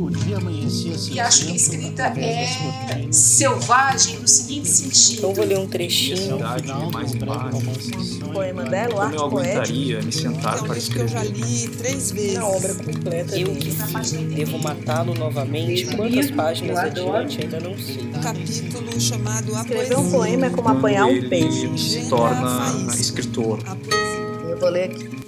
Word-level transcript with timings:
O 0.00 0.10
dia 0.10 0.38
amanhecia 0.38 0.94
E 1.14 1.20
acho 1.20 1.44
que 1.44 1.52
a 1.52 1.54
escrita 1.54 2.02
é 2.16 2.48
selvagem 3.10 4.18
no 4.18 4.26
seguinte 4.26 4.66
sentido. 4.66 5.18
Então 5.18 5.34
vou 5.34 5.44
ler 5.44 5.58
um 5.58 5.66
trechinho. 5.66 6.38
O 8.22 8.32
poema 8.32 8.64
dela, 8.64 8.94
o 8.94 8.96
eu 8.96 9.02
arte 9.02 9.18
aguentaria 9.18 10.00
me 10.02 10.10
sentar 10.10 10.56
É 10.56 10.62
um 10.62 10.64
para 10.64 10.74
livro 10.74 10.90
que 10.94 10.98
eu 11.00 11.08
já 11.08 11.22
escrever? 11.22 11.46
li 11.46 11.68
três 11.68 12.10
vezes. 12.12 12.34
Na 12.34 12.46
obra 12.46 12.74
completa 12.74 13.38
Eu 13.38 13.54
que 13.54 13.70
devo 14.34 14.58
matá-lo 14.58 15.14
novamente. 15.14 15.94
Quantas 15.94 16.30
páginas 16.30 16.78
adiante 16.78 17.42
ainda 17.42 17.60
não 17.60 17.76
sei. 17.76 18.00
Um 18.02 18.20
capítulo 18.22 19.00
chamado 19.00 19.54
A 19.54 19.60
Escrever 19.60 19.98
um 19.98 20.10
poema 20.10 20.46
é 20.46 20.50
como 20.50 20.68
apanhar 20.68 21.04
um 21.04 21.28
peixe. 21.28 21.76
se 21.76 22.08
torna 22.08 22.72
escritor. 22.94 23.58
Eu 24.48 24.58
vou 24.58 24.70
ler 24.70 24.84
aqui. 24.84 25.19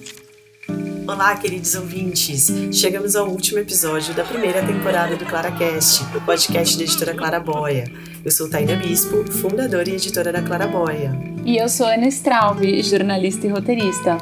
Olá, 1.07 1.35
queridos 1.37 1.75
ouvintes! 1.75 2.49
Chegamos 2.73 3.17
ao 3.17 3.29
último 3.29 3.59
episódio 3.59 4.15
da 4.15 4.25
primeira 4.25 4.65
temporada 4.65 5.17
do 5.17 5.25
ClaraCast, 5.25 6.05
o 6.17 6.21
podcast 6.21 6.77
da 6.79 6.85
editora 6.85 7.15
Claraboia. 7.15 7.85
Eu 8.25 8.31
sou 8.31 8.49
Taina 8.49 8.77
Bispo, 8.77 9.25
fundadora 9.33 9.89
e 9.91 9.95
editora 9.95 10.33
da 10.33 10.41
Claraboia. 10.41 11.13
E 11.45 11.57
eu 11.57 11.69
sou 11.69 11.87
Ana 11.87 12.07
Straub, 12.07 12.63
jornalista 12.83 13.47
e 13.47 13.51
roteirista. 13.51 14.19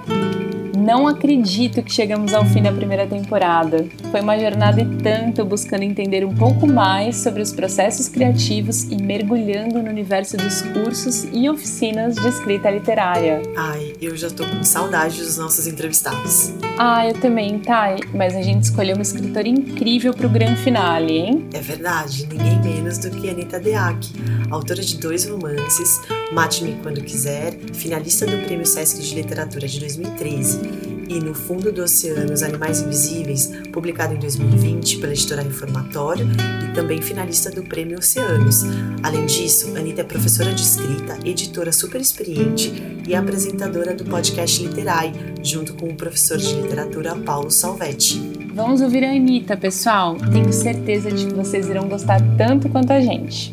Não 0.91 1.07
acredito 1.07 1.85
que 1.85 1.93
chegamos 1.93 2.35
ao 2.35 2.45
fim 2.45 2.63
da 2.63 2.73
primeira 2.73 3.07
temporada. 3.07 3.87
Foi 4.11 4.21
uma 4.21 4.37
jornada 4.37 4.81
e 4.81 4.97
tanto 4.97 5.45
buscando 5.45 5.85
entender 5.85 6.27
um 6.27 6.35
pouco 6.35 6.67
mais 6.67 7.15
sobre 7.19 7.41
os 7.41 7.53
processos 7.53 8.09
criativos 8.09 8.83
e 8.91 8.97
mergulhando 8.97 9.81
no 9.81 9.89
universo 9.89 10.37
dos 10.37 10.63
cursos 10.63 11.29
e 11.33 11.49
oficinas 11.49 12.17
de 12.17 12.27
escrita 12.27 12.69
literária. 12.69 13.41
Ai, 13.57 13.93
eu 14.03 14.17
já 14.17 14.29
tô 14.31 14.45
com 14.45 14.65
saudade 14.65 15.23
dos 15.23 15.39
nossos 15.39 15.69
entrevistados. 15.69 16.55
Ah, 16.77 17.07
eu 17.07 17.15
também, 17.15 17.61
Thay, 17.61 18.01
mas 18.13 18.35
a 18.35 18.43
gente 18.43 18.65
escolheu 18.65 18.97
uma 18.97 19.03
escritora 19.03 19.47
incrível 19.47 20.13
pro 20.13 20.29
grande 20.29 20.61
finale, 20.61 21.19
hein? 21.19 21.49
É 21.55 21.61
verdade, 21.61 22.27
ninguém 22.27 22.61
menos 22.63 22.99
do 22.99 23.13
que 23.13 23.31
Anita 23.31 23.61
Deac, 23.61 24.09
autora 24.51 24.83
de 24.83 24.99
dois 24.99 25.25
romances, 25.25 26.01
Mate-me 26.33 26.77
Quando 26.81 27.03
Quiser, 27.03 27.59
finalista 27.73 28.25
do 28.25 28.45
Prêmio 28.45 28.65
Sesc 28.65 29.03
de 29.03 29.15
Literatura 29.17 29.67
de 29.67 29.81
2013, 29.81 30.61
e 31.09 31.19
No 31.19 31.35
Fundo 31.35 31.73
do 31.73 31.83
Oceano, 31.83 32.33
Os 32.33 32.45
Animais 32.45 32.83
Invisíveis, 32.83 33.51
publicado 33.73 34.15
em 34.15 34.19
2020 34.19 34.99
pela 34.99 35.13
editora 35.13 35.43
Reformatório, 35.43 36.29
e 36.65 36.73
também 36.73 37.03
finalista 37.03 37.51
do 37.51 37.65
Prêmio 37.65 37.99
Oceanos. 37.99 38.63
Além 39.03 39.27
disso, 39.27 39.77
Anita 39.77 40.03
é 40.03 40.05
professora 40.05 40.53
de 40.55 40.63
escrita, 40.63 41.19
editora 41.25 41.73
super 41.73 42.01
experiente 42.01 42.73
e 43.09 43.13
apresentadora 43.13 43.93
do 43.93 44.05
podcast 44.05 44.63
Literai, 44.63 45.13
junto 45.43 45.75
com 45.75 45.89
o 45.89 45.97
professor 45.97 46.39
de 46.39 46.55
literatura 46.55 47.17
Paulo 47.17 47.51
Salvetti. 47.51 48.39
Vamos 48.55 48.81
ouvir 48.81 49.05
a 49.05 49.11
Anitta, 49.11 49.57
pessoal. 49.57 50.17
Tenho 50.33 50.53
certeza 50.53 51.11
de 51.11 51.27
que 51.27 51.35
vocês 51.35 51.69
irão 51.69 51.89
gostar 51.89 52.21
tanto 52.37 52.69
quanto 52.69 52.93
a 52.93 53.01
gente. 53.01 53.51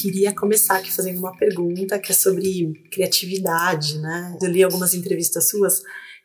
Queria 0.00 0.32
começar 0.32 0.76
aqui 0.76 0.92
fazendo 0.92 1.18
uma 1.18 1.36
pergunta 1.36 1.98
que 1.98 2.12
é 2.12 2.14
sobre 2.14 2.72
criatividade, 2.88 3.98
né? 3.98 4.38
Eu 4.40 4.48
li 4.48 4.62
algumas 4.62 4.94
entrevistas 4.94 5.48
suas, 5.48 5.82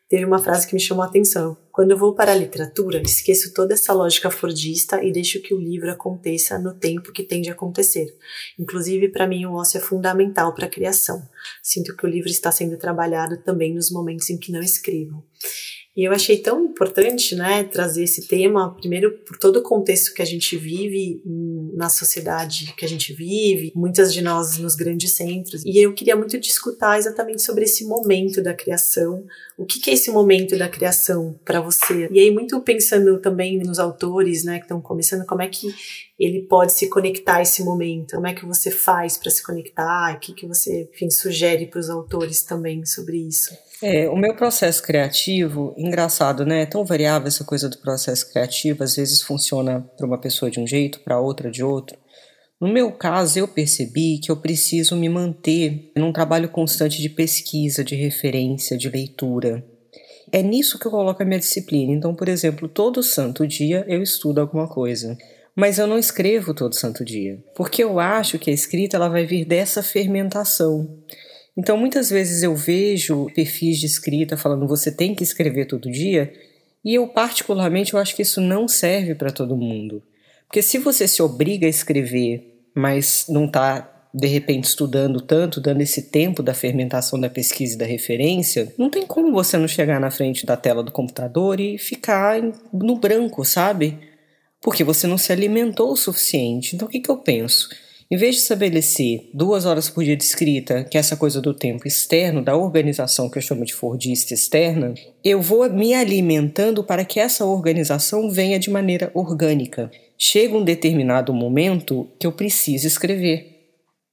teve 0.08 0.24
uma 0.26 0.38
frase 0.38 0.68
que 0.68 0.76
me 0.76 0.80
chamou 0.80 1.04
a 1.04 1.08
atenção. 1.08 1.58
Quando 1.72 1.90
eu 1.90 1.98
vou 1.98 2.14
para 2.14 2.34
a 2.34 2.36
literatura, 2.36 3.02
esqueço 3.02 3.52
toda 3.52 3.74
essa 3.74 3.92
lógica 3.92 4.30
fordista 4.30 5.04
e 5.04 5.12
deixo 5.12 5.42
que 5.42 5.56
o 5.56 5.60
livro 5.60 5.90
aconteça 5.90 6.60
no 6.60 6.76
tempo 6.76 7.12
que 7.12 7.24
tem 7.24 7.42
de 7.42 7.50
acontecer. 7.50 8.16
Inclusive, 8.60 9.10
para 9.10 9.26
mim, 9.26 9.44
o 9.48 9.54
ócio 9.54 9.80
é 9.80 9.82
fundamental 9.82 10.54
para 10.54 10.68
a 10.68 10.70
criação. 10.70 11.28
Sinto 11.64 11.98
que 11.98 12.06
o 12.06 12.10
livro 12.10 12.30
está 12.30 12.52
sendo 12.52 12.78
trabalhado 12.78 13.38
também 13.38 13.74
nos 13.74 13.90
momentos 13.90 14.30
em 14.30 14.38
que 14.38 14.52
não 14.52 14.62
escrevo. 14.62 15.26
E 15.96 16.08
eu 16.08 16.12
achei 16.12 16.38
tão 16.38 16.66
importante, 16.66 17.36
né, 17.36 17.64
trazer 17.64 18.04
esse 18.04 18.28
tema, 18.28 18.76
primeiro 18.76 19.12
por 19.20 19.38
todo 19.38 19.58
o 19.58 19.64
contexto 19.64 20.14
que 20.14 20.22
a 20.22 20.26
gente 20.26 20.58
vive 20.58 21.22
na 21.74 21.90
sociedade 21.90 22.74
que 22.76 22.86
a 22.86 22.88
gente 22.88 23.14
vive, 23.14 23.72
muitas 23.76 24.14
de 24.14 24.22
nós 24.22 24.58
nos 24.58 24.76
grandes 24.76 25.12
centros. 25.12 25.64
E 25.66 25.78
eu 25.78 25.94
queria 25.94 26.16
muito 26.16 26.40
discutir 26.40 26.74
exatamente 26.98 27.42
sobre 27.42 27.66
esse 27.66 27.86
momento 27.86 28.42
da 28.42 28.54
criação. 28.54 29.24
O 29.58 29.66
que, 29.66 29.80
que 29.80 29.92
é 29.92 29.94
esse 29.94 30.10
momento 30.10 30.58
da 30.58 30.68
criação 30.68 31.40
para 31.46 31.62
você? 31.62 32.08
E 32.12 32.20
aí 32.20 32.32
muito 32.32 32.60
pensando 32.62 33.20
também 33.20 33.60
nos 33.60 33.80
autores, 33.80 34.44
né, 34.44 34.58
que 34.58 34.66
estão 34.66 34.82
começando, 34.82 35.26
como 35.26 35.42
é 35.42 35.48
que 35.48 35.68
ele 36.20 36.42
pode 36.42 36.74
se 36.74 36.90
conectar 36.90 37.38
a 37.38 37.42
esse 37.42 37.64
momento? 37.64 38.16
Como 38.16 38.28
é 38.28 38.34
que 38.34 38.46
você 38.46 38.72
faz 38.72 39.18
para 39.18 39.32
se 39.32 39.44
conectar? 39.44 40.16
O 40.16 40.20
que, 40.20 40.34
que 40.34 40.48
você, 40.48 40.90
enfim, 40.94 41.10
sugere 41.10 41.68
para 41.68 41.80
os 41.80 41.90
autores 41.90 42.42
também 42.42 42.86
sobre 42.86 43.18
isso? 43.18 43.52
É, 43.86 44.08
o 44.10 44.16
meu 44.16 44.34
processo 44.34 44.82
criativo, 44.82 45.76
engraçado, 45.78 46.46
né? 46.46 46.62
É 46.62 46.66
tão 46.66 46.86
variável 46.86 47.28
essa 47.28 47.44
coisa 47.44 47.68
do 47.68 47.78
processo 47.80 48.32
criativo, 48.32 48.82
às 48.82 48.96
vezes 48.96 49.22
funciona 49.22 49.82
para 49.98 50.08
uma 50.08 50.18
pessoa 50.18 50.50
de 50.50 50.58
um 50.58 50.66
jeito, 50.66 51.02
para 51.02 51.20
outra 51.20 51.52
de 51.52 51.62
outro. 51.62 51.98
No 52.62 52.70
meu 52.70 52.94
caso, 52.94 53.40
eu 53.40 53.46
percebi 53.46 54.20
que 54.24 54.32
eu 54.32 54.38
preciso 54.38 54.96
me 54.96 55.10
manter 55.10 55.92
num 55.98 56.14
trabalho 56.14 56.48
constante 56.48 57.02
de 57.02 57.10
pesquisa, 57.10 57.84
de 57.84 57.94
referência, 57.94 58.78
de 58.78 58.88
leitura. 58.88 59.62
É 60.32 60.42
nisso 60.42 60.80
que 60.80 60.88
eu 60.88 60.92
coloco 60.92 61.22
a 61.22 61.26
minha 61.26 61.40
disciplina. 61.40 61.92
Então, 61.92 62.16
por 62.16 62.30
exemplo, 62.30 62.70
todo 62.70 63.04
santo 63.04 63.46
dia 63.46 63.84
eu 63.90 64.02
estudo 64.02 64.40
alguma 64.40 64.70
coisa. 64.70 65.18
Mas 65.54 65.78
eu 65.78 65.88
não 65.88 66.00
escrevo 66.00 66.54
todo 66.54 66.74
santo 66.74 67.04
dia, 67.04 67.38
porque 67.54 67.84
eu 67.84 68.00
acho 68.00 68.40
que 68.40 68.50
a 68.50 68.54
escrita 68.54 68.96
ela 68.96 69.10
vai 69.10 69.26
vir 69.26 69.44
dessa 69.44 69.84
fermentação. 69.84 71.04
Então, 71.58 71.78
muitas 71.78 72.10
vezes 72.10 72.42
eu 72.44 72.56
vejo 72.56 73.28
perfis 73.36 73.80
de 73.80 73.86
escrita 73.86 74.36
falando 74.36 74.68
você 74.68 74.92
tem 74.92 75.14
que 75.14 75.24
escrever 75.24 75.66
todo 75.66 75.92
dia, 75.92 76.34
e 76.84 76.96
eu 76.96 77.08
particularmente 77.08 77.94
eu 77.94 78.00
acho 78.00 78.16
que 78.16 78.24
isso 78.24 78.42
não 78.42 78.68
serve 78.68 79.16
para 79.16 79.32
todo 79.32 79.56
mundo. 79.56 80.02
Porque 80.48 80.62
se 80.62 80.78
você 80.78 81.08
se 81.08 81.22
obriga 81.22 81.66
a 81.66 81.70
escrever, 81.70 82.68
mas 82.76 83.26
não 83.30 83.46
está 83.46 83.90
de 84.14 84.28
repente 84.28 84.66
estudando 84.66 85.20
tanto, 85.20 85.60
dando 85.60 85.82
esse 85.82 86.04
tempo 86.04 86.44
da 86.44 86.54
fermentação 86.54 87.20
da 87.20 87.30
pesquisa 87.30 87.74
e 87.74 87.78
da 87.78 87.86
referência, 87.86 88.72
não 88.78 88.90
tem 88.90 89.08
como 89.08 89.32
você 89.32 89.58
não 89.58 89.68
chegar 89.68 90.00
na 90.00 90.12
frente 90.12 90.46
da 90.46 90.56
tela 90.56 90.84
do 90.84 90.92
computador 90.92 91.60
e 91.60 91.80
ficar 91.80 92.40
no 92.72 92.96
branco, 92.98 93.44
sabe? 93.44 93.98
Porque 94.62 94.84
você 94.84 95.08
não 95.08 95.18
se 95.18 95.32
alimentou 95.32 95.92
o 95.92 95.98
suficiente. 95.98 96.76
Então 96.76 96.88
o 96.88 96.92
que, 96.92 97.00
que 97.00 97.10
eu 97.10 97.18
penso? 97.18 97.70
Em 98.14 98.16
vez 98.16 98.36
de 98.36 98.42
estabelecer 98.44 99.28
duas 99.34 99.66
horas 99.66 99.90
por 99.90 100.04
dia 100.04 100.16
de 100.16 100.24
escrita, 100.24 100.84
que 100.84 100.98
é 100.98 101.00
essa 101.00 101.18
coisa 101.18 101.42
do 101.42 101.52
tempo 101.52 101.88
externo, 101.88 102.44
da 102.44 102.56
organização 102.56 103.28
que 103.28 103.40
eu 103.40 103.42
chamo 103.42 103.66
de 103.66 103.74
fordista 103.74 104.36
externa, 104.36 104.94
eu 105.24 105.42
vou 105.42 105.68
me 105.68 105.96
alimentando 105.96 106.84
para 106.84 107.04
que 107.04 107.20
essa 107.20 107.44
organização 107.44 108.30
venha 108.30 108.60
de 108.60 108.70
maneira 108.70 109.10
orgânica. 109.16 109.90
Chega 110.16 110.56
um 110.56 110.64
determinado 110.64 111.34
momento 111.34 112.08
que 112.20 112.28
eu 112.28 112.32
preciso 112.32 112.86
escrever. 112.86 113.50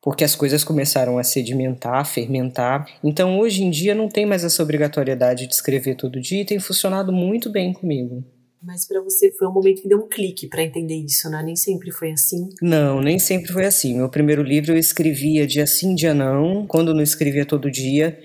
Porque 0.01 0.25
as 0.25 0.35
coisas 0.35 0.65
começaram 0.65 1.19
a 1.19 1.23
sedimentar, 1.23 1.97
a 1.97 2.05
fermentar. 2.07 2.87
Então, 3.05 3.39
hoje 3.39 3.63
em 3.63 3.71
dia, 3.71 3.95
não 3.95 4.09
tem 4.09 4.25
mais 4.25 4.45
essa 4.45 4.63
obrigatoriedade 4.63 5.47
de 5.47 5.53
escrever 5.53 5.95
todo 5.95 6.23
dia 6.23 6.41
e 6.41 6.47
tem 6.47 6.59
funcionado 6.59 7.13
muito 7.13 7.51
bem 7.51 7.75
comigo. 7.75 8.25
Mas 8.63 8.87
para 8.87 9.01
você 9.01 9.33
foi 9.33 9.49
um 9.49 9.53
momento 9.53 9.83
que 9.83 9.89
deu 9.89 9.99
um 9.99 10.09
clique 10.09 10.47
para 10.47 10.63
entender 10.63 10.97
isso, 10.97 11.31
né? 11.31 11.43
Nem 11.43 11.57
sempre 11.57 11.91
foi 11.91 12.13
assim. 12.13 12.51
Não, 12.61 13.01
nem 13.01 13.19
sempre 13.19 13.51
foi 13.53 13.65
assim. 13.65 13.97
Meu 13.97 14.09
primeiro 14.09 14.43
livro 14.43 14.73
eu 14.73 14.77
escrevia 14.77 15.47
dia 15.47 15.67
sim, 15.67 15.95
dia 15.95 16.13
não, 16.13 16.67
quando 16.67 16.93
não 16.93 17.03
escrevia 17.03 17.47
todo 17.47 17.71
dia. 17.71 18.19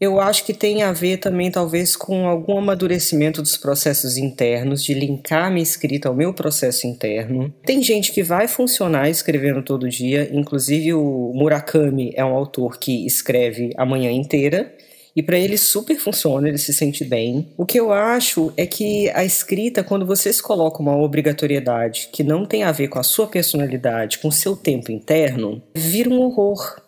Eu 0.00 0.20
acho 0.20 0.44
que 0.44 0.54
tem 0.54 0.84
a 0.84 0.92
ver 0.92 1.16
também, 1.16 1.50
talvez, 1.50 1.96
com 1.96 2.28
algum 2.28 2.56
amadurecimento 2.58 3.42
dos 3.42 3.56
processos 3.56 4.16
internos, 4.16 4.84
de 4.84 4.94
linkar 4.94 5.50
minha 5.50 5.62
escrita 5.62 6.08
ao 6.08 6.14
meu 6.14 6.32
processo 6.32 6.86
interno. 6.86 7.52
Tem 7.64 7.82
gente 7.82 8.12
que 8.12 8.22
vai 8.22 8.46
funcionar 8.46 9.10
escrevendo 9.10 9.60
todo 9.60 9.88
dia, 9.88 10.30
inclusive 10.32 10.94
o 10.94 11.32
Murakami 11.34 12.12
é 12.14 12.24
um 12.24 12.32
autor 12.32 12.78
que 12.78 13.04
escreve 13.06 13.72
a 13.76 13.84
manhã 13.84 14.12
inteira. 14.12 14.72
E 15.14 15.22
para 15.22 15.38
ele 15.38 15.58
super 15.58 15.96
funciona, 15.98 16.48
ele 16.48 16.58
se 16.58 16.72
sente 16.72 17.04
bem. 17.04 17.48
O 17.56 17.66
que 17.66 17.78
eu 17.78 17.92
acho 17.92 18.52
é 18.56 18.66
que 18.66 19.10
a 19.10 19.24
escrita, 19.24 19.82
quando 19.82 20.06
você 20.06 20.32
se 20.32 20.42
coloca 20.42 20.80
uma 20.80 20.96
obrigatoriedade 20.96 22.08
que 22.12 22.22
não 22.22 22.44
tem 22.44 22.62
a 22.62 22.72
ver 22.72 22.88
com 22.88 22.98
a 22.98 23.02
sua 23.02 23.26
personalidade, 23.26 24.18
com 24.18 24.28
o 24.28 24.32
seu 24.32 24.56
tempo 24.56 24.92
interno, 24.92 25.62
vira 25.74 26.10
um 26.10 26.20
horror. 26.20 26.80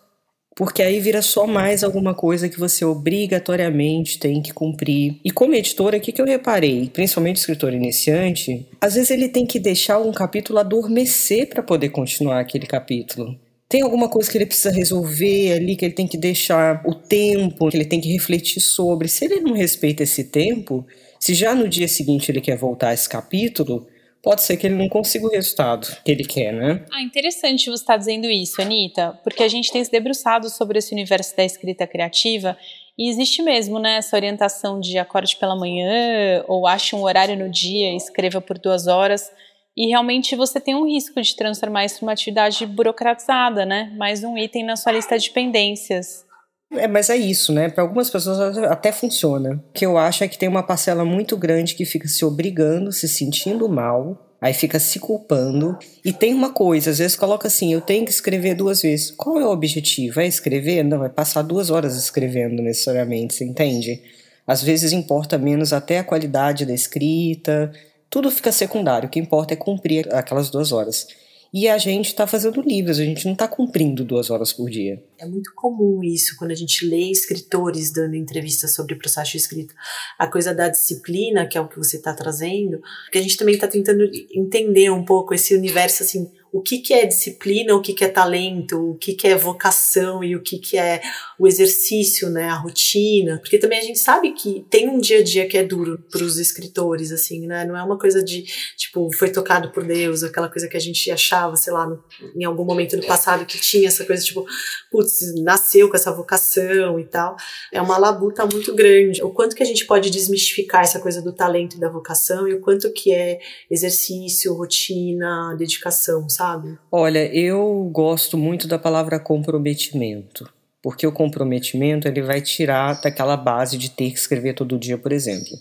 Porque 0.55 0.83
aí 0.83 0.99
vira 0.99 1.21
só 1.21 1.47
mais 1.47 1.83
alguma 1.83 2.13
coisa 2.13 2.49
que 2.49 2.59
você 2.59 2.83
obrigatoriamente 2.83 4.19
tem 4.19 4.41
que 4.41 4.53
cumprir. 4.53 5.19
E 5.23 5.31
como 5.31 5.55
editora, 5.55 5.97
o 5.97 6.01
que 6.01 6.21
eu 6.21 6.25
reparei? 6.25 6.89
Principalmente 6.89 7.37
escritor 7.37 7.73
iniciante, 7.73 8.67
às 8.79 8.95
vezes 8.95 9.09
ele 9.11 9.29
tem 9.29 9.45
que 9.45 9.59
deixar 9.59 9.99
um 9.99 10.11
capítulo 10.11 10.59
adormecer 10.59 11.47
para 11.47 11.63
poder 11.63 11.89
continuar 11.89 12.39
aquele 12.39 12.67
capítulo 12.67 13.35
tem 13.71 13.83
alguma 13.83 14.09
coisa 14.09 14.29
que 14.29 14.37
ele 14.37 14.45
precisa 14.45 14.69
resolver 14.69 15.53
ali, 15.53 15.77
que 15.77 15.85
ele 15.85 15.93
tem 15.93 16.05
que 16.05 16.17
deixar 16.17 16.83
o 16.85 16.93
tempo, 16.93 17.69
que 17.69 17.77
ele 17.77 17.85
tem 17.85 18.01
que 18.01 18.11
refletir 18.11 18.59
sobre. 18.59 19.07
Se 19.07 19.23
ele 19.23 19.39
não 19.39 19.53
respeita 19.53 20.03
esse 20.03 20.25
tempo, 20.25 20.85
se 21.17 21.33
já 21.33 21.55
no 21.55 21.69
dia 21.69 21.87
seguinte 21.87 22.29
ele 22.29 22.41
quer 22.41 22.57
voltar 22.57 22.89
a 22.89 22.93
esse 22.93 23.07
capítulo, 23.07 23.87
pode 24.21 24.41
ser 24.41 24.57
que 24.57 24.67
ele 24.67 24.75
não 24.75 24.89
consiga 24.89 25.25
o 25.25 25.29
resultado 25.29 25.87
que 26.03 26.11
ele 26.11 26.25
quer, 26.25 26.51
né? 26.51 26.83
Ah, 26.91 27.01
interessante 27.01 27.69
você 27.69 27.81
estar 27.81 27.95
dizendo 27.95 28.29
isso, 28.29 28.61
Anitta, 28.61 29.17
porque 29.23 29.41
a 29.41 29.47
gente 29.47 29.71
tem 29.71 29.81
se 29.81 29.89
debruçado 29.89 30.49
sobre 30.49 30.77
esse 30.79 30.93
universo 30.93 31.33
da 31.37 31.45
escrita 31.45 31.87
criativa 31.87 32.57
E 32.97 33.09
existe 33.09 33.41
mesmo, 33.41 33.79
né, 33.79 33.95
essa 33.95 34.17
orientação 34.17 34.81
de 34.81 34.97
acorde 34.97 35.37
pela 35.37 35.55
manhã 35.55 36.43
ou 36.45 36.67
ache 36.67 36.93
um 36.93 37.03
horário 37.03 37.37
no 37.37 37.49
dia 37.49 37.93
e 37.93 37.95
escreva 37.95 38.41
por 38.41 38.59
duas 38.59 38.87
horas. 38.87 39.31
E 39.75 39.87
realmente 39.87 40.35
você 40.35 40.59
tem 40.59 40.75
um 40.75 40.85
risco 40.85 41.21
de 41.21 41.35
transformar 41.35 41.85
isso 41.85 41.99
numa 42.01 42.11
atividade 42.11 42.65
burocratizada, 42.65 43.65
né? 43.65 43.93
Mais 43.97 44.23
um 44.23 44.37
item 44.37 44.65
na 44.65 44.75
sua 44.75 44.91
lista 44.91 45.17
de 45.17 45.29
pendências. 45.31 46.25
É, 46.73 46.87
mas 46.87 47.09
é 47.09 47.17
isso, 47.17 47.51
né? 47.51 47.69
Para 47.69 47.83
algumas 47.83 48.09
pessoas 48.09 48.57
até 48.57 48.91
funciona. 48.91 49.63
O 49.69 49.73
que 49.73 49.85
eu 49.85 49.97
acho 49.97 50.23
é 50.23 50.27
que 50.27 50.37
tem 50.37 50.47
uma 50.47 50.63
parcela 50.63 51.03
muito 51.03 51.35
grande 51.37 51.75
que 51.75 51.85
fica 51.85 52.07
se 52.07 52.23
obrigando, 52.23 52.91
se 52.91 53.07
sentindo 53.07 53.67
mal, 53.67 54.35
aí 54.41 54.53
fica 54.53 54.79
se 54.79 54.99
culpando. 54.99 55.77
E 56.03 56.13
tem 56.13 56.33
uma 56.33 56.53
coisa, 56.53 56.91
às 56.91 56.99
vezes 56.99 57.15
coloca 57.15 57.47
assim: 57.47 57.73
eu 57.73 57.81
tenho 57.81 58.05
que 58.05 58.11
escrever 58.11 58.55
duas 58.55 58.81
vezes. 58.81 59.11
Qual 59.11 59.39
é 59.39 59.45
o 59.45 59.51
objetivo? 59.51 60.21
É 60.21 60.27
escrever? 60.27 60.83
Não, 60.83 61.03
é 61.03 61.09
passar 61.09 61.41
duas 61.41 61.69
horas 61.69 61.97
escrevendo 61.97 62.61
necessariamente, 62.61 63.33
você 63.33 63.45
entende? 63.45 64.01
Às 64.47 64.63
vezes 64.63 64.91
importa 64.91 65.37
menos 65.37 65.71
até 65.73 65.99
a 65.99 66.03
qualidade 66.03 66.65
da 66.65 66.73
escrita, 66.73 67.71
tudo 68.11 68.29
fica 68.29 68.51
secundário. 68.51 69.07
O 69.07 69.11
que 69.11 69.19
importa 69.19 69.53
é 69.53 69.57
cumprir 69.57 70.13
aquelas 70.13 70.49
duas 70.49 70.73
horas. 70.73 71.07
E 71.53 71.67
a 71.67 71.77
gente 71.77 72.07
está 72.07 72.25
fazendo 72.25 72.61
livros, 72.61 72.97
a 72.97 73.03
gente 73.03 73.25
não 73.25 73.33
está 73.33 73.45
cumprindo 73.45 74.05
duas 74.05 74.29
horas 74.29 74.53
por 74.53 74.69
dia. 74.69 75.03
É 75.17 75.25
muito 75.25 75.51
comum 75.53 76.01
isso 76.01 76.35
quando 76.37 76.51
a 76.51 76.55
gente 76.55 76.85
lê 76.85 77.11
escritores 77.11 77.91
dando 77.91 78.15
entrevistas 78.15 78.73
sobre 78.73 78.93
o 78.93 78.97
processo 78.97 79.31
de 79.31 79.37
escrita. 79.37 79.73
A 80.17 80.27
coisa 80.27 80.53
da 80.53 80.69
disciplina, 80.69 81.45
que 81.45 81.57
é 81.57 81.61
o 81.61 81.67
que 81.67 81.77
você 81.77 81.97
está 81.97 82.13
trazendo, 82.13 82.81
que 83.11 83.17
a 83.17 83.21
gente 83.21 83.35
também 83.35 83.55
está 83.55 83.67
tentando 83.67 84.09
entender 84.33 84.89
um 84.91 85.03
pouco 85.03 85.33
esse 85.33 85.53
universo 85.53 86.03
assim 86.03 86.31
o 86.51 86.61
que, 86.61 86.79
que 86.79 86.93
é 86.93 87.05
disciplina, 87.05 87.73
o 87.73 87.81
que, 87.81 87.93
que 87.93 88.03
é 88.03 88.09
talento, 88.09 88.91
o 88.91 88.95
que, 88.95 89.13
que 89.13 89.27
é 89.27 89.35
vocação 89.35 90.21
e 90.21 90.35
o 90.35 90.41
que, 90.41 90.59
que 90.59 90.77
é 90.77 91.01
o 91.39 91.47
exercício, 91.47 92.29
né, 92.29 92.49
a 92.49 92.55
rotina. 92.55 93.39
Porque 93.39 93.57
também 93.57 93.79
a 93.79 93.83
gente 93.83 93.99
sabe 93.99 94.33
que 94.33 94.65
tem 94.69 94.89
um 94.89 94.99
dia 94.99 95.19
a 95.19 95.23
dia 95.23 95.47
que 95.47 95.57
é 95.57 95.63
duro 95.63 96.03
para 96.11 96.23
os 96.23 96.37
escritores, 96.37 97.11
assim, 97.11 97.47
né? 97.47 97.63
Não 97.63 97.77
é 97.77 97.83
uma 97.83 97.97
coisa 97.97 98.21
de, 98.21 98.43
tipo, 98.75 99.09
foi 99.13 99.29
tocado 99.29 99.71
por 99.71 99.83
Deus, 99.85 100.23
aquela 100.23 100.49
coisa 100.49 100.67
que 100.67 100.75
a 100.75 100.79
gente 100.79 101.09
achava, 101.09 101.55
sei 101.55 101.71
lá, 101.71 101.87
no, 101.87 102.03
em 102.35 102.43
algum 102.43 102.65
momento 102.65 102.97
do 102.97 103.07
passado 103.07 103.45
que 103.45 103.59
tinha 103.59 103.87
essa 103.87 104.03
coisa, 104.03 104.21
tipo, 104.21 104.45
putz, 104.91 105.33
nasceu 105.41 105.89
com 105.89 105.95
essa 105.95 106.11
vocação 106.11 106.99
e 106.99 107.05
tal. 107.05 107.37
É 107.71 107.81
uma 107.81 107.97
labuta 107.97 108.45
muito 108.45 108.75
grande. 108.75 109.23
O 109.23 109.29
quanto 109.29 109.55
que 109.55 109.63
a 109.63 109.65
gente 109.65 109.85
pode 109.85 110.09
desmistificar 110.09 110.81
essa 110.81 110.99
coisa 110.99 111.21
do 111.21 111.31
talento 111.31 111.77
e 111.77 111.79
da 111.79 111.89
vocação 111.89 112.45
e 112.45 112.53
o 112.53 112.59
quanto 112.59 112.91
que 112.91 113.13
é 113.13 113.39
exercício, 113.69 114.53
rotina, 114.53 115.55
dedicação, 115.57 116.27
sabe? 116.27 116.40
Sabe? 116.41 116.77
Olha, 116.91 117.25
eu 117.33 117.87
gosto 117.91 118.37
muito 118.37 118.67
da 118.67 118.79
palavra 118.79 119.19
comprometimento, 119.19 120.51
porque 120.81 121.05
o 121.05 121.11
comprometimento 121.11 122.07
ele 122.07 122.21
vai 122.21 122.41
tirar 122.41 122.99
daquela 122.99 123.37
base 123.37 123.77
de 123.77 123.91
ter 123.91 124.11
que 124.11 124.17
escrever 124.17 124.55
todo 124.55 124.79
dia, 124.79 124.97
por 124.97 125.11
exemplo. 125.11 125.57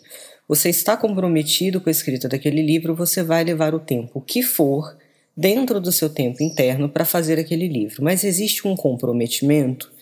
Você 0.48 0.70
está 0.70 0.96
comprometido 0.96 1.80
com 1.80 1.90
a 1.90 1.92
escrita 1.92 2.28
daquele 2.28 2.62
livro, 2.62 2.94
você 2.94 3.22
vai 3.22 3.44
levar 3.44 3.74
o 3.74 3.78
tempo 3.78 4.20
que 4.20 4.42
for 4.42 4.96
dentro 5.36 5.80
do 5.80 5.92
seu 5.92 6.08
tempo 6.08 6.42
interno 6.42 6.88
para 6.88 7.04
fazer 7.04 7.38
aquele 7.38 7.68
livro, 7.68 8.02
mas 8.02 8.24
existe 8.24 8.66
um 8.66 8.74
comprometimento 8.74 9.92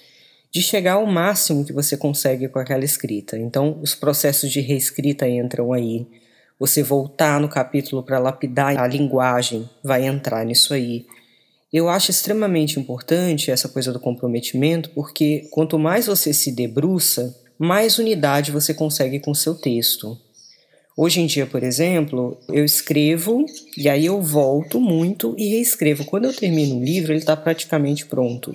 de 0.51 0.63
chegar 0.63 0.95
ao 0.95 1.07
máximo 1.07 1.65
que 1.65 1.73
você 1.73 1.97
consegue 1.97 2.49
com 2.49 2.59
aquela 2.59 2.85
escrita. 2.85 3.37
Então, 3.37 3.79
os 3.83 3.95
processos 3.95 4.51
de 4.51 4.61
reescrita 4.61 5.29
entram 5.29 5.73
aí 5.73 6.07
você 6.59 6.83
voltar 6.83 7.41
no 7.41 7.49
capítulo 7.49 8.03
para 8.03 8.19
lapidar 8.19 8.79
a 8.79 8.87
linguagem, 8.87 9.69
vai 9.83 10.07
entrar 10.07 10.45
nisso 10.45 10.75
aí. 10.75 11.07
Eu 11.73 11.89
acho 11.89 12.11
extremamente 12.11 12.81
importante 12.81 13.51
essa 13.51 13.69
coisa 13.69 13.93
do 13.93 14.01
comprometimento, 14.01 14.91
porque 14.91 15.47
quanto 15.51 15.79
mais 15.79 16.07
você 16.07 16.33
se 16.33 16.51
debruça, 16.51 17.37
mais 17.59 17.99
unidade 17.99 18.51
você 18.51 18.73
consegue 18.73 19.21
com 19.21 19.33
o 19.33 19.37
seu 19.37 19.55
texto. 19.55 20.19
Hoje 20.97 21.21
em 21.21 21.27
dia, 21.27 21.47
por 21.47 21.63
exemplo, 21.63 22.37
eu 22.49 22.65
escrevo 22.65 23.45
e 23.77 23.89
aí 23.89 24.07
eu 24.07 24.21
volto 24.21 24.81
muito 24.81 25.35
e 25.39 25.51
reescrevo. 25.51 26.05
Quando 26.05 26.25
eu 26.25 26.35
termino 26.35 26.75
um 26.75 26.83
livro, 26.83 27.13
ele 27.13 27.21
está 27.21 27.37
praticamente 27.37 28.07
pronto. 28.07 28.53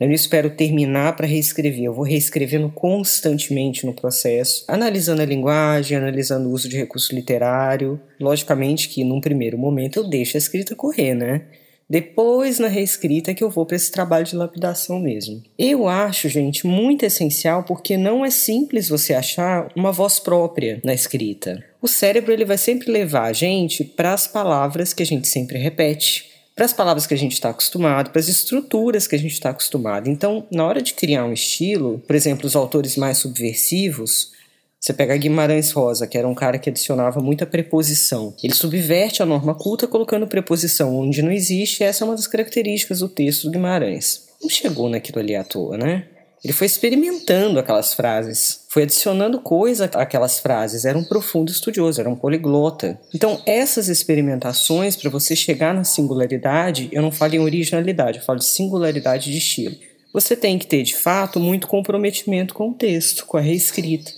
Eu 0.00 0.06
não 0.06 0.14
espero 0.14 0.48
terminar 0.48 1.14
para 1.14 1.26
reescrever, 1.26 1.84
eu 1.84 1.92
vou 1.92 2.04
reescrevendo 2.04 2.70
constantemente 2.70 3.84
no 3.84 3.92
processo, 3.92 4.64
analisando 4.66 5.20
a 5.20 5.26
linguagem, 5.26 5.98
analisando 5.98 6.48
o 6.48 6.52
uso 6.52 6.70
de 6.70 6.78
recurso 6.78 7.14
literário. 7.14 8.00
Logicamente 8.18 8.88
que 8.88 9.04
num 9.04 9.20
primeiro 9.20 9.58
momento 9.58 9.98
eu 9.98 10.08
deixo 10.08 10.36
a 10.36 10.38
escrita 10.38 10.74
correr, 10.74 11.14
né? 11.14 11.42
Depois, 11.90 12.60
na 12.60 12.68
reescrita, 12.68 13.32
é 13.32 13.34
que 13.34 13.42
eu 13.42 13.50
vou 13.50 13.66
para 13.66 13.74
esse 13.74 13.90
trabalho 13.90 14.24
de 14.24 14.36
lapidação 14.36 15.00
mesmo. 15.00 15.42
Eu 15.58 15.88
acho, 15.88 16.28
gente, 16.28 16.64
muito 16.64 17.04
essencial 17.04 17.64
porque 17.64 17.96
não 17.96 18.24
é 18.24 18.30
simples 18.30 18.88
você 18.88 19.12
achar 19.12 19.68
uma 19.74 19.90
voz 19.90 20.20
própria 20.20 20.80
na 20.84 20.94
escrita. 20.94 21.62
O 21.82 21.88
cérebro 21.88 22.32
ele 22.32 22.44
vai 22.44 22.56
sempre 22.56 22.92
levar 22.92 23.24
a 23.24 23.32
gente 23.32 23.82
para 23.82 24.14
as 24.14 24.28
palavras 24.28 24.92
que 24.92 25.02
a 25.02 25.06
gente 25.06 25.26
sempre 25.26 25.58
repete, 25.58 26.29
para 26.60 26.66
as 26.66 26.74
palavras 26.74 27.06
que 27.06 27.14
a 27.14 27.16
gente 27.16 27.32
está 27.32 27.48
acostumado, 27.48 28.10
para 28.10 28.20
as 28.20 28.28
estruturas 28.28 29.06
que 29.06 29.14
a 29.14 29.18
gente 29.18 29.32
está 29.32 29.48
acostumado. 29.48 30.10
Então, 30.10 30.46
na 30.50 30.62
hora 30.66 30.82
de 30.82 30.92
criar 30.92 31.24
um 31.24 31.32
estilo, 31.32 32.02
por 32.06 32.14
exemplo, 32.14 32.46
os 32.46 32.54
autores 32.54 32.98
mais 32.98 33.16
subversivos, 33.16 34.32
você 34.78 34.92
pega 34.92 35.16
Guimarães 35.16 35.70
Rosa, 35.70 36.06
que 36.06 36.18
era 36.18 36.28
um 36.28 36.34
cara 36.34 36.58
que 36.58 36.68
adicionava 36.68 37.18
muita 37.18 37.46
preposição. 37.46 38.34
Ele 38.42 38.52
subverte 38.52 39.22
a 39.22 39.26
norma 39.26 39.54
culta 39.54 39.86
colocando 39.86 40.26
preposição 40.26 40.94
onde 40.98 41.22
não 41.22 41.32
existe, 41.32 41.82
essa 41.82 42.04
é 42.04 42.06
uma 42.06 42.14
das 42.14 42.26
características 42.26 42.98
do 42.98 43.08
texto 43.08 43.44
do 43.44 43.52
Guimarães. 43.52 44.26
Não 44.42 44.50
chegou 44.50 44.90
naquilo 44.90 45.20
ali 45.20 45.34
à 45.34 45.42
toa, 45.42 45.78
né? 45.78 46.04
Ele 46.42 46.54
foi 46.54 46.66
experimentando 46.66 47.58
aquelas 47.58 47.92
frases, 47.92 48.64
foi 48.68 48.84
adicionando 48.84 49.40
coisa 49.40 49.84
àquelas 49.84 50.38
frases, 50.38 50.86
era 50.86 50.96
um 50.96 51.04
profundo 51.04 51.50
estudioso, 51.50 52.00
era 52.00 52.08
um 52.08 52.16
poliglota. 52.16 52.98
Então, 53.14 53.42
essas 53.44 53.88
experimentações, 53.88 54.96
para 54.96 55.10
você 55.10 55.36
chegar 55.36 55.74
na 55.74 55.84
singularidade, 55.84 56.88
eu 56.92 57.02
não 57.02 57.12
falo 57.12 57.34
em 57.34 57.40
originalidade, 57.40 58.18
eu 58.18 58.24
falo 58.24 58.38
de 58.38 58.46
singularidade 58.46 59.30
de 59.30 59.36
estilo. 59.36 59.76
Você 60.14 60.34
tem 60.34 60.58
que 60.58 60.66
ter, 60.66 60.82
de 60.82 60.96
fato, 60.96 61.38
muito 61.38 61.68
comprometimento 61.68 62.54
com 62.54 62.70
o 62.70 62.74
texto, 62.74 63.26
com 63.26 63.36
a 63.36 63.40
reescrita. 63.40 64.10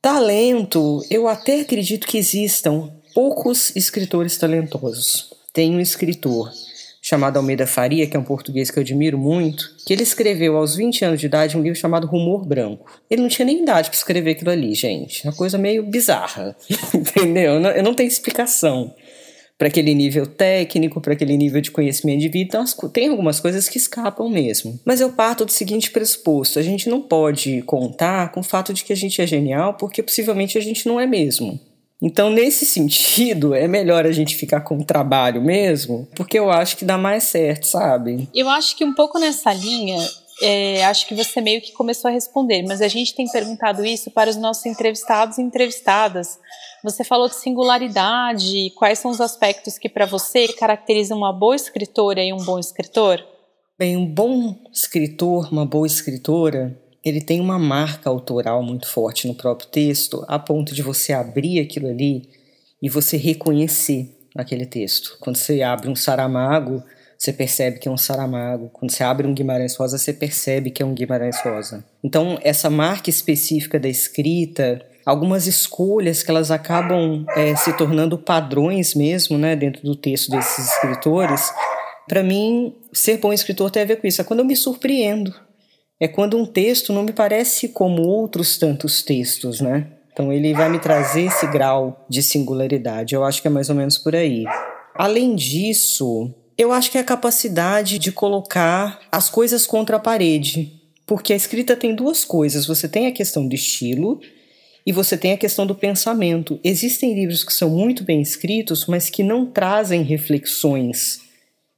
Talento, 0.00 1.04
eu 1.10 1.26
até 1.26 1.60
acredito 1.60 2.06
que 2.06 2.18
existam 2.18 2.90
poucos 3.12 3.74
escritores 3.74 4.38
talentosos. 4.38 5.30
Tem 5.52 5.74
um 5.74 5.80
escritor 5.80 6.52
chamado 7.04 7.36
Almeida 7.36 7.66
Faria, 7.66 8.06
que 8.06 8.16
é 8.16 8.18
um 8.18 8.24
português 8.24 8.70
que 8.70 8.78
eu 8.78 8.80
admiro 8.80 9.18
muito, 9.18 9.76
que 9.86 9.92
ele 9.92 10.02
escreveu 10.02 10.56
aos 10.56 10.74
20 10.74 11.04
anos 11.04 11.20
de 11.20 11.26
idade 11.26 11.54
um 11.54 11.60
livro 11.60 11.78
chamado 11.78 12.06
Rumor 12.06 12.46
Branco. 12.46 12.90
Ele 13.10 13.20
não 13.20 13.28
tinha 13.28 13.44
nem 13.44 13.60
idade 13.60 13.90
para 13.90 13.96
escrever 13.96 14.30
aquilo 14.30 14.50
ali, 14.50 14.74
gente. 14.74 15.22
Uma 15.22 15.34
coisa 15.34 15.58
meio 15.58 15.82
bizarra, 15.82 16.56
entendeu? 16.94 17.60
Eu 17.60 17.82
não 17.82 17.92
tenho 17.92 18.08
explicação 18.08 18.94
para 19.58 19.68
aquele 19.68 19.92
nível 19.92 20.26
técnico, 20.26 20.98
para 20.98 21.12
aquele 21.12 21.36
nível 21.36 21.60
de 21.60 21.70
conhecimento 21.70 22.20
de 22.20 22.28
vida. 22.30 22.56
Então, 22.56 22.88
tem 22.88 23.10
algumas 23.10 23.38
coisas 23.38 23.68
que 23.68 23.76
escapam 23.76 24.30
mesmo. 24.30 24.80
Mas 24.82 25.02
eu 25.02 25.12
parto 25.12 25.44
do 25.44 25.52
seguinte 25.52 25.90
pressuposto: 25.90 26.58
a 26.58 26.62
gente 26.62 26.88
não 26.88 27.02
pode 27.02 27.60
contar 27.62 28.32
com 28.32 28.40
o 28.40 28.42
fato 28.42 28.72
de 28.72 28.82
que 28.82 28.94
a 28.94 28.96
gente 28.96 29.20
é 29.20 29.26
genial, 29.26 29.74
porque 29.74 30.02
possivelmente 30.02 30.56
a 30.56 30.60
gente 30.62 30.88
não 30.88 30.98
é 30.98 31.06
mesmo. 31.06 31.60
Então, 32.04 32.28
nesse 32.28 32.66
sentido, 32.66 33.54
é 33.54 33.66
melhor 33.66 34.04
a 34.04 34.12
gente 34.12 34.36
ficar 34.36 34.60
com 34.60 34.76
o 34.76 34.84
trabalho 34.84 35.40
mesmo, 35.40 36.06
porque 36.14 36.38
eu 36.38 36.50
acho 36.50 36.76
que 36.76 36.84
dá 36.84 36.98
mais 36.98 37.24
certo, 37.24 37.66
sabe? 37.66 38.28
Eu 38.34 38.46
acho 38.50 38.76
que 38.76 38.84
um 38.84 38.92
pouco 38.92 39.18
nessa 39.18 39.54
linha, 39.54 40.06
é, 40.42 40.84
acho 40.84 41.08
que 41.08 41.14
você 41.14 41.40
meio 41.40 41.62
que 41.62 41.72
começou 41.72 42.10
a 42.10 42.12
responder, 42.12 42.62
mas 42.68 42.82
a 42.82 42.88
gente 42.88 43.14
tem 43.14 43.26
perguntado 43.26 43.86
isso 43.86 44.10
para 44.10 44.28
os 44.28 44.36
nossos 44.36 44.66
entrevistados 44.66 45.38
e 45.38 45.42
entrevistadas. 45.42 46.38
Você 46.82 47.04
falou 47.04 47.26
de 47.26 47.36
singularidade, 47.36 48.70
quais 48.76 48.98
são 48.98 49.10
os 49.10 49.22
aspectos 49.22 49.78
que 49.78 49.88
para 49.88 50.04
você 50.04 50.46
caracterizam 50.48 51.16
uma 51.16 51.32
boa 51.32 51.56
escritora 51.56 52.22
e 52.22 52.34
um 52.34 52.44
bom 52.44 52.58
escritor? 52.58 53.24
Bem, 53.78 53.96
um 53.96 54.04
bom 54.04 54.54
escritor, 54.70 55.48
uma 55.50 55.64
boa 55.64 55.86
escritora, 55.86 56.78
ele 57.04 57.20
tem 57.20 57.40
uma 57.40 57.58
marca 57.58 58.08
autoral 58.08 58.62
muito 58.62 58.86
forte 58.88 59.28
no 59.28 59.34
próprio 59.34 59.68
texto, 59.68 60.24
a 60.26 60.38
ponto 60.38 60.74
de 60.74 60.82
você 60.82 61.12
abrir 61.12 61.60
aquilo 61.60 61.88
ali 61.88 62.28
e 62.80 62.88
você 62.88 63.16
reconhecer 63.16 64.16
aquele 64.34 64.64
texto. 64.64 65.16
Quando 65.20 65.36
você 65.36 65.62
abre 65.62 65.88
um 65.88 65.94
Saramago, 65.94 66.82
você 67.18 67.32
percebe 67.32 67.78
que 67.78 67.88
é 67.88 67.90
um 67.90 67.96
Saramago. 67.96 68.70
Quando 68.72 68.90
você 68.90 69.04
abre 69.04 69.26
um 69.26 69.34
Guimarães 69.34 69.76
Rosa, 69.76 69.98
você 69.98 70.12
percebe 70.12 70.70
que 70.70 70.82
é 70.82 70.86
um 70.86 70.94
Guimarães 70.94 71.40
Rosa. 71.40 71.84
Então, 72.02 72.38
essa 72.42 72.70
marca 72.70 73.10
específica 73.10 73.78
da 73.78 73.88
escrita, 73.88 74.84
algumas 75.04 75.46
escolhas 75.46 76.22
que 76.22 76.30
elas 76.30 76.50
acabam 76.50 77.24
é, 77.36 77.54
se 77.54 77.72
tornando 77.76 78.18
padrões 78.18 78.94
mesmo, 78.94 79.36
né, 79.38 79.54
dentro 79.54 79.82
do 79.82 79.94
texto 79.94 80.30
desses 80.30 80.72
escritores. 80.72 81.52
Para 82.08 82.22
mim, 82.22 82.74
ser 82.92 83.18
bom 83.18 83.32
escritor 83.32 83.70
tem 83.70 83.82
a 83.82 83.86
ver 83.86 83.96
com 83.96 84.06
isso. 84.06 84.20
É 84.20 84.24
quando 84.24 84.40
eu 84.40 84.46
me 84.46 84.56
surpreendo 84.56 85.34
é 86.00 86.08
quando 86.08 86.36
um 86.36 86.44
texto 86.44 86.92
não 86.92 87.02
me 87.02 87.12
parece 87.12 87.68
como 87.68 88.02
outros 88.02 88.58
tantos 88.58 89.02
textos, 89.02 89.60
né? 89.60 89.86
Então 90.12 90.32
ele 90.32 90.52
vai 90.52 90.68
me 90.68 90.78
trazer 90.78 91.22
esse 91.22 91.46
grau 91.46 92.06
de 92.08 92.22
singularidade. 92.22 93.14
Eu 93.14 93.24
acho 93.24 93.42
que 93.42 93.48
é 93.48 93.50
mais 93.50 93.68
ou 93.68 93.74
menos 93.74 93.98
por 93.98 94.14
aí. 94.14 94.44
Além 94.94 95.34
disso, 95.34 96.32
eu 96.56 96.70
acho 96.70 96.90
que 96.90 96.98
é 96.98 97.00
a 97.00 97.04
capacidade 97.04 97.98
de 97.98 98.12
colocar 98.12 99.00
as 99.10 99.28
coisas 99.28 99.66
contra 99.66 99.96
a 99.96 100.00
parede. 100.00 100.80
Porque 101.04 101.32
a 101.32 101.36
escrita 101.36 101.74
tem 101.74 101.94
duas 101.94 102.24
coisas: 102.24 102.66
você 102.66 102.88
tem 102.88 103.06
a 103.08 103.12
questão 103.12 103.46
do 103.46 103.54
estilo 103.54 104.20
e 104.86 104.92
você 104.92 105.16
tem 105.16 105.32
a 105.32 105.38
questão 105.38 105.66
do 105.66 105.74
pensamento. 105.74 106.60
Existem 106.62 107.14
livros 107.14 107.42
que 107.42 107.52
são 107.52 107.70
muito 107.70 108.04
bem 108.04 108.20
escritos, 108.20 108.86
mas 108.86 109.10
que 109.10 109.22
não 109.22 109.46
trazem 109.46 110.02
reflexões 110.02 111.23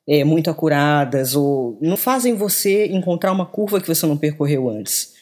é, 0.09 0.25
muito 0.25 0.51
acuradas 0.51 1.35
ou 1.35 1.79
não 1.81 1.97
fazem 1.97 2.35
você 2.35 2.87
encontrar 2.87 3.33
uma 3.33 3.47
curva 3.47 3.81
que 3.81 3.89
você 3.89 4.07
não 4.07 4.17
percorreu 4.17 4.69
antes. 4.69 5.15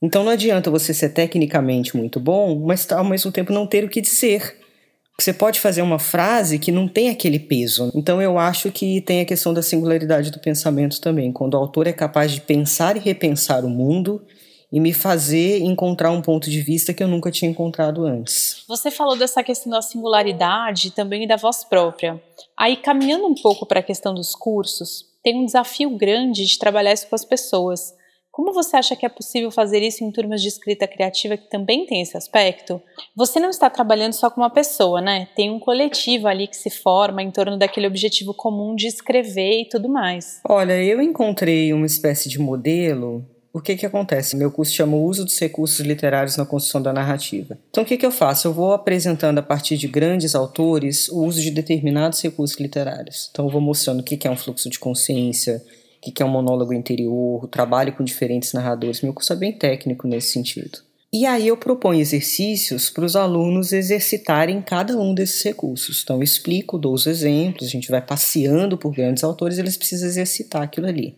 Então 0.00 0.24
não 0.24 0.32
adianta 0.32 0.70
você 0.70 0.92
ser 0.92 1.10
tecnicamente 1.10 1.96
muito 1.96 2.18
bom, 2.18 2.58
mas 2.58 2.90
ao 2.90 3.04
mesmo 3.04 3.30
tempo 3.30 3.52
não 3.52 3.66
ter 3.66 3.84
o 3.84 3.88
que 3.88 4.00
dizer. 4.00 4.56
Você 5.18 5.32
pode 5.32 5.60
fazer 5.60 5.82
uma 5.82 5.98
frase 5.98 6.58
que 6.58 6.72
não 6.72 6.88
tem 6.88 7.10
aquele 7.10 7.38
peso. 7.38 7.92
Então 7.94 8.20
eu 8.20 8.38
acho 8.38 8.72
que 8.72 9.00
tem 9.02 9.20
a 9.20 9.24
questão 9.24 9.54
da 9.54 9.62
singularidade 9.62 10.32
do 10.32 10.40
pensamento 10.40 11.00
também, 11.00 11.30
quando 11.30 11.54
o 11.54 11.58
autor 11.58 11.86
é 11.86 11.92
capaz 11.92 12.32
de 12.32 12.40
pensar 12.40 12.96
e 12.96 13.00
repensar 13.00 13.64
o 13.64 13.68
mundo 13.68 14.22
e 14.72 14.80
me 14.80 14.92
fazer 14.92 15.58
encontrar 15.58 16.10
um 16.10 16.22
ponto 16.22 16.50
de 16.50 16.62
vista 16.62 16.94
que 16.94 17.02
eu 17.02 17.08
nunca 17.08 17.30
tinha 17.30 17.50
encontrado 17.50 18.06
antes. 18.06 18.64
Você 18.66 18.90
falou 18.90 19.16
dessa 19.16 19.42
questão 19.42 19.70
da 19.70 19.82
singularidade 19.82 20.92
também 20.92 21.24
e 21.24 21.28
da 21.28 21.36
voz 21.36 21.62
própria. 21.62 22.20
Aí, 22.56 22.76
caminhando 22.76 23.26
um 23.26 23.34
pouco 23.34 23.66
para 23.66 23.80
a 23.80 23.82
questão 23.82 24.14
dos 24.14 24.34
cursos, 24.34 25.04
tem 25.22 25.36
um 25.36 25.44
desafio 25.44 25.90
grande 25.90 26.46
de 26.46 26.58
trabalhar 26.58 26.92
isso 26.92 27.06
com 27.06 27.14
as 27.14 27.24
pessoas. 27.24 27.94
Como 28.30 28.54
você 28.54 28.78
acha 28.78 28.96
que 28.96 29.04
é 29.04 29.10
possível 29.10 29.50
fazer 29.50 29.82
isso 29.82 30.02
em 30.02 30.10
turmas 30.10 30.40
de 30.40 30.48
escrita 30.48 30.88
criativa 30.88 31.36
que 31.36 31.50
também 31.50 31.84
tem 31.84 32.00
esse 32.00 32.16
aspecto? 32.16 32.80
Você 33.14 33.38
não 33.38 33.50
está 33.50 33.68
trabalhando 33.68 34.14
só 34.14 34.30
com 34.30 34.40
uma 34.40 34.48
pessoa, 34.48 35.02
né? 35.02 35.28
Tem 35.36 35.50
um 35.50 35.60
coletivo 35.60 36.26
ali 36.26 36.46
que 36.46 36.56
se 36.56 36.70
forma 36.70 37.22
em 37.22 37.30
torno 37.30 37.58
daquele 37.58 37.86
objetivo 37.86 38.32
comum 38.32 38.74
de 38.74 38.86
escrever 38.86 39.60
e 39.60 39.68
tudo 39.68 39.86
mais. 39.86 40.40
Olha, 40.48 40.82
eu 40.82 41.02
encontrei 41.02 41.74
uma 41.74 41.84
espécie 41.84 42.30
de 42.30 42.38
modelo 42.38 43.22
o 43.52 43.60
que 43.60 43.76
que 43.76 43.84
acontece? 43.84 44.34
Meu 44.34 44.50
curso 44.50 44.72
chama 44.72 44.96
o 44.96 45.04
uso 45.04 45.24
dos 45.24 45.38
recursos 45.38 45.80
literários 45.80 46.36
na 46.36 46.46
construção 46.46 46.80
da 46.80 46.92
narrativa. 46.92 47.58
Então 47.70 47.84
o 47.84 47.86
que 47.86 47.98
que 47.98 48.06
eu 48.06 48.10
faço? 48.10 48.48
Eu 48.48 48.52
vou 48.52 48.72
apresentando 48.72 49.38
a 49.38 49.42
partir 49.42 49.76
de 49.76 49.86
grandes 49.86 50.34
autores 50.34 51.08
o 51.08 51.22
uso 51.24 51.40
de 51.40 51.50
determinados 51.50 52.22
recursos 52.22 52.58
literários. 52.58 53.28
Então 53.30 53.44
eu 53.44 53.50
vou 53.50 53.60
mostrando 53.60 54.00
o 54.00 54.02
que 54.02 54.16
que 54.16 54.26
é 54.26 54.30
um 54.30 54.36
fluxo 54.36 54.70
de 54.70 54.78
consciência, 54.78 55.62
o 55.98 56.10
que 56.10 56.22
é 56.22 56.26
um 56.26 56.30
monólogo 56.30 56.72
interior, 56.72 57.44
o 57.44 57.46
trabalho 57.46 57.92
com 57.92 58.02
diferentes 58.02 58.54
narradores. 58.54 59.02
Meu 59.02 59.12
curso 59.12 59.32
é 59.34 59.36
bem 59.36 59.52
técnico 59.52 60.08
nesse 60.08 60.32
sentido. 60.32 60.78
E 61.12 61.26
aí 61.26 61.48
eu 61.48 61.58
proponho 61.58 62.00
exercícios 62.00 62.88
para 62.88 63.04
os 63.04 63.14
alunos 63.16 63.70
exercitarem 63.70 64.62
cada 64.62 64.98
um 64.98 65.12
desses 65.12 65.42
recursos. 65.42 66.00
Então 66.02 66.16
eu 66.16 66.22
explico, 66.22 66.78
dou 66.78 66.94
os 66.94 67.06
exemplos, 67.06 67.68
a 67.68 67.70
gente 67.70 67.90
vai 67.90 68.00
passeando 68.00 68.78
por 68.78 68.94
grandes 68.94 69.22
autores, 69.22 69.58
eles 69.58 69.76
precisam 69.76 70.08
exercitar 70.08 70.62
aquilo 70.62 70.86
ali. 70.86 71.14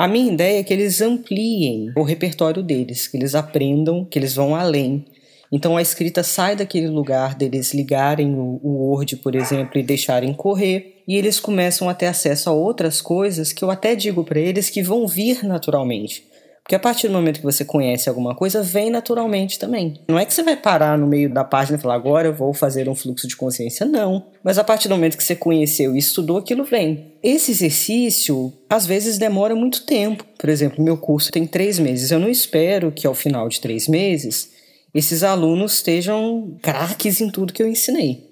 A 0.00 0.08
minha 0.08 0.32
ideia 0.32 0.60
é 0.60 0.62
que 0.62 0.72
eles 0.72 1.02
ampliem 1.02 1.92
o 1.94 2.02
repertório 2.02 2.62
deles, 2.62 3.06
que 3.06 3.18
eles 3.18 3.34
aprendam, 3.34 4.02
que 4.02 4.18
eles 4.18 4.34
vão 4.34 4.56
além. 4.56 5.04
Então 5.52 5.76
a 5.76 5.82
escrita 5.82 6.22
sai 6.22 6.56
daquele 6.56 6.88
lugar 6.88 7.34
deles 7.34 7.74
ligarem 7.74 8.32
o, 8.32 8.58
o 8.62 8.88
Word, 8.88 9.16
por 9.16 9.34
exemplo, 9.34 9.78
e 9.78 9.82
deixarem 9.82 10.32
correr, 10.32 11.02
e 11.06 11.16
eles 11.16 11.38
começam 11.38 11.86
a 11.86 11.92
ter 11.92 12.06
acesso 12.06 12.48
a 12.48 12.52
outras 12.54 13.02
coisas 13.02 13.52
que 13.52 13.62
eu 13.62 13.70
até 13.70 13.94
digo 13.94 14.24
para 14.24 14.40
eles 14.40 14.70
que 14.70 14.82
vão 14.82 15.06
vir 15.06 15.44
naturalmente. 15.44 16.24
Porque 16.70 16.76
a 16.76 16.78
partir 16.78 17.08
do 17.08 17.14
momento 17.14 17.40
que 17.40 17.44
você 17.44 17.64
conhece 17.64 18.08
alguma 18.08 18.32
coisa, 18.32 18.62
vem 18.62 18.90
naturalmente 18.90 19.58
também. 19.58 20.00
Não 20.06 20.16
é 20.16 20.24
que 20.24 20.32
você 20.32 20.40
vai 20.40 20.56
parar 20.56 20.96
no 20.96 21.04
meio 21.04 21.28
da 21.28 21.42
página 21.42 21.76
e 21.76 21.80
falar, 21.80 21.96
agora 21.96 22.28
eu 22.28 22.32
vou 22.32 22.54
fazer 22.54 22.88
um 22.88 22.94
fluxo 22.94 23.26
de 23.26 23.34
consciência. 23.34 23.84
Não. 23.84 24.28
Mas 24.40 24.56
a 24.56 24.62
partir 24.62 24.86
do 24.86 24.94
momento 24.94 25.16
que 25.16 25.24
você 25.24 25.34
conheceu 25.34 25.96
e 25.96 25.98
estudou, 25.98 26.36
aquilo 26.36 26.62
vem. 26.62 27.16
Esse 27.24 27.50
exercício, 27.50 28.52
às 28.68 28.86
vezes, 28.86 29.18
demora 29.18 29.52
muito 29.56 29.84
tempo. 29.84 30.24
Por 30.38 30.48
exemplo, 30.48 30.84
meu 30.84 30.96
curso 30.96 31.32
tem 31.32 31.44
três 31.44 31.76
meses. 31.76 32.12
Eu 32.12 32.20
não 32.20 32.30
espero 32.30 32.92
que 32.92 33.04
ao 33.04 33.16
final 33.16 33.48
de 33.48 33.60
três 33.60 33.88
meses 33.88 34.52
esses 34.94 35.24
alunos 35.24 35.74
estejam 35.74 36.56
craques 36.62 37.20
em 37.20 37.30
tudo 37.30 37.52
que 37.52 37.64
eu 37.64 37.68
ensinei. 37.68 38.30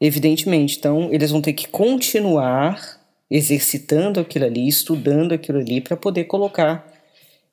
Evidentemente. 0.00 0.78
Então, 0.78 1.08
eles 1.12 1.32
vão 1.32 1.42
ter 1.42 1.52
que 1.52 1.66
continuar 1.66 3.00
exercitando 3.28 4.20
aquilo 4.20 4.44
ali, 4.44 4.68
estudando 4.68 5.32
aquilo 5.32 5.58
ali, 5.58 5.80
para 5.80 5.96
poder 5.96 6.26
colocar 6.26 6.94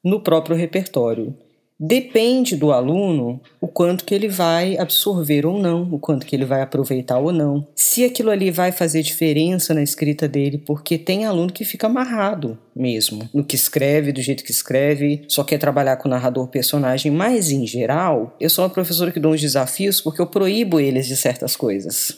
no 0.04 0.22
próprio 0.22 0.56
repertório. 0.56 1.36
Depende 1.80 2.56
do 2.56 2.72
aluno 2.72 3.42
o 3.60 3.68
quanto 3.68 4.06
que 4.06 4.14
ele 4.14 4.28
vai 4.30 4.78
absorver 4.78 5.46
ou 5.46 5.60
não, 5.60 5.84
o 5.92 6.00
quanto 6.00 6.26
que 6.26 6.36
ele 6.36 6.46
vai 6.46 6.62
aproveitar 6.62 7.20
ou 7.20 7.34
não. 7.34 7.68
Se 7.76 8.06
aquilo 8.06 8.30
ali 8.30 8.52
vai 8.52 8.72
fazer 8.72 9.02
diferença 9.02 9.74
na 9.74 9.84
escrita 9.84 10.28
dele, 10.28 10.60
porque 10.60 10.98
tem 10.98 11.26
aluno 11.26 11.52
que 11.52 11.66
fica 11.66 11.88
amarrado 11.88 12.58
mesmo 12.76 13.28
no 13.34 13.44
que 13.44 13.56
escreve, 13.56 14.14
do 14.14 14.22
jeito 14.22 14.44
que 14.44 14.52
escreve, 14.52 15.24
só 15.28 15.44
quer 15.44 15.58
trabalhar 15.58 15.98
com 15.98 16.08
narrador 16.08 16.48
personagem, 16.48 17.12
mas 17.12 17.52
em 17.52 17.66
geral, 17.68 18.36
eu 18.40 18.50
sou 18.50 18.64
uma 18.64 18.70
professora 18.70 19.12
que 19.12 19.20
dou 19.20 19.34
uns 19.34 19.42
desafios 19.42 20.00
porque 20.00 20.22
eu 20.22 20.28
proíbo 20.28 20.80
eles 20.80 21.06
de 21.06 21.18
certas 21.18 21.56
coisas. 21.56 22.18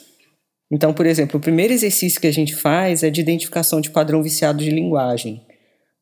Então, 0.70 0.92
por 0.92 1.06
exemplo, 1.06 1.38
o 1.38 1.42
primeiro 1.42 1.72
exercício 1.72 2.20
que 2.20 2.26
a 2.26 2.32
gente 2.32 2.54
faz 2.54 3.02
é 3.02 3.10
de 3.10 3.20
identificação 3.20 3.80
de 3.80 3.90
padrão 3.90 4.22
viciado 4.22 4.62
de 4.62 4.70
linguagem. 4.70 5.42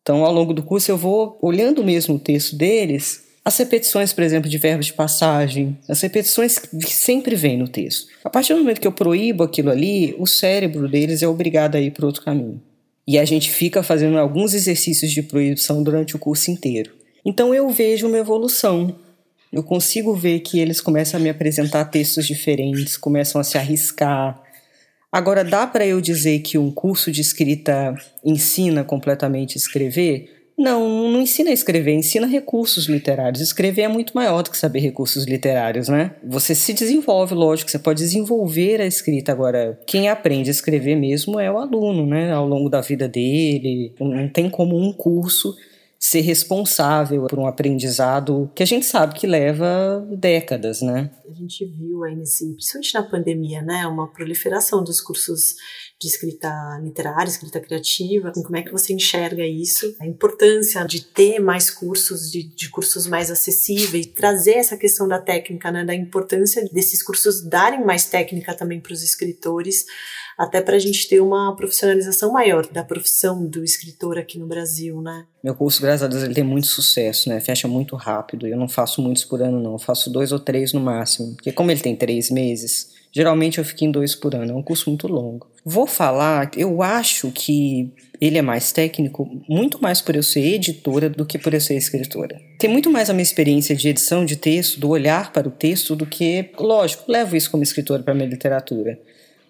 Então, 0.04 0.22
ao 0.22 0.34
longo 0.34 0.52
do 0.52 0.62
curso, 0.62 0.90
eu 0.90 0.98
vou 0.98 1.38
olhando 1.40 1.82
mesmo 1.82 2.16
o 2.16 2.18
texto 2.18 2.54
deles, 2.54 3.24
as 3.42 3.56
repetições, 3.56 4.12
por 4.12 4.22
exemplo, 4.22 4.50
de 4.50 4.58
verbos 4.58 4.84
de 4.84 4.92
passagem, 4.92 5.78
as 5.88 5.98
repetições 6.02 6.58
que 6.58 6.92
sempre 6.92 7.34
vêm 7.34 7.56
no 7.56 7.66
texto. 7.66 8.08
A 8.22 8.28
partir 8.28 8.52
do 8.52 8.60
momento 8.60 8.82
que 8.82 8.86
eu 8.86 8.92
proíbo 8.92 9.42
aquilo 9.42 9.70
ali, 9.70 10.14
o 10.18 10.26
cérebro 10.26 10.86
deles 10.90 11.22
é 11.22 11.26
obrigado 11.26 11.76
a 11.76 11.80
ir 11.80 11.90
para 11.90 12.04
outro 12.04 12.20
caminho. 12.20 12.60
E 13.08 13.18
a 13.18 13.24
gente 13.24 13.50
fica 13.50 13.82
fazendo 13.82 14.18
alguns 14.18 14.52
exercícios 14.52 15.10
de 15.10 15.22
proibição 15.22 15.82
durante 15.82 16.14
o 16.14 16.18
curso 16.18 16.50
inteiro. 16.50 16.92
Então 17.24 17.54
eu 17.54 17.70
vejo 17.70 18.06
uma 18.06 18.18
evolução. 18.18 18.94
Eu 19.50 19.62
consigo 19.62 20.14
ver 20.14 20.40
que 20.40 20.58
eles 20.58 20.82
começam 20.82 21.18
a 21.18 21.22
me 21.22 21.30
apresentar 21.30 21.86
textos 21.86 22.26
diferentes, 22.26 22.98
começam 22.98 23.40
a 23.40 23.44
se 23.44 23.56
arriscar, 23.56 24.43
Agora, 25.14 25.44
dá 25.44 25.64
para 25.64 25.86
eu 25.86 26.00
dizer 26.00 26.40
que 26.40 26.58
um 26.58 26.72
curso 26.72 27.12
de 27.12 27.20
escrita 27.20 27.94
ensina 28.24 28.82
completamente 28.82 29.56
a 29.56 29.58
escrever? 29.60 30.48
Não, 30.58 31.08
não 31.08 31.20
ensina 31.20 31.50
a 31.50 31.52
escrever, 31.52 31.94
ensina 31.94 32.26
recursos 32.26 32.86
literários. 32.86 33.40
Escrever 33.40 33.82
é 33.82 33.88
muito 33.88 34.12
maior 34.12 34.42
do 34.42 34.50
que 34.50 34.58
saber 34.58 34.80
recursos 34.80 35.24
literários, 35.24 35.88
né? 35.88 36.16
Você 36.26 36.52
se 36.52 36.72
desenvolve, 36.72 37.32
lógico, 37.32 37.70
você 37.70 37.78
pode 37.78 38.02
desenvolver 38.02 38.80
a 38.80 38.86
escrita. 38.86 39.30
Agora, 39.30 39.78
quem 39.86 40.08
aprende 40.08 40.50
a 40.50 40.52
escrever 40.52 40.96
mesmo 40.96 41.38
é 41.38 41.48
o 41.48 41.58
aluno, 41.58 42.04
né? 42.04 42.32
Ao 42.32 42.44
longo 42.44 42.68
da 42.68 42.80
vida 42.80 43.06
dele. 43.06 43.94
Não 44.00 44.28
tem 44.28 44.50
como 44.50 44.76
um 44.76 44.92
curso 44.92 45.54
ser 46.04 46.20
responsável 46.20 47.26
por 47.26 47.38
um 47.38 47.46
aprendizado 47.46 48.50
que 48.54 48.62
a 48.62 48.66
gente 48.66 48.84
sabe 48.84 49.18
que 49.18 49.26
leva 49.26 50.06
décadas, 50.10 50.82
né? 50.82 51.10
A 51.26 51.32
gente 51.32 51.64
viu 51.64 52.04
aí 52.04 52.14
nesse, 52.14 52.52
principalmente 52.52 52.94
na 52.94 53.02
pandemia, 53.04 53.62
né, 53.62 53.86
uma 53.86 54.06
proliferação 54.12 54.84
dos 54.84 55.00
cursos 55.00 55.54
de 55.98 56.06
escrita 56.06 56.50
literária, 56.82 57.30
escrita 57.30 57.58
criativa. 57.58 58.32
Como 58.34 58.54
é 58.54 58.62
que 58.62 58.70
você 58.70 58.92
enxerga 58.92 59.46
isso? 59.46 59.96
A 59.98 60.06
importância 60.06 60.84
de 60.84 61.02
ter 61.06 61.38
mais 61.38 61.70
cursos, 61.70 62.30
de, 62.30 62.42
de 62.54 62.68
cursos 62.68 63.06
mais 63.06 63.30
acessíveis, 63.30 64.04
trazer 64.04 64.56
essa 64.56 64.76
questão 64.76 65.08
da 65.08 65.18
técnica, 65.18 65.72
né, 65.72 65.86
da 65.86 65.94
importância 65.94 66.62
desses 66.70 67.02
cursos 67.02 67.42
darem 67.48 67.82
mais 67.82 68.04
técnica 68.04 68.54
também 68.54 68.78
para 68.78 68.92
os 68.92 69.02
escritores 69.02 69.86
até 70.38 70.60
para 70.60 70.76
a 70.76 70.78
gente 70.78 71.08
ter 71.08 71.20
uma 71.20 71.54
profissionalização 71.56 72.32
maior 72.32 72.66
da 72.66 72.84
profissão 72.84 73.44
do 73.46 73.62
escritor 73.62 74.18
aqui 74.18 74.38
no 74.38 74.46
Brasil, 74.46 75.00
né? 75.00 75.24
Meu 75.42 75.54
curso, 75.54 75.80
graças 75.80 76.02
a 76.02 76.08
Deus, 76.08 76.22
ele 76.22 76.34
tem 76.34 76.44
muito 76.44 76.66
sucesso, 76.66 77.28
né? 77.28 77.40
Fecha 77.40 77.68
muito 77.68 77.96
rápido. 77.96 78.46
Eu 78.46 78.56
não 78.56 78.68
faço 78.68 79.00
muitos 79.02 79.24
por 79.24 79.40
ano, 79.42 79.60
não. 79.60 79.72
Eu 79.72 79.78
faço 79.78 80.10
dois 80.10 80.32
ou 80.32 80.38
três 80.38 80.72
no 80.72 80.80
máximo. 80.80 81.34
Porque 81.34 81.52
como 81.52 81.70
ele 81.70 81.80
tem 81.80 81.94
três 81.94 82.30
meses, 82.30 82.88
geralmente 83.12 83.58
eu 83.58 83.64
fico 83.64 83.84
em 83.84 83.90
dois 83.90 84.14
por 84.14 84.34
ano. 84.34 84.52
É 84.52 84.54
um 84.54 84.62
curso 84.62 84.88
muito 84.90 85.06
longo. 85.06 85.46
Vou 85.64 85.86
falar, 85.86 86.50
eu 86.56 86.82
acho 86.82 87.30
que 87.30 87.90
ele 88.20 88.38
é 88.38 88.42
mais 88.42 88.72
técnico, 88.72 89.28
muito 89.48 89.82
mais 89.82 90.00
por 90.00 90.14
eu 90.14 90.22
ser 90.22 90.40
editora 90.40 91.08
do 91.08 91.24
que 91.24 91.38
por 91.38 91.54
eu 91.54 91.60
ser 91.60 91.76
escritora. 91.76 92.40
Tem 92.58 92.68
muito 92.68 92.90
mais 92.90 93.08
a 93.08 93.12
minha 93.12 93.22
experiência 93.22 93.74
de 93.74 93.88
edição 93.88 94.24
de 94.24 94.36
texto, 94.36 94.78
do 94.78 94.90
olhar 94.90 95.32
para 95.32 95.48
o 95.48 95.50
texto, 95.50 95.96
do 95.96 96.06
que, 96.06 96.50
lógico, 96.58 97.04
levo 97.10 97.36
isso 97.36 97.50
como 97.50 97.62
escritora 97.62 98.02
para 98.02 98.14
minha 98.14 98.28
literatura. 98.28 98.98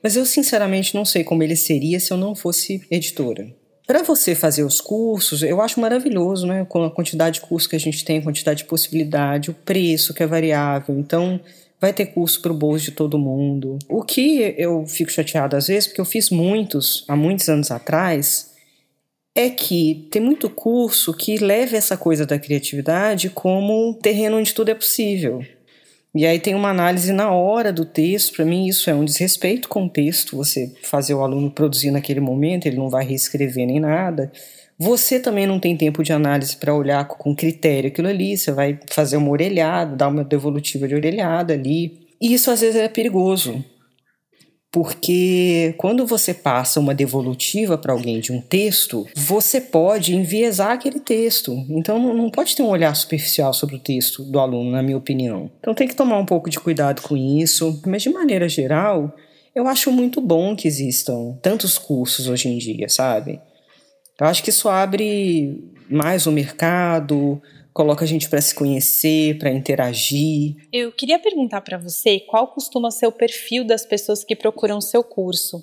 Mas 0.05 0.17
eu 0.17 0.27
sinceramente 0.27 0.95
não 0.95 1.07
sei 1.07 1.25
como 1.25 1.43
ele 1.43 1.57
seria 1.57 1.99
se 1.99 2.13
eu 2.13 2.19
não 2.19 2.35
fosse 2.35 2.87
editora. 2.91 3.49
Para 3.87 4.03
você 4.03 4.35
fazer 4.35 4.63
os 4.63 4.79
cursos, 4.79 5.43
eu 5.43 5.63
acho 5.63 5.81
maravilhoso, 5.81 6.47
né? 6.47 6.67
Com 6.69 6.85
a 6.85 6.91
quantidade 6.91 7.41
de 7.41 7.47
cursos 7.47 7.67
que 7.67 7.75
a 7.75 7.81
gente 7.81 8.05
tem, 8.05 8.21
quantidade 8.21 8.59
de 8.59 8.69
possibilidade, 8.69 9.51
o 9.51 9.55
preço 9.55 10.13
que 10.13 10.23
é 10.23 10.27
variável. 10.27 10.99
Então, 10.99 11.41
vai 11.81 11.91
ter 11.91 12.07
curso 12.07 12.43
para 12.43 12.53
o 12.53 12.57
bolso 12.57 12.85
de 12.85 12.91
todo 12.91 13.19
mundo. 13.19 13.79
O 13.89 14.03
que 14.03 14.55
eu 14.59 14.87
fico 14.87 15.11
chateada 15.11 15.57
às 15.57 15.69
vezes, 15.69 15.87
porque 15.87 16.03
eu 16.03 16.07
fiz 16.07 16.29
muitos 16.29 17.05
há 17.09 17.17
muitos 17.17 17.49
anos 17.49 17.71
atrás, 17.71 18.53
é 19.35 19.49
que 19.49 20.07
tem 20.11 20.21
muito 20.21 20.51
curso 20.51 21.15
que 21.15 21.39
leva 21.39 21.77
essa 21.77 21.97
coisa 21.97 22.27
da 22.27 22.39
criatividade 22.39 23.31
como 23.31 23.99
terreno 24.03 24.37
onde 24.37 24.53
tudo 24.53 24.71
é 24.71 24.75
possível. 24.75 25.43
E 26.15 26.25
aí 26.25 26.39
tem 26.39 26.55
uma 26.55 26.71
análise 26.71 27.13
na 27.13 27.33
hora 27.33 27.73
do 27.73 27.85
texto. 27.85 28.37
Para 28.37 28.45
mim, 28.45 28.67
isso 28.67 28.89
é 28.89 28.95
um 28.95 29.05
desrespeito 29.05 29.69
com 29.69 29.87
o 29.87 29.89
texto. 29.89 30.37
Você 30.37 30.73
fazer 30.83 31.15
o 31.15 31.23
aluno 31.23 31.51
produzir 31.51 31.91
naquele 31.91 32.21
momento, 32.21 32.67
ele 32.67 32.77
não 32.77 32.89
vai 32.89 33.05
reescrever 33.05 33.67
nem 33.67 33.81
nada. 33.81 34.31
Você 34.79 35.21
também 35.21 35.47
não 35.47 35.59
tem 35.59 35.77
tempo 35.77 36.03
de 36.03 36.13
análise 36.13 36.57
para 36.57 36.75
olhar 36.75 37.07
com 37.07 37.35
critério 37.35 37.89
aquilo 37.89 38.09
ali, 38.09 38.37
você 38.37 38.51
vai 38.51 38.79
fazer 38.91 39.17
uma 39.17 39.31
orelhada, 39.31 39.95
dar 39.95 40.09
uma 40.09 40.25
devolutiva 40.25 40.89
de 40.89 40.95
orelhada 40.95 41.55
ali. 41.55 42.01
E 42.21 42.35
isso 42.35 42.51
às 42.51 42.61
vezes 42.61 42.77
é 42.77 42.89
perigoso, 42.89 43.65
porque 44.75 45.73
quando 45.79 46.05
você 46.05 46.35
passa 46.35 46.81
uma 46.81 46.93
devolutiva 46.93 47.79
para 47.79 47.93
alguém 47.93 48.19
de 48.19 48.33
um 48.33 48.41
texto, 48.41 49.07
você 49.15 49.61
pode 49.61 50.17
enviesar 50.17 50.73
aquele 50.73 50.99
texto. 50.99 51.65
Então 51.71 52.13
não 52.13 52.29
pode 52.29 52.57
ter 52.57 52.65
um 52.65 52.71
olhar 52.71 52.93
superficial 52.97 53.55
sobre 53.55 53.77
o 53.77 53.79
texto 53.79 54.25
do 54.25 54.41
aluno, 54.41 54.73
na 54.73 54.83
minha 54.83 54.97
opinião. 54.97 55.49
Então 55.61 55.75
tem 55.75 55.87
que 55.87 55.95
tomar 55.95 56.19
um 56.19 56.27
pouco 56.27 56.51
de 56.51 56.59
cuidado 56.59 57.03
com 57.03 57.17
isso, 57.17 57.81
mas 57.87 58.03
de 58.03 58.11
maneira 58.11 58.49
geral, 58.49 59.15
eu 59.55 59.69
acho 59.69 59.93
muito 59.93 60.21
bom 60.21 60.57
que 60.57 60.67
existam 60.67 61.39
tantos 61.41 61.79
cursos 61.79 62.27
hoje 62.27 62.49
em 62.49 62.59
dia, 62.59 62.89
sabe? 62.89 63.41
Eu 64.21 64.27
acho 64.27 64.43
que 64.43 64.51
isso 64.51 64.69
abre 64.69 65.73
mais 65.89 66.27
o 66.27 66.33
mercado, 66.33 67.41
coloca 67.75 68.05
a 68.05 68.09
gente 68.09 68.31
para 68.31 68.41
se 68.41 68.55
conhecer, 68.55 69.37
para 69.37 69.51
interagir. 69.51 70.55
Eu 70.73 70.93
queria 70.93 71.19
perguntar 71.19 71.61
para 71.61 71.77
você 71.77 72.21
qual 72.21 72.47
costuma 72.47 72.89
ser 72.93 73.09
o 73.09 73.13
perfil 73.13 73.67
das 73.67 73.85
pessoas 73.85 74.23
que 74.23 74.37
procuram 74.37 74.81
seu 74.81 75.03
curso. 75.03 75.63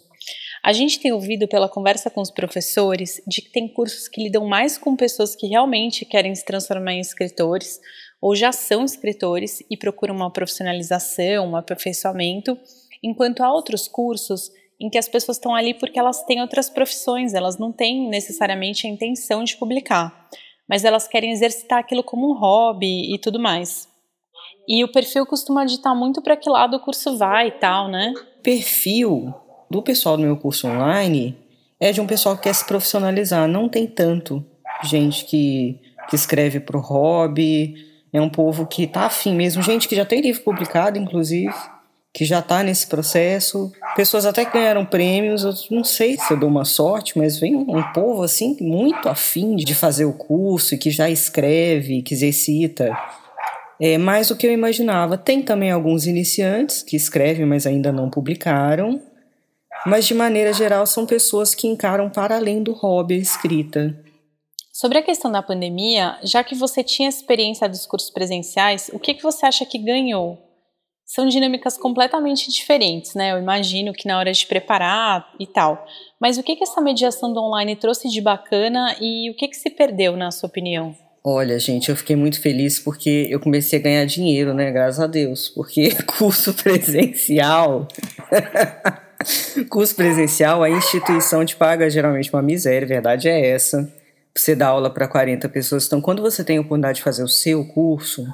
A 0.62 0.74
gente 0.74 1.00
tem 1.00 1.14
ouvido 1.14 1.48
pela 1.48 1.70
conversa 1.70 2.10
com 2.10 2.22
os 2.22 2.30
professores 2.30 3.22
de 3.26 3.42
que 3.42 3.50
tem 3.50 3.68
cursos 3.68 4.10
que 4.10 4.22
lidam 4.22 4.46
mais 4.46 4.78
com 4.78 4.96
pessoas 4.96 5.36
que 5.36 5.48
realmente 5.48 6.06
querem 6.06 6.36
se 6.36 6.44
transformar 6.44 6.94
em 6.94 7.00
escritores 7.00 7.80
ou 8.20 8.36
já 8.36 8.52
são 8.52 8.84
escritores 8.84 9.64
e 9.72 9.78
procuram 9.78 10.14
uma 10.14 10.30
profissionalização, 10.30 11.50
um 11.50 11.56
aperfeiçoamento, 11.56 12.60
enquanto 13.02 13.42
há 13.42 13.52
outros 13.52 13.88
cursos 13.88 14.52
em 14.80 14.90
que 14.90 14.98
as 14.98 15.08
pessoas 15.08 15.38
estão 15.38 15.56
ali 15.56 15.74
porque 15.74 15.98
elas 15.98 16.24
têm 16.26 16.42
outras 16.42 16.70
profissões, 16.70 17.34
elas 17.34 17.58
não 17.58 17.72
têm 17.72 18.10
necessariamente 18.10 18.86
a 18.86 18.90
intenção 18.90 19.44
de 19.44 19.56
publicar 19.56 20.30
mas 20.72 20.86
elas 20.86 21.06
querem 21.06 21.34
exercitar 21.34 21.80
aquilo 21.80 22.02
como 22.02 22.32
um 22.32 22.34
hobby 22.34 23.14
e 23.14 23.20
tudo 23.20 23.38
mais. 23.38 23.90
E 24.66 24.86
o 24.86 24.88
perfil 24.88 25.26
costuma 25.26 25.66
ditar 25.66 25.94
muito 25.94 26.22
para 26.22 26.38
que 26.38 26.50
lado 26.50 26.78
o 26.78 26.80
curso 26.80 27.18
vai 27.18 27.50
e 27.50 27.52
tal, 27.52 27.90
né? 27.90 28.14
Perfil 28.42 29.34
do 29.70 29.82
pessoal 29.82 30.16
do 30.16 30.24
meu 30.24 30.38
curso 30.38 30.70
online 30.70 31.38
é 31.78 31.92
de 31.92 32.00
um 32.00 32.08
pessoal 32.08 32.38
que 32.38 32.44
quer 32.44 32.56
se 32.56 32.66
profissionalizar. 32.66 33.50
Não 33.50 33.68
tem 33.68 33.86
tanto 33.86 34.46
gente 34.86 35.26
que, 35.26 35.78
que 36.10 36.16
escreve 36.16 36.64
o 36.74 36.80
hobby. 36.80 37.76
É 38.14 38.22
um 38.22 38.30
povo 38.30 38.66
que 38.66 38.88
tá 38.88 39.08
afim 39.08 39.36
mesmo. 39.36 39.62
Gente 39.62 39.90
que 39.90 39.96
já 39.96 40.06
tem 40.06 40.22
livro 40.22 40.42
publicado, 40.42 40.98
inclusive 40.98 41.54
que 42.14 42.26
já 42.26 42.40
está 42.40 42.62
nesse 42.62 42.88
processo. 42.88 43.72
Pessoas 43.96 44.26
até 44.26 44.44
que 44.44 44.54
ganharam 44.54 44.86
prêmios, 44.86 45.44
eu 45.44 45.54
não 45.70 45.84
sei 45.84 46.18
se 46.18 46.34
eu 46.34 46.40
dou 46.40 46.50
uma 46.50 46.66
sorte, 46.66 47.18
mas 47.18 47.40
vem 47.40 47.56
um 47.56 47.84
povo 47.94 48.24
assim 48.24 48.58
muito 48.60 49.08
afim 49.08 49.56
de 49.56 49.74
fazer 49.74 50.06
o 50.06 50.14
curso 50.14 50.76
e 50.76 50.78
que 50.78 50.92
já 50.92 51.10
escreve, 51.10 52.02
que 52.02 52.14
exercita. 52.14 52.98
É 53.80 53.98
mais 53.98 54.28
do 54.28 54.36
que 54.36 54.46
eu 54.46 54.52
imaginava. 54.52 55.18
Tem 55.18 55.42
também 55.42 55.72
alguns 55.72 56.06
iniciantes 56.06 56.84
que 56.84 56.96
escrevem, 56.96 57.46
mas 57.46 57.66
ainda 57.66 57.92
não 57.92 58.10
publicaram. 58.10 59.02
Mas 59.86 60.06
de 60.06 60.14
maneira 60.14 60.54
geral 60.54 60.86
são 60.86 61.06
pessoas 61.06 61.56
que 61.56 61.68
encaram 61.68 62.10
para 62.10 62.36
além 62.36 62.62
do 62.62 62.74
hobby 62.74 63.16
a 63.16 63.18
escrita. 63.18 63.98
Sobre 64.72 65.00
a 65.00 65.04
questão 65.04 65.32
da 65.32 65.42
pandemia, 65.42 66.18
já 66.24 66.44
que 66.44 66.56
você 66.56 66.84
tinha 66.84 67.10
experiência 67.10 67.68
dos 67.68 67.86
cursos 67.86 68.12
presenciais, 68.12 68.90
o 68.94 69.00
que, 69.00 69.16
que 69.16 69.24
você 69.24 69.46
acha 69.46 69.66
que 69.66 69.80
ganhou? 69.80 70.51
São 71.14 71.28
dinâmicas 71.28 71.78
completamente 71.78 72.50
diferentes, 72.50 73.16
né? 73.16 73.34
Eu 73.34 73.38
imagino 73.38 73.92
que 73.92 74.08
na 74.08 74.18
hora 74.18 74.32
de 74.32 74.46
preparar 74.46 75.30
e 75.38 75.46
tal. 75.46 75.86
Mas 76.18 76.38
o 76.38 76.44
que, 76.44 76.56
que 76.56 76.64
essa 76.64 76.80
mediação 76.80 77.34
do 77.34 77.42
online 77.42 77.76
trouxe 77.76 78.08
de 78.08 78.22
bacana 78.22 78.96
e 79.02 79.30
o 79.30 79.36
que, 79.36 79.50
que 79.50 79.58
se 79.58 79.70
perdeu, 79.70 80.16
na 80.16 80.32
sua 80.32 80.48
opinião? 80.48 80.96
Olha, 81.22 81.60
gente, 81.60 81.90
eu 81.90 81.98
fiquei 81.98 82.16
muito 82.16 82.42
feliz 82.42 82.80
porque 82.80 83.28
eu 83.30 83.42
comecei 83.42 83.78
a 83.78 83.82
ganhar 83.82 84.06
dinheiro, 84.06 84.54
né? 84.54 84.72
Graças 84.72 85.02
a 85.02 85.08
Deus. 85.08 85.50
Porque 85.50 85.90
curso 86.18 86.54
presencial. 86.54 87.90
curso 89.70 89.94
presencial, 89.94 90.64
a 90.64 90.70
instituição 90.70 91.44
te 91.44 91.58
paga 91.58 91.90
geralmente 91.90 92.32
uma 92.32 92.42
miséria, 92.42 92.86
a 92.86 92.88
verdade 92.88 93.28
é 93.28 93.50
essa. 93.50 93.94
Você 94.34 94.56
dá 94.56 94.68
aula 94.68 94.90
para 94.90 95.10
40 95.10 95.50
pessoas. 95.50 95.86
Então, 95.88 96.00
quando 96.00 96.22
você 96.22 96.42
tem 96.42 96.58
a 96.58 96.62
oportunidade 96.62 97.00
de 97.00 97.04
fazer 97.04 97.22
o 97.22 97.28
seu 97.28 97.66
curso, 97.66 98.26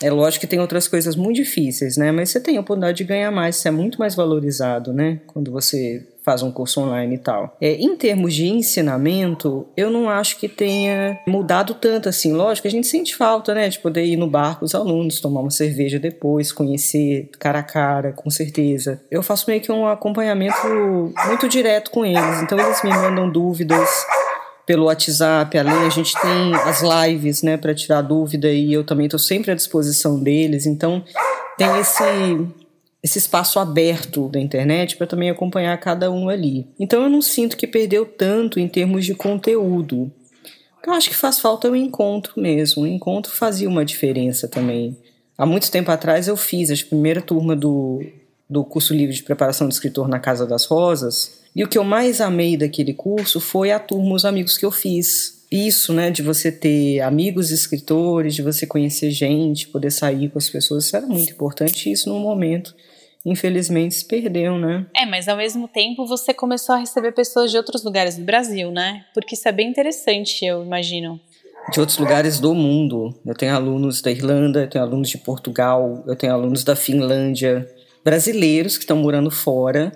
é 0.00 0.10
lógico 0.10 0.42
que 0.42 0.46
tem 0.46 0.60
outras 0.60 0.88
coisas 0.88 1.16
muito 1.16 1.36
difíceis, 1.36 1.96
né? 1.96 2.10
Mas 2.10 2.30
você 2.30 2.40
tem 2.40 2.56
a 2.56 2.60
oportunidade 2.60 2.98
de 2.98 3.04
ganhar 3.04 3.30
mais, 3.30 3.56
você 3.56 3.68
é 3.68 3.70
muito 3.70 3.98
mais 3.98 4.14
valorizado, 4.14 4.92
né? 4.92 5.20
Quando 5.26 5.50
você 5.50 6.06
faz 6.24 6.42
um 6.42 6.52
curso 6.52 6.80
online 6.80 7.16
e 7.16 7.18
tal. 7.18 7.56
É, 7.60 7.74
em 7.74 7.96
termos 7.96 8.34
de 8.34 8.46
ensinamento, 8.46 9.66
eu 9.76 9.90
não 9.90 10.08
acho 10.08 10.38
que 10.38 10.48
tenha 10.48 11.18
mudado 11.26 11.74
tanto 11.74 12.08
assim. 12.08 12.32
Lógico, 12.32 12.68
a 12.68 12.70
gente 12.70 12.86
sente 12.86 13.14
falta, 13.14 13.54
né? 13.54 13.68
De 13.68 13.78
poder 13.78 14.04
ir 14.04 14.16
no 14.16 14.28
bar 14.28 14.58
com 14.58 14.64
os 14.64 14.74
alunos, 14.74 15.20
tomar 15.20 15.40
uma 15.40 15.50
cerveja 15.50 15.98
depois, 15.98 16.52
conhecer 16.52 17.28
cara 17.38 17.58
a 17.58 17.64
cara, 17.64 18.12
com 18.12 18.30
certeza. 18.30 19.00
Eu 19.10 19.22
faço 19.22 19.46
meio 19.48 19.60
que 19.60 19.72
um 19.72 19.86
acompanhamento 19.86 21.12
muito 21.26 21.48
direto 21.48 21.90
com 21.90 22.04
eles, 22.04 22.42
então 22.42 22.58
eles 22.58 22.82
me 22.82 22.90
mandam 22.90 23.30
dúvidas 23.30 23.88
pelo 24.72 24.86
WhatsApp, 24.86 25.58
além 25.58 25.86
a 25.86 25.90
gente 25.90 26.18
tem 26.18 26.54
as 26.64 26.80
lives, 26.80 27.42
né, 27.42 27.58
para 27.58 27.74
tirar 27.74 28.00
dúvida 28.00 28.50
e 28.50 28.72
eu 28.72 28.82
também 28.82 29.04
estou 29.04 29.20
sempre 29.20 29.50
à 29.50 29.54
disposição 29.54 30.18
deles. 30.18 30.64
Então 30.64 31.04
tem 31.58 31.68
esse 31.78 32.02
esse 33.02 33.18
espaço 33.18 33.58
aberto 33.58 34.30
da 34.30 34.40
internet 34.40 34.96
para 34.96 35.06
também 35.06 35.28
acompanhar 35.28 35.76
cada 35.78 36.10
um 36.10 36.30
ali. 36.30 36.66
Então 36.80 37.02
eu 37.02 37.10
não 37.10 37.20
sinto 37.20 37.54
que 37.54 37.66
perdeu 37.66 38.06
tanto 38.06 38.58
em 38.58 38.66
termos 38.66 39.04
de 39.04 39.14
conteúdo. 39.14 40.10
Eu 40.86 40.94
acho 40.94 41.10
que 41.10 41.16
faz 41.16 41.38
falta 41.38 41.68
o 41.68 41.76
encontro 41.76 42.40
mesmo. 42.40 42.84
O 42.84 42.86
encontro 42.86 43.30
fazia 43.30 43.68
uma 43.68 43.84
diferença 43.84 44.48
também. 44.48 44.96
Há 45.36 45.44
muito 45.44 45.70
tempo 45.70 45.90
atrás 45.90 46.28
eu 46.28 46.36
fiz 46.36 46.70
a 46.70 46.86
primeira 46.88 47.20
turma 47.20 47.54
do, 47.54 48.02
do 48.48 48.64
curso 48.64 48.94
livre 48.94 49.14
de 49.14 49.22
preparação 49.22 49.68
de 49.68 49.74
escritor 49.74 50.08
na 50.08 50.18
Casa 50.18 50.46
das 50.46 50.64
Rosas 50.64 51.41
e 51.54 51.62
o 51.62 51.68
que 51.68 51.76
eu 51.76 51.84
mais 51.84 52.20
amei 52.20 52.56
daquele 52.56 52.94
curso 52.94 53.40
foi 53.40 53.70
a 53.70 53.78
turma, 53.78 54.14
os 54.14 54.24
amigos 54.24 54.56
que 54.56 54.64
eu 54.64 54.70
fiz. 54.70 55.42
Isso, 55.50 55.92
né, 55.92 56.10
de 56.10 56.22
você 56.22 56.50
ter 56.50 57.00
amigos 57.00 57.50
escritores, 57.50 58.34
de 58.34 58.40
você 58.40 58.66
conhecer 58.66 59.10
gente, 59.10 59.68
poder 59.68 59.90
sair 59.90 60.30
com 60.30 60.38
as 60.38 60.48
pessoas, 60.48 60.86
isso 60.86 60.96
era 60.96 61.06
muito 61.06 61.30
importante. 61.30 61.92
Isso 61.92 62.08
no 62.08 62.18
momento, 62.18 62.74
infelizmente, 63.24 63.94
se 63.94 64.04
perdeu, 64.06 64.58
né? 64.58 64.86
É, 64.96 65.04
mas 65.04 65.28
ao 65.28 65.36
mesmo 65.36 65.68
tempo 65.68 66.06
você 66.06 66.32
começou 66.32 66.74
a 66.74 66.78
receber 66.78 67.12
pessoas 67.12 67.50
de 67.50 67.58
outros 67.58 67.84
lugares 67.84 68.16
do 68.16 68.24
Brasil, 68.24 68.70
né? 68.70 69.04
Porque 69.12 69.34
isso 69.34 69.46
é 69.46 69.52
bem 69.52 69.68
interessante, 69.68 70.42
eu 70.42 70.64
imagino 70.64 71.20
de 71.70 71.78
outros 71.78 71.98
lugares 71.98 72.40
do 72.40 72.54
mundo. 72.54 73.14
Eu 73.24 73.34
tenho 73.34 73.54
alunos 73.54 74.02
da 74.02 74.10
Irlanda, 74.10 74.62
eu 74.62 74.68
tenho 74.68 74.82
alunos 74.82 75.08
de 75.08 75.18
Portugal, 75.18 76.02
eu 76.08 76.16
tenho 76.16 76.32
alunos 76.32 76.64
da 76.64 76.74
Finlândia, 76.74 77.68
brasileiros 78.04 78.76
que 78.76 78.82
estão 78.82 78.96
morando 78.96 79.30
fora 79.30 79.92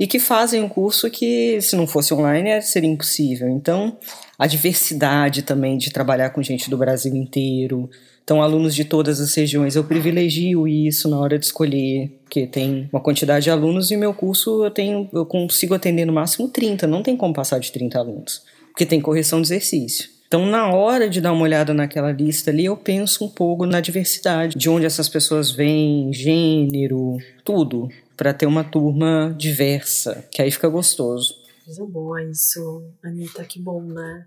e 0.00 0.06
que 0.06 0.18
fazem 0.18 0.62
um 0.62 0.68
curso 0.68 1.10
que, 1.10 1.60
se 1.60 1.76
não 1.76 1.86
fosse 1.86 2.14
online, 2.14 2.62
seria 2.62 2.88
impossível. 2.88 3.50
Então, 3.50 3.98
a 4.38 4.46
diversidade 4.46 5.42
também 5.42 5.76
de 5.76 5.90
trabalhar 5.90 6.30
com 6.30 6.42
gente 6.42 6.70
do 6.70 6.78
Brasil 6.78 7.14
inteiro. 7.14 7.90
Então, 8.24 8.42
alunos 8.42 8.74
de 8.74 8.86
todas 8.86 9.20
as 9.20 9.34
regiões, 9.34 9.76
eu 9.76 9.84
privilegio 9.84 10.66
isso 10.66 11.06
na 11.06 11.18
hora 11.18 11.38
de 11.38 11.44
escolher, 11.44 12.10
porque 12.24 12.46
tem 12.46 12.88
uma 12.90 13.02
quantidade 13.02 13.44
de 13.44 13.50
alunos 13.50 13.90
e 13.90 13.96
meu 13.98 14.14
curso 14.14 14.64
eu 14.64 14.70
tenho, 14.70 15.06
eu 15.12 15.26
consigo 15.26 15.74
atender 15.74 16.06
no 16.06 16.14
máximo 16.14 16.48
30, 16.48 16.86
não 16.86 17.02
tem 17.02 17.14
como 17.14 17.34
passar 17.34 17.60
de 17.60 17.70
30 17.70 17.98
alunos, 17.98 18.42
porque 18.68 18.86
tem 18.86 19.02
correção 19.02 19.42
de 19.42 19.48
exercício. 19.48 20.08
Então, 20.26 20.46
na 20.46 20.72
hora 20.72 21.10
de 21.10 21.20
dar 21.20 21.32
uma 21.32 21.42
olhada 21.42 21.74
naquela 21.74 22.12
lista 22.12 22.50
ali, 22.50 22.64
eu 22.64 22.76
penso 22.76 23.24
um 23.24 23.28
pouco 23.28 23.66
na 23.66 23.80
diversidade, 23.80 24.56
de 24.56 24.70
onde 24.70 24.86
essas 24.86 25.10
pessoas 25.10 25.50
vêm, 25.50 26.10
gênero, 26.10 27.18
tudo 27.44 27.90
para 28.20 28.34
ter 28.34 28.44
uma 28.44 28.62
turma 28.62 29.34
diversa, 29.34 30.28
que 30.30 30.42
aí 30.42 30.50
fica 30.50 30.68
gostoso. 30.68 31.36
Coisa 31.64 31.86
boa 31.86 32.22
isso, 32.22 32.84
Anitta, 33.02 33.42
que 33.44 33.58
bom, 33.58 33.80
né? 33.80 34.26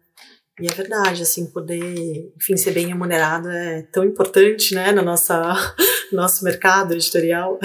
E 0.59 0.65
é 0.65 0.71
verdade, 0.71 1.21
assim, 1.21 1.45
poder, 1.45 2.33
enfim, 2.35 2.57
ser 2.57 2.71
bem 2.71 2.87
remunerado 2.87 3.51
é 3.51 3.83
tão 3.91 4.03
importante, 4.03 4.73
né, 4.73 4.91
no 4.91 5.03
nossa, 5.03 5.53
nosso 6.11 6.43
mercado 6.43 6.95
editorial. 6.95 7.59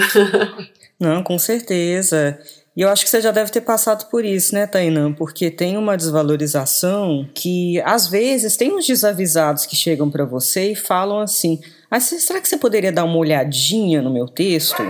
Não, 1.01 1.23
com 1.23 1.39
certeza. 1.39 2.37
E 2.77 2.81
eu 2.81 2.89
acho 2.89 3.05
que 3.05 3.09
você 3.09 3.21
já 3.21 3.31
deve 3.31 3.49
ter 3.51 3.61
passado 3.61 4.07
por 4.07 4.23
isso, 4.23 4.53
né, 4.53 4.67
Tainã? 4.67 5.11
Porque 5.11 5.49
tem 5.49 5.77
uma 5.77 5.97
desvalorização 5.97 7.27
que, 7.33 7.81
às 7.81 8.05
vezes, 8.05 8.55
tem 8.55 8.71
uns 8.71 8.85
desavisados 8.85 9.65
que 9.65 9.75
chegam 9.75 10.11
para 10.11 10.25
você 10.25 10.73
e 10.73 10.75
falam 10.75 11.21
assim: 11.21 11.59
ah, 11.89 11.99
será 11.99 12.39
que 12.39 12.47
você 12.47 12.57
poderia 12.57 12.91
dar 12.91 13.03
uma 13.03 13.17
olhadinha 13.17 13.99
no 13.99 14.13
meu 14.13 14.27
texto? 14.27 14.83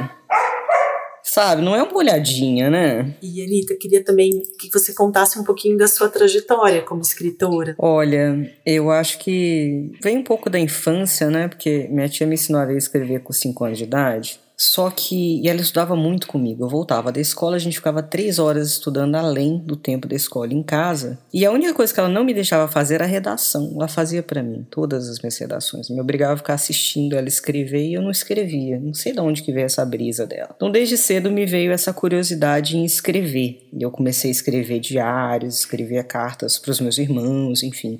Sabe, 1.40 1.62
não 1.62 1.74
é 1.74 1.82
uma 1.82 1.96
olhadinha, 1.96 2.70
né? 2.70 3.16
E 3.22 3.42
Anitta, 3.42 3.74
queria 3.80 4.04
também 4.04 4.30
que 4.60 4.70
você 4.74 4.94
contasse 4.94 5.40
um 5.40 5.44
pouquinho 5.46 5.78
da 5.78 5.88
sua 5.88 6.10
trajetória 6.10 6.82
como 6.82 7.00
escritora. 7.00 7.76
Olha, 7.80 8.52
eu 8.66 8.92
acho 8.92 9.18
que 9.20 9.90
vem 10.04 10.18
um 10.18 10.24
pouco 10.24 10.50
da 10.50 10.60
infância, 10.60 11.30
né? 11.30 11.48
Porque 11.48 11.88
minha 11.90 12.10
tia 12.10 12.28
me 12.28 12.34
ensinou 12.34 12.60
a 12.60 12.74
escrever 12.74 13.22
com 13.22 13.32
5 13.32 13.64
anos 13.64 13.78
de 13.78 13.86
idade. 13.86 14.38
Só 14.60 14.92
que. 14.92 15.48
Ela 15.48 15.62
estudava 15.62 15.96
muito 15.96 16.28
comigo. 16.28 16.66
Eu 16.66 16.70
voltava 16.70 17.14
da 17.14 17.22
escola, 17.22 17.56
a 17.56 17.60
gente 17.60 17.78
ficava 17.78 18.04
três 18.04 18.40
horas 18.40 18.72
estudando 18.72 19.16
além 19.16 19.58
do 19.58 19.78
tempo 19.78 20.06
da 20.06 20.16
escola 20.16 20.54
em 20.54 20.62
casa. 20.62 21.18
E 21.34 21.46
a 21.46 21.52
única 21.52 21.74
coisa 21.74 21.94
que 21.94 22.00
ela 22.00 22.10
não 22.10 22.26
me 22.26 22.34
deixava 22.34 22.70
fazer 22.70 22.96
era 22.96 23.06
a 23.06 23.08
redação. 23.08 23.72
Ela 23.76 23.88
fazia 23.88 24.22
para 24.22 24.44
mim 24.44 24.68
todas 24.70 25.08
as 25.08 25.20
minhas 25.20 25.38
redações. 25.38 25.90
Me 25.90 26.02
obrigava 26.02 26.34
a 26.34 26.38
ficar 26.38 26.56
assistindo 26.56 27.16
ela 27.16 27.28
escrever 27.28 27.88
e 27.88 27.94
eu 27.94 28.02
não 28.02 28.12
escrevia. 28.12 28.80
Não 28.80 28.94
sei 28.94 29.14
de 29.14 29.22
onde 29.22 29.42
que 29.42 29.54
veio 29.54 29.66
essa 29.66 29.86
brisa 29.86 30.28
dela. 30.28 30.52
Então, 30.56 30.70
desde 30.70 30.98
cedo 30.98 31.32
me 31.32 31.46
veio 31.46 31.72
essa 31.72 31.94
curiosidade 31.94 32.76
em 32.76 32.84
escrever. 32.84 33.66
E 33.72 33.82
eu 33.82 33.90
comecei 33.90 34.30
a 34.30 34.34
escrever 34.34 34.80
diários, 34.80 35.60
escrevia 35.60 36.04
cartas 36.04 36.60
para 36.60 36.72
os 36.72 36.82
meus 36.82 36.98
irmãos, 36.98 37.64
enfim. 37.64 37.98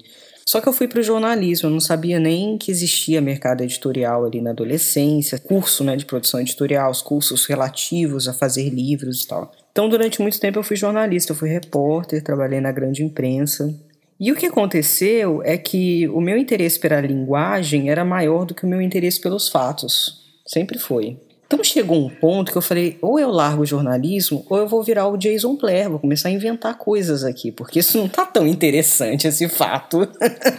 Só 0.50 0.60
que 0.60 0.68
eu 0.68 0.74
fui 0.74 0.88
para 0.88 1.00
o 1.00 1.04
jornalismo, 1.04 1.70
eu 1.70 1.72
não 1.72 1.80
sabia 1.80 2.20
nem 2.20 2.58
que 2.58 2.72
existia 2.72 3.22
mercado 3.22 3.62
editorial 3.62 4.26
ali 4.26 4.42
na 4.42 4.50
adolescência, 4.50 5.38
curso 5.38 5.84
né, 5.84 5.96
de 5.96 6.06
produção 6.06 6.42
editorial, 6.42 6.90
os 6.90 7.04
cursos 7.04 7.46
relativos 7.46 8.28
a 8.28 8.34
fazer 8.34 8.68
livros 8.72 9.22
e 9.22 9.28
tal. 9.28 9.52
Então, 9.72 9.88
durante 9.88 10.20
muito 10.20 10.40
tempo 10.40 10.58
eu 10.58 10.64
fui 10.64 10.76
jornalista, 10.76 11.34
eu 11.34 11.36
fui 11.36 11.50
repórter, 11.50 12.24
trabalhei 12.24 12.60
na 12.60 12.72
grande 12.72 13.04
imprensa. 13.04 13.72
E 14.20 14.32
o 14.32 14.36
que 14.36 14.48
aconteceu 14.48 15.44
é 15.44 15.56
que 15.56 16.08
o 16.08 16.20
meu 16.20 16.36
interesse 16.36 16.80
pela 16.80 17.00
linguagem 17.00 17.92
era 17.92 18.04
maior 18.04 18.44
do 18.44 18.56
que 18.56 18.66
o 18.66 18.68
meu 18.68 18.82
interesse 18.82 19.22
pelos 19.22 19.50
fatos. 19.50 20.26
Sempre 20.48 20.80
foi. 20.80 21.16
Então 21.52 21.64
chegou 21.64 22.06
um 22.06 22.10
ponto 22.10 22.52
que 22.52 22.58
eu 22.60 22.62
falei, 22.62 23.00
ou 23.02 23.20
eu 23.20 23.32
largo 23.32 23.64
o 23.64 23.66
jornalismo, 23.66 24.46
ou 24.48 24.60
eu 24.60 24.68
vou 24.68 24.84
virar 24.84 25.08
o 25.08 25.18
Jason 25.18 25.56
Blair, 25.56 25.90
vou 25.90 25.98
começar 25.98 26.30
a 26.30 26.32
inventar 26.32 26.78
coisas 26.78 27.24
aqui, 27.24 27.52
porque 27.52 27.80
isso 27.80 27.98
não 27.98 28.08
tá 28.08 28.24
tão 28.24 28.46
interessante, 28.46 29.28
esse 29.28 29.50
fato. 29.50 30.08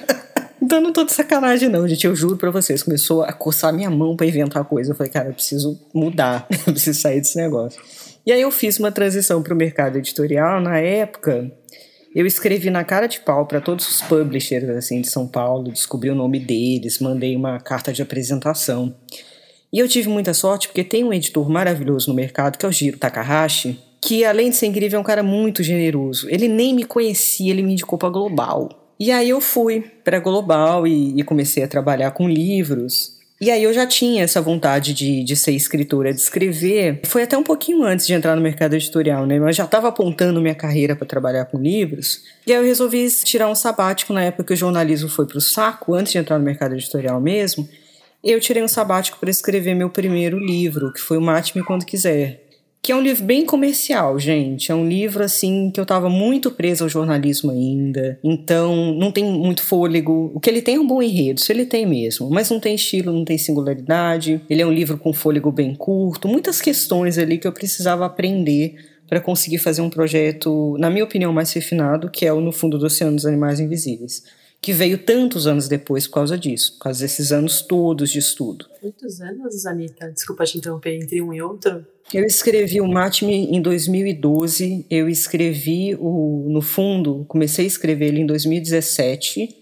então 0.61 0.81
não 0.81 0.93
tô 0.93 1.05
de 1.05 1.13
sacanagem 1.13 1.69
não, 1.69 1.87
gente, 1.87 2.05
eu 2.05 2.17
juro 2.17 2.37
pra 2.37 2.51
vocês, 2.51 2.83
começou 2.83 3.23
a 3.23 3.33
coçar 3.33 3.73
minha 3.73 3.89
mão 3.89 4.17
para 4.17 4.27
inventar 4.27 4.65
coisa, 4.65 4.91
eu 4.91 4.97
falei, 4.97 5.13
cara, 5.13 5.29
eu 5.29 5.33
preciso 5.33 5.79
mudar, 5.95 6.49
eu 6.67 6.73
preciso 6.73 7.01
sair 7.01 7.21
desse 7.21 7.37
negócio. 7.37 7.81
E 8.27 8.33
aí 8.33 8.41
eu 8.41 8.51
fiz 8.51 8.81
uma 8.81 8.91
transição 8.91 9.45
para 9.45 9.55
o 9.55 9.57
mercado 9.57 9.97
editorial, 9.97 10.61
na 10.61 10.81
época 10.81 11.53
eu 12.13 12.27
escrevi 12.27 12.69
na 12.69 12.83
cara 12.83 13.07
de 13.07 13.21
pau 13.21 13.47
para 13.47 13.61
todos 13.61 13.89
os 13.89 14.03
publishers 14.03 14.69
assim 14.71 15.01
de 15.01 15.09
São 15.09 15.29
Paulo, 15.29 15.71
descobri 15.71 16.11
o 16.11 16.17
nome 16.17 16.41
deles, 16.41 16.99
mandei 16.99 17.37
uma 17.37 17.61
carta 17.61 17.93
de 17.93 18.03
apresentação. 18.03 18.93
E 19.73 19.79
eu 19.79 19.89
tive 19.89 20.09
muita 20.09 20.35
sorte 20.35 20.69
porque 20.69 20.83
tem 20.83 21.05
um 21.05 21.13
editor 21.13 21.49
maravilhoso 21.49 22.09
no 22.09 22.15
mercado, 22.15 22.59
que 22.59 22.67
é 22.67 22.69
o 22.69 22.73
Giro 22.73 22.99
Takahashi, 22.99 23.79
que 24.01 24.25
além 24.25 24.51
de 24.51 24.57
ser 24.57 24.67
incrível, 24.67 24.99
é 24.99 25.01
um 25.01 25.05
cara 25.05 25.23
muito 25.23 25.63
generoso. 25.63 26.27
Ele 26.29 26.49
nem 26.49 26.75
me 26.75 26.85
conhecia, 26.85 27.51
ele 27.51 27.63
me 27.63 27.73
indicou 27.73 27.99
para 27.99 28.09
Global. 28.09 28.69
E 28.99 29.13
aí 29.13 29.31
eu 29.31 29.41
fui 29.41 29.81
para 30.05 30.19
Global 30.19 30.87
e, 30.87 31.19
e, 31.19 31.23
comecei 31.23 31.63
a 31.63 31.69
trabalhar 31.69 32.11
com 32.11 32.29
livros. 32.29 33.19
E 33.41 33.51
aí 33.51 33.63
eu 33.63 33.73
já 33.73 33.87
tinha 33.87 34.23
essa 34.23 34.43
vontade 34.43 34.93
de, 34.93 35.23
de 35.25 35.37
ser 35.37 35.53
escritora, 35.53 36.13
de 36.13 36.21
escrever. 36.21 37.01
Foi 37.05 37.23
até 37.23 37.39
um 37.39 37.43
pouquinho 37.43 37.83
antes 37.85 38.07
de 38.07 38.13
entrar 38.13 38.37
no 38.37 38.43
mercado 38.43 38.75
editorial, 38.75 39.25
né? 39.25 39.39
Mas 39.39 39.57
já 39.57 39.65
estava 39.65 39.89
apontando 39.89 40.41
minha 40.43 40.55
carreira 40.55 40.95
para 40.95 41.07
trabalhar 41.07 41.47
com 41.47 41.59
livros. 41.59 42.23
E 42.47 42.53
aí 42.53 42.59
eu 42.59 42.65
resolvi 42.65 43.09
tirar 43.25 43.49
um 43.49 43.55
sabático 43.55 44.13
na 44.13 44.25
época 44.25 44.45
que 44.45 44.53
o 44.53 44.57
jornalismo 44.57 45.09
foi 45.09 45.27
para 45.27 45.39
o 45.39 45.41
saco, 45.41 45.95
antes 45.95 46.13
de 46.13 46.19
entrar 46.19 46.39
no 46.39 46.45
mercado 46.45 46.75
editorial 46.75 47.19
mesmo 47.21 47.67
eu 48.23 48.41
tirei 48.41 48.63
um 48.63 48.69
sabático 48.69 49.19
para 49.19 49.31
escrever 49.31 49.75
meu 49.75 49.89
primeiro 49.89 50.39
livro, 50.39 50.93
que 50.93 51.01
foi 51.01 51.17
o 51.17 51.23
Mate-me 51.23 51.65
Quando 51.65 51.87
Quiser. 51.87 52.47
Que 52.83 52.93
é 52.93 52.97
um 52.97 53.03
livro 53.03 53.25
bem 53.25 53.45
comercial, 53.45 54.19
gente. 54.19 54.73
É 54.73 54.75
um 54.75 54.89
livro, 54.89 55.23
assim, 55.23 55.71
que 55.71 55.79
eu 55.79 55.83
estava 55.83 56.09
muito 56.09 56.51
presa 56.51 56.83
ao 56.83 56.89
jornalismo 56.89 57.51
ainda. 57.51 58.19
Então, 58.25 58.95
não 58.95 59.13
tem 59.13 59.23
muito 59.23 59.63
fôlego. 59.63 60.33
O 60.35 60.41
que 60.41 60.49
ele 60.49 60.63
tem 60.63 60.77
é 60.77 60.81
um 60.81 60.87
bom 60.87 61.03
enredo, 61.03 61.41
isso 61.41 61.53
ele 61.53 61.67
tem 61.67 61.85
mesmo. 61.85 62.31
Mas 62.31 62.49
não 62.49 62.59
tem 62.59 62.75
estilo, 62.75 63.13
não 63.13 63.25
tem 63.25 63.37
singularidade. 63.37 64.41
Ele 64.49 64.63
é 64.63 64.67
um 64.67 64.73
livro 64.73 64.97
com 64.97 65.13
fôlego 65.13 65.53
bem 65.53 65.75
curto. 65.75 66.27
Muitas 66.27 66.61
questões 66.61 67.19
ali 67.19 67.37
que 67.37 67.47
eu 67.47 67.53
precisava 67.53 68.07
aprender 68.07 68.77
para 69.07 69.21
conseguir 69.21 69.59
fazer 69.59 69.83
um 69.83 69.91
projeto, 69.91 70.77
na 70.79 70.89
minha 70.89 71.05
opinião, 71.05 71.35
mais 71.35 71.53
refinado, 71.53 72.11
que 72.11 72.25
é 72.25 72.33
o 72.33 72.41
No 72.41 72.53
Fundo 72.53 72.79
do 72.79 72.87
Oceano 72.87 73.17
dos 73.17 73.27
Animais 73.27 73.61
Invisíveis 73.61 74.23
que 74.61 74.73
veio 74.73 74.99
tantos 74.99 75.47
anos 75.47 75.69
depois 75.69 76.07
por 76.07 76.15
causa 76.15 76.37
disso, 76.37 76.75
por 76.75 76.85
causa 76.85 77.01
desses 77.01 77.33
anos 77.33 77.63
todos 77.63 78.11
de 78.11 78.19
estudo. 78.19 78.67
Quantos 78.81 79.21
anos, 79.21 79.65
Anitta? 79.65 80.11
Desculpa 80.11 80.45
te 80.45 80.59
interromper 80.59 80.97
entre 80.97 81.23
um 81.23 81.33
e 81.33 81.41
outro. 81.41 81.87
Eu 82.13 82.25
escrevi 82.25 82.81
o 82.81 82.89
Matme 82.89 83.47
em 83.47 83.63
2012, 83.63 84.85
eu 84.91 85.09
escrevi 85.09 85.97
o 85.99 86.47
No 86.51 86.61
Fundo, 86.61 87.25
comecei 87.29 87.65
a 87.65 87.69
escrever 87.69 88.07
ele 88.07 88.21
em 88.21 88.27
2017, 88.27 89.57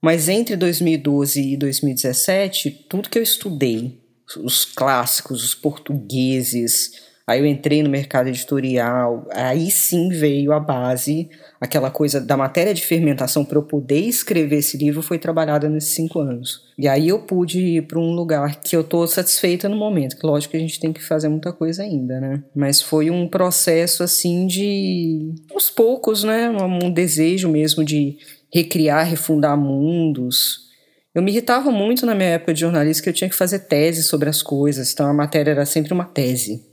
mas 0.00 0.28
entre 0.28 0.56
2012 0.56 1.52
e 1.52 1.56
2017, 1.56 2.86
tudo 2.88 3.08
que 3.08 3.18
eu 3.18 3.22
estudei, 3.22 3.98
os 4.36 4.64
clássicos, 4.64 5.42
os 5.42 5.54
portugueses, 5.54 7.09
Aí 7.30 7.38
eu 7.38 7.46
entrei 7.46 7.80
no 7.80 7.88
mercado 7.88 8.28
editorial, 8.28 9.24
aí 9.32 9.70
sim 9.70 10.08
veio 10.08 10.52
a 10.52 10.58
base, 10.58 11.30
aquela 11.60 11.88
coisa 11.88 12.20
da 12.20 12.36
matéria 12.36 12.74
de 12.74 12.84
fermentação 12.84 13.44
para 13.44 13.56
eu 13.56 13.62
poder 13.62 14.00
escrever 14.00 14.56
esse 14.56 14.76
livro 14.76 15.00
foi 15.00 15.16
trabalhada 15.16 15.68
nesses 15.68 15.94
cinco 15.94 16.18
anos. 16.18 16.62
E 16.76 16.88
aí 16.88 17.06
eu 17.06 17.20
pude 17.20 17.60
ir 17.60 17.86
para 17.86 18.00
um 18.00 18.10
lugar 18.14 18.60
que 18.60 18.74
eu 18.74 18.80
estou 18.80 19.06
satisfeita 19.06 19.68
no 19.68 19.76
momento, 19.76 20.16
que 20.16 20.26
lógico 20.26 20.50
que 20.50 20.56
a 20.56 20.60
gente 20.60 20.80
tem 20.80 20.92
que 20.92 21.00
fazer 21.00 21.28
muita 21.28 21.52
coisa 21.52 21.84
ainda, 21.84 22.20
né? 22.20 22.42
Mas 22.52 22.82
foi 22.82 23.12
um 23.12 23.28
processo 23.28 24.02
assim 24.02 24.48
de 24.48 25.32
aos 25.54 25.70
poucos, 25.70 26.24
né? 26.24 26.50
Um 26.50 26.90
desejo 26.90 27.48
mesmo 27.48 27.84
de 27.84 28.16
recriar, 28.52 29.06
refundar 29.06 29.56
mundos. 29.56 30.68
Eu 31.14 31.22
me 31.22 31.30
irritava 31.30 31.70
muito 31.70 32.04
na 32.04 32.14
minha 32.16 32.30
época 32.30 32.52
de 32.52 32.60
jornalista 32.60 33.04
que 33.04 33.08
eu 33.08 33.14
tinha 33.14 33.30
que 33.30 33.36
fazer 33.36 33.60
tese 33.60 34.02
sobre 34.02 34.28
as 34.28 34.42
coisas, 34.42 34.92
então 34.92 35.06
a 35.06 35.14
matéria 35.14 35.52
era 35.52 35.64
sempre 35.64 35.92
uma 35.92 36.06
tese. 36.06 36.69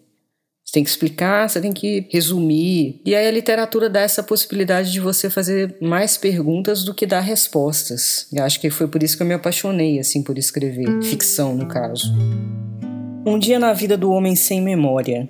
Você 0.67 0.73
tem 0.73 0.83
que 0.83 0.89
explicar, 0.89 1.49
você 1.49 1.61
tem 1.61 1.71
que 1.71 2.05
resumir. 2.11 2.99
E 3.05 3.15
aí 3.15 3.25
a 3.25 3.31
literatura 3.31 3.89
dá 3.89 4.01
essa 4.01 4.21
possibilidade 4.21 4.91
de 4.91 4.99
você 4.99 5.29
fazer 5.29 5.77
mais 5.79 6.17
perguntas 6.17 6.83
do 6.83 6.93
que 6.93 7.05
dar 7.05 7.21
respostas. 7.21 8.27
E 8.33 8.39
acho 8.39 8.59
que 8.59 8.69
foi 8.69 8.85
por 8.85 9.01
isso 9.01 9.15
que 9.15 9.23
eu 9.23 9.27
me 9.27 9.33
apaixonei 9.33 9.97
assim 9.97 10.21
por 10.21 10.37
escrever 10.37 11.01
ficção, 11.01 11.55
no 11.55 11.69
caso. 11.69 12.13
Um 13.25 13.39
dia 13.39 13.57
na 13.57 13.71
vida 13.71 13.95
do 13.95 14.11
homem 14.11 14.35
sem 14.35 14.61
memória. 14.61 15.29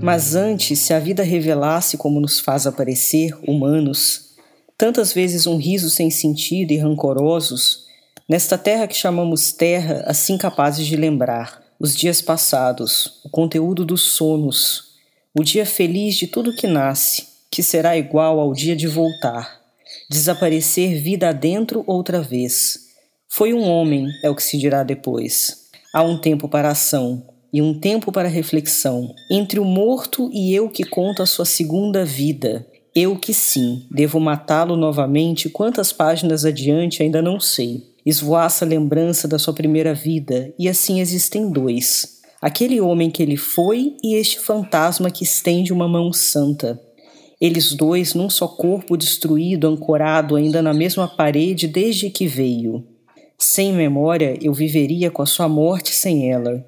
Mas 0.00 0.34
antes, 0.34 0.78
se 0.78 0.94
a 0.94 0.98
vida 0.98 1.22
revelasse 1.22 1.98
como 1.98 2.18
nos 2.18 2.40
faz 2.40 2.66
aparecer, 2.66 3.36
humanos, 3.46 4.30
tantas 4.78 5.12
vezes 5.12 5.46
um 5.46 5.58
riso 5.58 5.90
sem 5.90 6.10
sentido 6.10 6.72
e 6.72 6.78
rancorosos, 6.78 7.84
nesta 8.26 8.56
terra 8.56 8.86
que 8.86 8.96
chamamos 8.96 9.52
terra, 9.52 10.02
assim 10.06 10.38
capazes 10.38 10.86
de 10.86 10.96
lembrar 10.96 11.67
os 11.80 11.94
dias 11.94 12.20
passados, 12.20 13.20
o 13.24 13.28
conteúdo 13.28 13.84
dos 13.84 14.02
sonos, 14.02 14.94
o 15.32 15.44
dia 15.44 15.64
feliz 15.64 16.16
de 16.16 16.26
tudo 16.26 16.54
que 16.54 16.66
nasce, 16.66 17.28
que 17.50 17.62
será 17.62 17.96
igual 17.96 18.40
ao 18.40 18.52
dia 18.52 18.74
de 18.74 18.88
voltar, 18.88 19.60
desaparecer 20.10 21.00
vida 21.00 21.28
adentro 21.28 21.84
outra 21.86 22.20
vez. 22.20 22.88
Foi 23.28 23.54
um 23.54 23.62
homem, 23.62 24.08
é 24.24 24.28
o 24.28 24.34
que 24.34 24.42
se 24.42 24.58
dirá 24.58 24.82
depois. 24.82 25.68
Há 25.94 26.02
um 26.02 26.18
tempo 26.20 26.48
para 26.48 26.70
ação 26.70 27.24
e 27.52 27.62
um 27.62 27.78
tempo 27.78 28.10
para 28.10 28.28
reflexão, 28.28 29.14
entre 29.30 29.60
o 29.60 29.64
morto 29.64 30.28
e 30.32 30.52
eu 30.52 30.68
que 30.68 30.84
conto 30.84 31.22
a 31.22 31.26
sua 31.26 31.44
segunda 31.44 32.04
vida. 32.04 32.66
Eu 32.94 33.16
que 33.16 33.32
sim, 33.32 33.86
devo 33.88 34.18
matá-lo 34.18 34.76
novamente 34.76 35.48
quantas 35.48 35.92
páginas 35.92 36.44
adiante 36.44 37.02
ainda 37.02 37.22
não 37.22 37.38
sei 37.38 37.86
esvoaça 38.08 38.64
a 38.64 38.68
lembrança 38.68 39.28
da 39.28 39.38
sua 39.38 39.52
primeira 39.52 39.94
vida, 39.94 40.52
e 40.58 40.68
assim 40.68 41.00
existem 41.00 41.50
dois: 41.50 42.20
aquele 42.40 42.80
homem 42.80 43.10
que 43.10 43.22
ele 43.22 43.36
foi 43.36 43.96
e 44.02 44.14
este 44.14 44.40
fantasma 44.40 45.10
que 45.10 45.24
estende 45.24 45.72
uma 45.72 45.88
mão 45.88 46.12
santa. 46.12 46.80
Eles 47.40 47.72
dois 47.72 48.14
num 48.14 48.28
só 48.28 48.48
corpo 48.48 48.96
destruído, 48.96 49.68
ancorado 49.68 50.34
ainda 50.34 50.60
na 50.60 50.74
mesma 50.74 51.06
parede 51.06 51.68
desde 51.68 52.10
que 52.10 52.26
veio. 52.26 52.84
Sem 53.38 53.72
memória, 53.72 54.36
eu 54.42 54.52
viveria 54.52 55.10
com 55.10 55.22
a 55.22 55.26
sua 55.26 55.48
morte 55.48 55.94
sem 55.94 56.32
ela. 56.32 56.64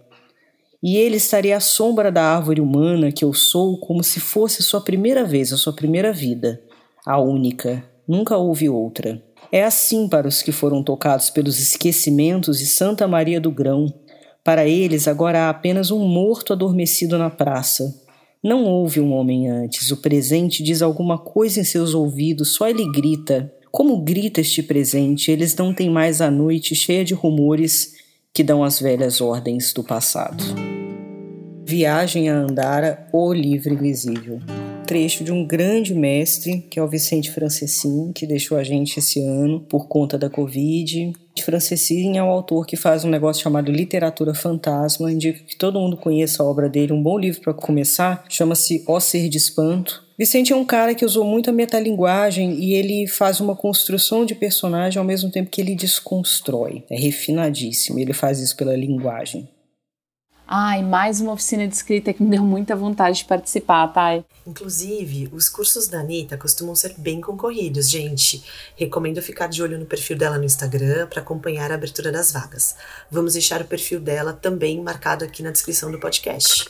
E 0.80 0.96
ele 0.96 1.16
estaria 1.16 1.56
à 1.56 1.60
sombra 1.60 2.12
da 2.12 2.22
árvore 2.22 2.60
humana 2.60 3.10
que 3.10 3.24
eu 3.24 3.34
sou, 3.34 3.78
como 3.78 4.04
se 4.04 4.20
fosse 4.20 4.62
sua 4.62 4.80
primeira 4.80 5.24
vez, 5.24 5.52
a 5.52 5.56
sua 5.56 5.72
primeira 5.72 6.12
vida, 6.12 6.62
a 7.04 7.20
única. 7.20 7.84
Nunca 8.06 8.36
houve 8.36 8.68
outra. 8.68 9.22
É 9.52 9.64
assim 9.64 10.08
para 10.08 10.28
os 10.28 10.42
que 10.42 10.52
foram 10.52 10.82
tocados 10.82 11.28
pelos 11.28 11.58
esquecimentos 11.58 12.58
de 12.58 12.66
Santa 12.66 13.08
Maria 13.08 13.40
do 13.40 13.50
Grão. 13.50 13.92
Para 14.44 14.66
eles, 14.66 15.08
agora 15.08 15.46
há 15.46 15.50
apenas 15.50 15.90
um 15.90 16.06
morto 16.06 16.52
adormecido 16.52 17.18
na 17.18 17.28
praça. 17.28 17.92
Não 18.42 18.64
houve 18.64 19.00
um 19.00 19.12
homem 19.12 19.50
antes. 19.50 19.90
O 19.90 19.96
presente 19.96 20.62
diz 20.62 20.80
alguma 20.82 21.18
coisa 21.18 21.60
em 21.60 21.64
seus 21.64 21.94
ouvidos, 21.94 22.54
só 22.54 22.68
ele 22.68 22.90
grita. 22.92 23.52
Como 23.72 24.00
grita 24.02 24.40
este 24.40 24.62
presente, 24.62 25.30
eles 25.30 25.54
não 25.56 25.74
têm 25.74 25.90
mais 25.90 26.20
a 26.20 26.30
noite 26.30 26.74
cheia 26.74 27.04
de 27.04 27.14
rumores 27.14 27.94
que 28.32 28.44
dão 28.44 28.62
as 28.62 28.80
velhas 28.80 29.20
ordens 29.20 29.72
do 29.72 29.82
passado. 29.82 30.44
Viagem 31.66 32.30
a 32.30 32.36
Andara, 32.36 33.08
o 33.12 33.32
livro 33.32 33.74
invisível. 33.74 34.40
Trecho 34.90 35.22
de 35.22 35.30
um 35.30 35.46
grande 35.46 35.94
mestre, 35.94 36.66
que 36.68 36.76
é 36.76 36.82
o 36.82 36.88
Vicente 36.88 37.30
Francesin, 37.30 38.10
que 38.12 38.26
deixou 38.26 38.58
a 38.58 38.64
gente 38.64 38.98
esse 38.98 39.20
ano 39.20 39.60
por 39.60 39.86
conta 39.86 40.18
da 40.18 40.28
Covid. 40.28 41.12
Francesin 41.40 42.18
é 42.18 42.22
um 42.22 42.28
autor 42.28 42.66
que 42.66 42.76
faz 42.76 43.04
um 43.04 43.08
negócio 43.08 43.40
chamado 43.40 43.70
Literatura 43.70 44.34
Fantasma. 44.34 45.12
Indico 45.12 45.44
que 45.44 45.56
todo 45.56 45.78
mundo 45.78 45.96
conheça 45.96 46.42
a 46.42 46.46
obra 46.46 46.68
dele. 46.68 46.92
Um 46.92 47.02
bom 47.02 47.16
livro 47.16 47.40
para 47.40 47.54
começar 47.54 48.24
chama-se 48.28 48.82
O 48.86 48.98
Ser 48.98 49.28
de 49.28 49.38
Espanto. 49.38 50.04
Vicente 50.18 50.52
é 50.52 50.56
um 50.56 50.64
cara 50.64 50.92
que 50.92 51.04
usou 51.04 51.24
muito 51.24 51.50
a 51.50 51.52
metalinguagem 51.52 52.54
e 52.54 52.74
ele 52.74 53.06
faz 53.06 53.40
uma 53.40 53.54
construção 53.54 54.26
de 54.26 54.34
personagem 54.34 54.98
ao 54.98 55.04
mesmo 55.04 55.30
tempo 55.30 55.50
que 55.50 55.60
ele 55.60 55.76
desconstrói. 55.76 56.82
É 56.90 56.98
refinadíssimo, 56.98 57.98
ele 57.98 58.12
faz 58.12 58.40
isso 58.40 58.56
pela 58.56 58.76
linguagem. 58.76 59.48
Ai, 60.52 60.82
mais 60.82 61.20
uma 61.20 61.34
oficina 61.34 61.64
de 61.68 61.76
escrita 61.76 62.12
que 62.12 62.20
me 62.20 62.28
deu 62.28 62.42
muita 62.42 62.74
vontade 62.74 63.18
de 63.18 63.24
participar, 63.24 63.86
Thay. 63.86 64.24
Inclusive, 64.44 65.30
os 65.32 65.48
cursos 65.48 65.86
da 65.86 66.00
Anitta 66.00 66.36
costumam 66.36 66.74
ser 66.74 66.92
bem 66.98 67.20
concorridos, 67.20 67.88
gente. 67.88 68.42
Recomendo 68.76 69.22
ficar 69.22 69.46
de 69.46 69.62
olho 69.62 69.78
no 69.78 69.86
perfil 69.86 70.18
dela 70.18 70.38
no 70.38 70.42
Instagram 70.42 71.06
para 71.06 71.22
acompanhar 71.22 71.70
a 71.70 71.76
abertura 71.76 72.10
das 72.10 72.32
vagas. 72.32 72.76
Vamos 73.08 73.34
deixar 73.34 73.60
o 73.60 73.64
perfil 73.64 74.00
dela 74.00 74.32
também 74.32 74.82
marcado 74.82 75.24
aqui 75.24 75.40
na 75.40 75.52
descrição 75.52 75.88
do 75.92 76.00
podcast. 76.00 76.68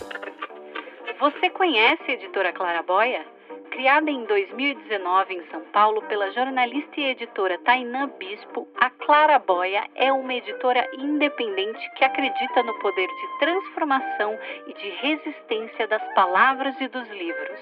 Você 1.19 1.49
conhece 1.49 2.03
a 2.07 2.13
editora 2.13 2.53
Clara 2.53 2.83
Boia? 2.83 3.40
Criada 3.71 4.11
em 4.11 4.25
2019 4.25 5.35
em 5.35 5.45
São 5.51 5.61
Paulo 5.73 6.03
pela 6.03 6.31
jornalista 6.33 7.01
e 7.01 7.11
editora 7.11 7.57
Tainã 7.59 8.09
Bispo, 8.19 8.67
a 8.77 8.91
Clara 8.91 9.39
Boia 9.39 9.87
é 9.95 10.13
uma 10.13 10.35
editora 10.35 10.85
independente 10.99 11.89
que 11.95 12.05
acredita 12.05 12.65
no 12.65 12.77
poder 12.81 13.07
de 13.07 13.39
transformação 13.39 14.37
e 14.67 14.75
de 14.75 14.91
resistência 14.91 15.87
das 15.87 16.03
palavras 16.15 16.75
e 16.81 16.89
dos 16.89 17.09
livros. 17.11 17.61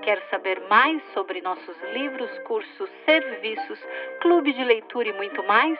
Quer 0.00 0.22
saber 0.30 0.58
mais 0.70 1.02
sobre 1.12 1.42
nossos 1.42 1.76
livros, 1.92 2.30
cursos, 2.40 2.88
serviços, 3.04 3.78
clube 4.20 4.54
de 4.54 4.64
leitura 4.64 5.10
e 5.10 5.12
muito 5.12 5.42
mais? 5.44 5.78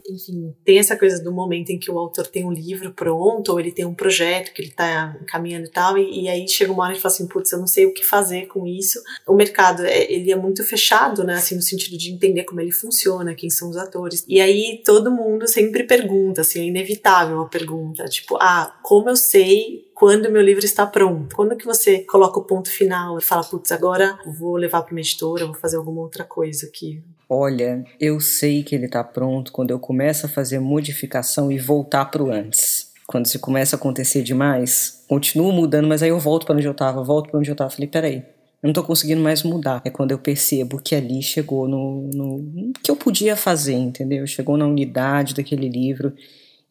Enfim, 0.09 0.55
tem 0.65 0.79
essa 0.79 0.97
coisa 0.97 1.23
do 1.23 1.31
momento 1.31 1.71
em 1.71 1.79
que 1.79 1.91
o 1.91 1.99
autor 1.99 2.27
tem 2.27 2.45
um 2.45 2.53
livro 2.53 2.93
pronto, 2.93 3.53
ou 3.53 3.61
ele 3.61 3.71
tem 3.71 3.85
um 3.85 3.95
projeto 3.95 4.53
que 4.55 4.63
ele 4.63 4.71
está 4.71 5.17
encaminhando 5.21 5.67
e 5.67 5.71
tal, 5.71 5.99
e, 5.99 6.23
e, 6.23 6.29
aí 6.29 6.49
chega 6.49 6.73
uma 6.73 6.85
hora 6.85 6.95
e 6.95 7.01
fala 7.01 7.15
assim, 7.15 7.29
putz, 7.29 7.53
eu 7.53 7.59
não 7.59 7.67
sei 7.67 7.87
o 7.87 7.93
que 7.93 8.03
fazer 8.03 8.47
com 8.47 8.67
isso. 8.67 8.99
O 9.27 9.35
mercado, 9.35 9.85
é, 9.85 10.11
ele 10.11 10.33
é 10.33 10.37
muito 10.37 10.65
fechado, 10.65 11.25
né, 11.25 11.35
assim, 11.35 11.57
no 11.57 11.63
sentido 11.63 11.99
de 11.99 12.11
entender 12.11 12.45
como 12.45 12.61
ele 12.61 12.73
funciona, 12.73 13.35
quem 13.35 13.51
são 13.51 13.69
os 13.69 13.77
atores. 13.77 14.25
E 14.27 14.41
aí 14.41 14.83
todo 14.85 15.11
mundo 15.11 15.47
sempre 15.47 15.85
pergunta, 15.85 16.41
assim, 16.41 16.61
é 16.61 16.65
inevitável 16.65 17.41
a 17.43 17.49
pergunta, 17.49 18.05
tipo, 18.07 18.37
ah, 18.37 18.75
como 18.83 19.11
eu 19.11 19.17
sei 19.17 19.92
quando 20.03 20.33
meu 20.33 20.43
livro 20.43 20.65
está 20.65 20.85
pronto? 20.85 21.37
Quando 21.37 21.57
que 21.57 21.65
você 21.65 22.01
coloca 22.01 22.41
o 22.41 22.43
ponto 22.43 22.69
final 22.69 23.17
e 23.19 23.23
fala, 23.23 23.45
putz, 23.45 23.71
agora 23.71 24.19
vou 24.37 24.57
levar 24.57 24.83
para 24.83 24.91
uma 24.93 24.99
editora, 24.99 25.47
vou 25.47 25.55
fazer 25.55 25.77
alguma 25.77 26.01
outra 26.01 26.25
coisa 26.25 26.67
aqui? 26.67 27.01
Olha, 27.29 27.85
eu 28.01 28.19
sei 28.19 28.65
que 28.65 28.75
ele 28.75 28.87
está 28.87 29.05
pronto 29.05 29.53
quando 29.53 29.71
eu 29.71 29.79
começo 29.79 30.27
a 30.27 30.29
fazer 30.29 30.59
modificação 30.59 31.53
e 31.53 31.57
voltar 31.57 32.07
para 32.07 32.21
o 32.21 32.33
antes. 32.33 32.91
Quando 33.07 33.27
isso 33.27 33.39
começa 33.39 33.77
a 33.77 33.79
acontecer 33.79 34.25
demais, 34.25 35.05
continuo 35.07 35.53
mudando, 35.53 35.87
mas 35.87 36.03
aí 36.03 36.09
eu 36.09 36.19
volto 36.19 36.47
para 36.47 36.57
onde 36.57 36.67
eu 36.67 36.73
estava, 36.73 37.05
volto 37.05 37.31
para 37.31 37.39
onde 37.39 37.49
eu 37.49 37.55
estava. 37.55 37.71
Falei, 37.71 37.87
peraí, 37.87 38.17
eu 38.17 38.25
não 38.65 38.71
estou 38.71 38.83
conseguindo 38.83 39.23
mais 39.23 39.45
mudar. 39.45 39.83
É 39.85 39.91
quando 39.91 40.11
eu 40.11 40.19
percebo 40.19 40.83
que 40.83 40.97
ali 40.97 41.23
chegou 41.23 41.69
no, 41.69 42.11
no 42.13 42.73
que 42.83 42.91
eu 42.91 42.97
podia 42.97 43.37
fazer, 43.37 43.75
entendeu? 43.75 44.27
Chegou 44.27 44.57
na 44.57 44.67
unidade 44.67 45.33
daquele 45.33 45.69
livro 45.69 46.13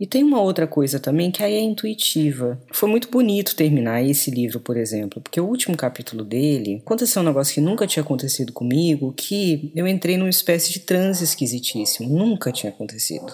e 0.02 0.08
tem 0.08 0.24
uma 0.24 0.42
outra 0.42 0.66
coisa 0.66 1.00
também 1.00 1.30
que 1.30 1.44
aí 1.44 1.54
é 1.54 1.62
intuitiva. 1.62 2.60
Foi 2.72 2.90
muito 2.90 3.08
bonito 3.08 3.56
terminar 3.56 4.04
esse 4.04 4.32
livro, 4.32 4.60
por 4.60 4.76
exemplo, 4.76 5.22
porque 5.22 5.40
o 5.40 5.46
último 5.46 5.78
capítulo 5.78 6.24
dele 6.24 6.82
aconteceu 6.84 7.22
um 7.22 7.26
negócio 7.26 7.54
que 7.54 7.62
nunca 7.62 7.86
tinha 7.86 8.02
acontecido 8.02 8.52
comigo, 8.52 9.14
que 9.16 9.72
eu 9.76 9.88
entrei 9.88 10.18
numa 10.18 10.28
espécie 10.28 10.74
de 10.74 10.80
transe 10.80 11.24
esquisitíssimo. 11.24 12.10
Nunca 12.10 12.52
tinha 12.52 12.72
acontecido. 12.72 13.32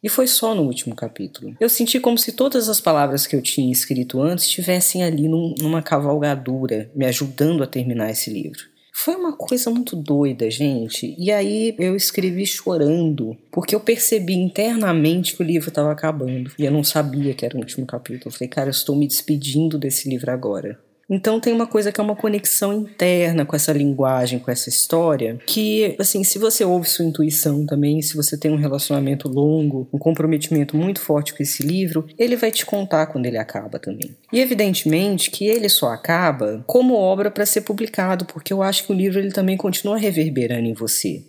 E 0.00 0.08
foi 0.08 0.28
só 0.28 0.54
no 0.54 0.62
último 0.62 0.94
capítulo. 0.94 1.56
Eu 1.58 1.68
senti 1.68 1.98
como 1.98 2.16
se 2.16 2.30
todas 2.30 2.68
as 2.68 2.80
palavras 2.80 3.26
que 3.26 3.34
eu 3.34 3.42
tinha 3.42 3.72
escrito 3.72 4.22
antes 4.22 4.44
estivessem 4.44 5.02
ali 5.02 5.26
num, 5.26 5.56
numa 5.58 5.82
cavalgadura, 5.82 6.88
me 6.94 7.04
ajudando 7.04 7.64
a 7.64 7.66
terminar 7.66 8.12
esse 8.12 8.30
livro. 8.30 8.75
Foi 8.98 9.14
uma 9.14 9.36
coisa 9.36 9.70
muito 9.70 9.94
doida, 9.94 10.50
gente. 10.50 11.14
E 11.18 11.30
aí 11.30 11.76
eu 11.78 11.94
escrevi 11.94 12.46
chorando, 12.46 13.36
porque 13.52 13.74
eu 13.74 13.78
percebi 13.78 14.32
internamente 14.32 15.36
que 15.36 15.42
o 15.42 15.46
livro 15.46 15.68
estava 15.68 15.92
acabando. 15.92 16.50
E 16.58 16.64
eu 16.64 16.72
não 16.72 16.82
sabia 16.82 17.34
que 17.34 17.44
era 17.44 17.54
o 17.54 17.60
último 17.60 17.86
capítulo. 17.86 18.28
Eu 18.28 18.32
falei, 18.32 18.48
cara, 18.48 18.68
eu 18.68 18.72
estou 18.72 18.96
me 18.96 19.06
despedindo 19.06 19.78
desse 19.78 20.08
livro 20.08 20.32
agora. 20.32 20.80
Então 21.08 21.38
tem 21.38 21.52
uma 21.52 21.66
coisa 21.66 21.92
que 21.92 22.00
é 22.00 22.04
uma 22.04 22.16
conexão 22.16 22.72
interna 22.72 23.46
com 23.46 23.54
essa 23.54 23.72
linguagem, 23.72 24.40
com 24.40 24.50
essa 24.50 24.68
história, 24.68 25.38
que, 25.46 25.94
assim, 25.98 26.24
se 26.24 26.38
você 26.38 26.64
ouve 26.64 26.88
sua 26.88 27.04
intuição 27.04 27.64
também, 27.64 28.02
se 28.02 28.16
você 28.16 28.36
tem 28.36 28.50
um 28.50 28.56
relacionamento 28.56 29.28
longo, 29.28 29.88
um 29.92 29.98
comprometimento 29.98 30.76
muito 30.76 31.00
forte 31.00 31.32
com 31.32 31.42
esse 31.42 31.62
livro, 31.62 32.06
ele 32.18 32.34
vai 32.36 32.50
te 32.50 32.66
contar 32.66 33.06
quando 33.06 33.26
ele 33.26 33.38
acaba 33.38 33.78
também. 33.78 34.16
E 34.32 34.40
evidentemente 34.40 35.30
que 35.30 35.46
ele 35.46 35.68
só 35.68 35.90
acaba 35.92 36.64
como 36.66 36.94
obra 36.94 37.30
para 37.30 37.46
ser 37.46 37.60
publicado, 37.60 38.24
porque 38.24 38.52
eu 38.52 38.60
acho 38.62 38.84
que 38.84 38.92
o 38.92 38.96
livro 38.96 39.20
ele 39.20 39.30
também 39.30 39.56
continua 39.56 39.96
reverberando 39.96 40.66
em 40.66 40.74
você. 40.74 41.22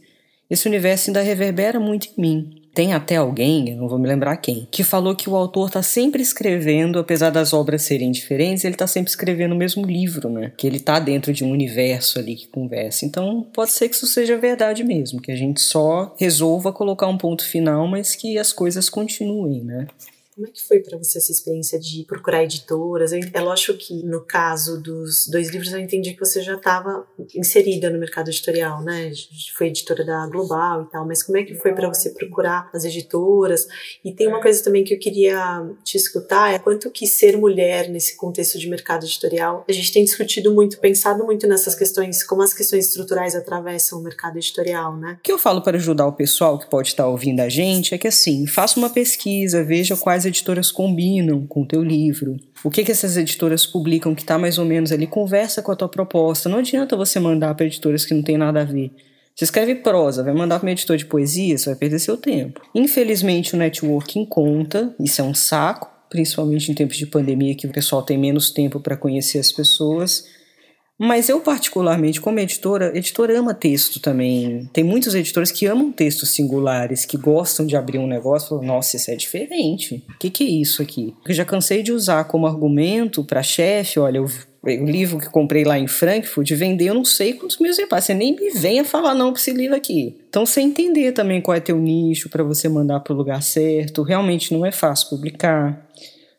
Esse 0.50 0.68
universo 0.68 1.10
ainda 1.10 1.22
reverbera 1.22 1.80
muito 1.80 2.08
em 2.08 2.22
mim. 2.22 2.57
Tem 2.78 2.94
até 2.94 3.16
alguém, 3.16 3.76
não 3.76 3.88
vou 3.88 3.98
me 3.98 4.08
lembrar 4.08 4.38
quem, 4.38 4.68
que 4.70 4.84
falou 4.84 5.16
que 5.16 5.28
o 5.28 5.36
autor 5.36 5.70
está 5.70 5.82
sempre 5.82 6.22
escrevendo, 6.22 7.00
apesar 7.00 7.32
das 7.32 7.52
obras 7.52 7.82
serem 7.82 8.12
diferentes, 8.12 8.63
ele 8.63 8.76
está 8.76 8.86
sempre 8.86 9.10
escrevendo 9.10 9.54
o 9.54 9.58
mesmo 9.58 9.84
livro, 9.84 10.30
né? 10.30 10.52
Que 10.56 10.68
ele 10.68 10.78
está 10.78 11.00
dentro 11.00 11.34
de 11.34 11.44
um 11.44 11.50
universo 11.50 12.20
ali 12.20 12.36
que 12.36 12.48
conversa. 12.48 13.04
Então 13.04 13.48
pode 13.52 13.72
ser 13.72 13.90
que 13.90 13.96
isso 13.96 14.06
seja 14.06 14.38
verdade 14.38 14.84
mesmo, 14.84 15.20
que 15.20 15.32
a 15.32 15.36
gente 15.36 15.60
só 15.60 16.13
resolva 16.20 16.72
colocar 16.72 17.08
um 17.08 17.18
ponto 17.18 17.44
final, 17.44 17.88
mas 17.88 18.13
que 18.13 18.38
as 18.38 18.54
coisas 18.54 18.90
continuem, 18.90 19.63
né? 19.63 19.88
Como 20.38 20.47
é 20.47 20.52
que 20.52 20.63
foi 20.63 20.80
para 20.82 20.95
você 21.00 21.17
essa 21.17 21.32
experiência 21.32 21.80
de 21.80 22.04
procurar 22.04 22.43
editoras? 22.43 23.12
É 23.12 23.41
lógico 23.41 23.76
que 23.76 24.06
no 24.06 24.21
caso 24.21 24.80
dos 24.80 25.28
dois 25.28 25.50
livros 25.50 25.73
eu 25.73 25.80
entendi 25.80 26.13
que 26.13 26.19
você 26.19 26.43
já 26.43 26.54
estava 26.54 27.08
inserida 27.34 27.89
no 27.89 27.97
mercado 27.97 28.30
editorial, 28.30 28.84
né? 28.84 29.12
Foi 29.58 29.65
editora 29.65 30.06
da 30.06 30.28
Global 30.28 30.84
e 30.84 30.91
tal, 30.91 31.08
mas 31.08 31.23
como 31.23 31.39
é 31.39 31.43
que 31.43 31.56
foi 31.56 31.73
para 31.73 31.91
você 31.91 32.12
procurar 32.12 32.69
as 32.71 32.86
editoras? 32.86 33.67
E 34.06 34.13
tem 34.13 34.28
uma 34.28 34.39
coisa 34.39 34.63
também 34.63 34.84
que 34.84 34.93
eu 34.93 35.00
queria 35.00 35.67
te 35.84 35.97
escutar, 35.97 36.54
é 36.54 36.60
quanto 36.60 36.91
que 36.91 37.08
ser 37.08 37.36
mulher 37.36 37.89
nesse 37.89 38.15
contexto 38.15 38.60
de 38.60 38.69
mercado 38.69 39.06
editorial, 39.08 39.65
a 39.67 39.71
gente 39.71 39.91
tem 39.91 40.06
discutido 40.06 40.54
muito, 40.54 40.78
pensado 40.78 41.26
muito 41.26 41.47
nessas 41.47 41.73
questões, 41.73 42.21
como 42.23 42.43
as 42.43 42.54
questões 42.54 42.86
estruturais 42.86 43.34
atravessam 43.34 43.97
o 43.97 44.04
mercado 44.04 44.38
editorial, 44.38 44.95
né? 44.95 45.17
O 45.19 45.23
que 45.23 45.32
eu 45.32 45.39
falo 45.39 45.63
para 45.63 45.78
ajudar 45.78 46.06
o 46.06 46.13
pessoal 46.13 46.60
que 46.60 46.69
pode 46.69 46.89
estar 46.89 47.08
ouvindo 47.08 47.39
a 47.39 47.50
gente 47.50 47.95
é 47.95 47.97
que 47.97 48.08
assim, 48.08 48.45
faça 48.45 48.78
uma 48.78 48.91
pesquisa, 48.91 49.63
veja 49.63 49.97
quais 49.97 50.27
editoras 50.28 50.72
combinam 50.72 51.48
com 51.48 51.63
o 51.63 51.66
teu 51.66 51.84
livro. 51.84 52.38
O 52.63 52.70
que, 52.70 52.84
que 52.84 52.92
essas 52.92 53.18
editoras 53.18 53.66
publicam 53.66 54.13
que 54.13 54.22
está 54.22 54.38
mais 54.38 54.58
ou 54.58 54.66
menos 54.66 54.92
ali, 54.92 55.08
conversa 55.08 55.62
com 55.62 55.72
a 55.72 55.76
tua 55.76 55.90
proposta. 55.90 56.50
Não 56.50 56.60
adianta 56.60 56.96
você 56.96 57.20
mandar 57.20 57.56
para 57.56 57.66
editoras 57.66 58.06
que 58.06 58.13
não 58.13 58.22
tem 58.22 58.38
nada 58.38 58.62
a 58.62 58.66
ver. 58.66 58.92
Você 59.38 59.46
escreve 59.46 59.76
prosa, 59.76 60.24
vai 60.24 60.34
mandar 60.34 60.60
para 60.60 60.68
um 60.68 60.72
editor 60.72 60.98
de 60.98 61.06
poesia, 61.06 61.58
você 61.58 61.70
vai 61.70 61.76
perder 61.76 62.00
seu 62.00 62.18
tempo. 62.18 62.60
Infelizmente 62.74 63.54
o 63.54 63.58
networking 63.58 64.26
conta, 64.26 64.96
isso 65.00 65.22
é 65.22 65.24
um 65.24 65.34
saco, 65.34 65.88
principalmente 66.10 66.72
em 66.72 66.76
tempos 66.76 66.98
de 66.98 67.06
pandemia 67.06 67.54
que 67.54 67.68
o 67.68 67.72
pessoal 67.72 68.02
tem 68.02 68.18
menos 68.18 68.50
tempo 68.50 68.80
para 68.80 68.98
conhecer 68.98 69.38
as 69.38 69.52
pessoas. 69.52 70.26
Mas 70.99 71.29
eu, 71.29 71.39
particularmente, 71.39 72.19
como 72.19 72.39
editora, 72.39 72.91
editora 72.97 73.38
ama 73.39 73.53
texto 73.53 73.99
também. 73.99 74.67
Tem 74.73 74.83
muitos 74.83 75.13
editores 75.13 75.51
que 75.51 75.67
amam 75.67 75.91
textos 75.91 76.29
singulares, 76.29 77.05
que 77.05 77.17
gostam 77.17 77.67
de 77.67 77.75
abrir 77.75 77.99
um 77.99 78.07
negócio 78.07 78.47
e 78.47 78.49
falam, 78.49 78.65
nossa, 78.65 78.97
isso 78.97 79.12
é 79.12 79.15
diferente. 79.15 80.03
O 80.10 80.17
que, 80.17 80.31
que 80.31 80.43
é 80.43 80.47
isso 80.47 80.81
aqui? 80.81 81.13
Eu 81.27 81.36
já 81.36 81.45
cansei 81.45 81.83
de 81.83 81.91
usar 81.91 82.23
como 82.23 82.47
argumento 82.47 83.23
para 83.23 83.43
chefe, 83.43 83.99
olha, 83.99 84.23
o 84.23 84.27
livro 84.63 85.19
que 85.19 85.29
comprei 85.29 85.63
lá 85.63 85.77
em 85.77 85.88
Frankfurt, 85.88 86.51
vender 86.53 86.86
eu 86.86 86.95
não 86.95 87.05
sei 87.05 87.33
quantos 87.33 87.60
mil 87.60 87.69
exemplares. 87.69 88.05
Você 88.05 88.15
nem 88.15 88.36
me 88.36 88.49
venha 88.49 88.83
falar 88.83 89.13
não 89.13 89.31
para 89.31 89.39
esse 89.39 89.51
livro 89.51 89.75
aqui. 89.75 90.17
Então, 90.27 90.47
você 90.47 90.62
entender 90.62 91.12
também 91.12 91.41
qual 91.41 91.55
é 91.55 91.60
teu 91.60 91.77
nicho 91.77 92.27
para 92.27 92.43
você 92.43 92.67
mandar 92.67 93.01
para 93.01 93.13
o 93.13 93.17
lugar 93.17 93.43
certo. 93.43 94.01
Realmente 94.01 94.51
não 94.51 94.65
é 94.65 94.71
fácil 94.71 95.10
publicar. 95.10 95.88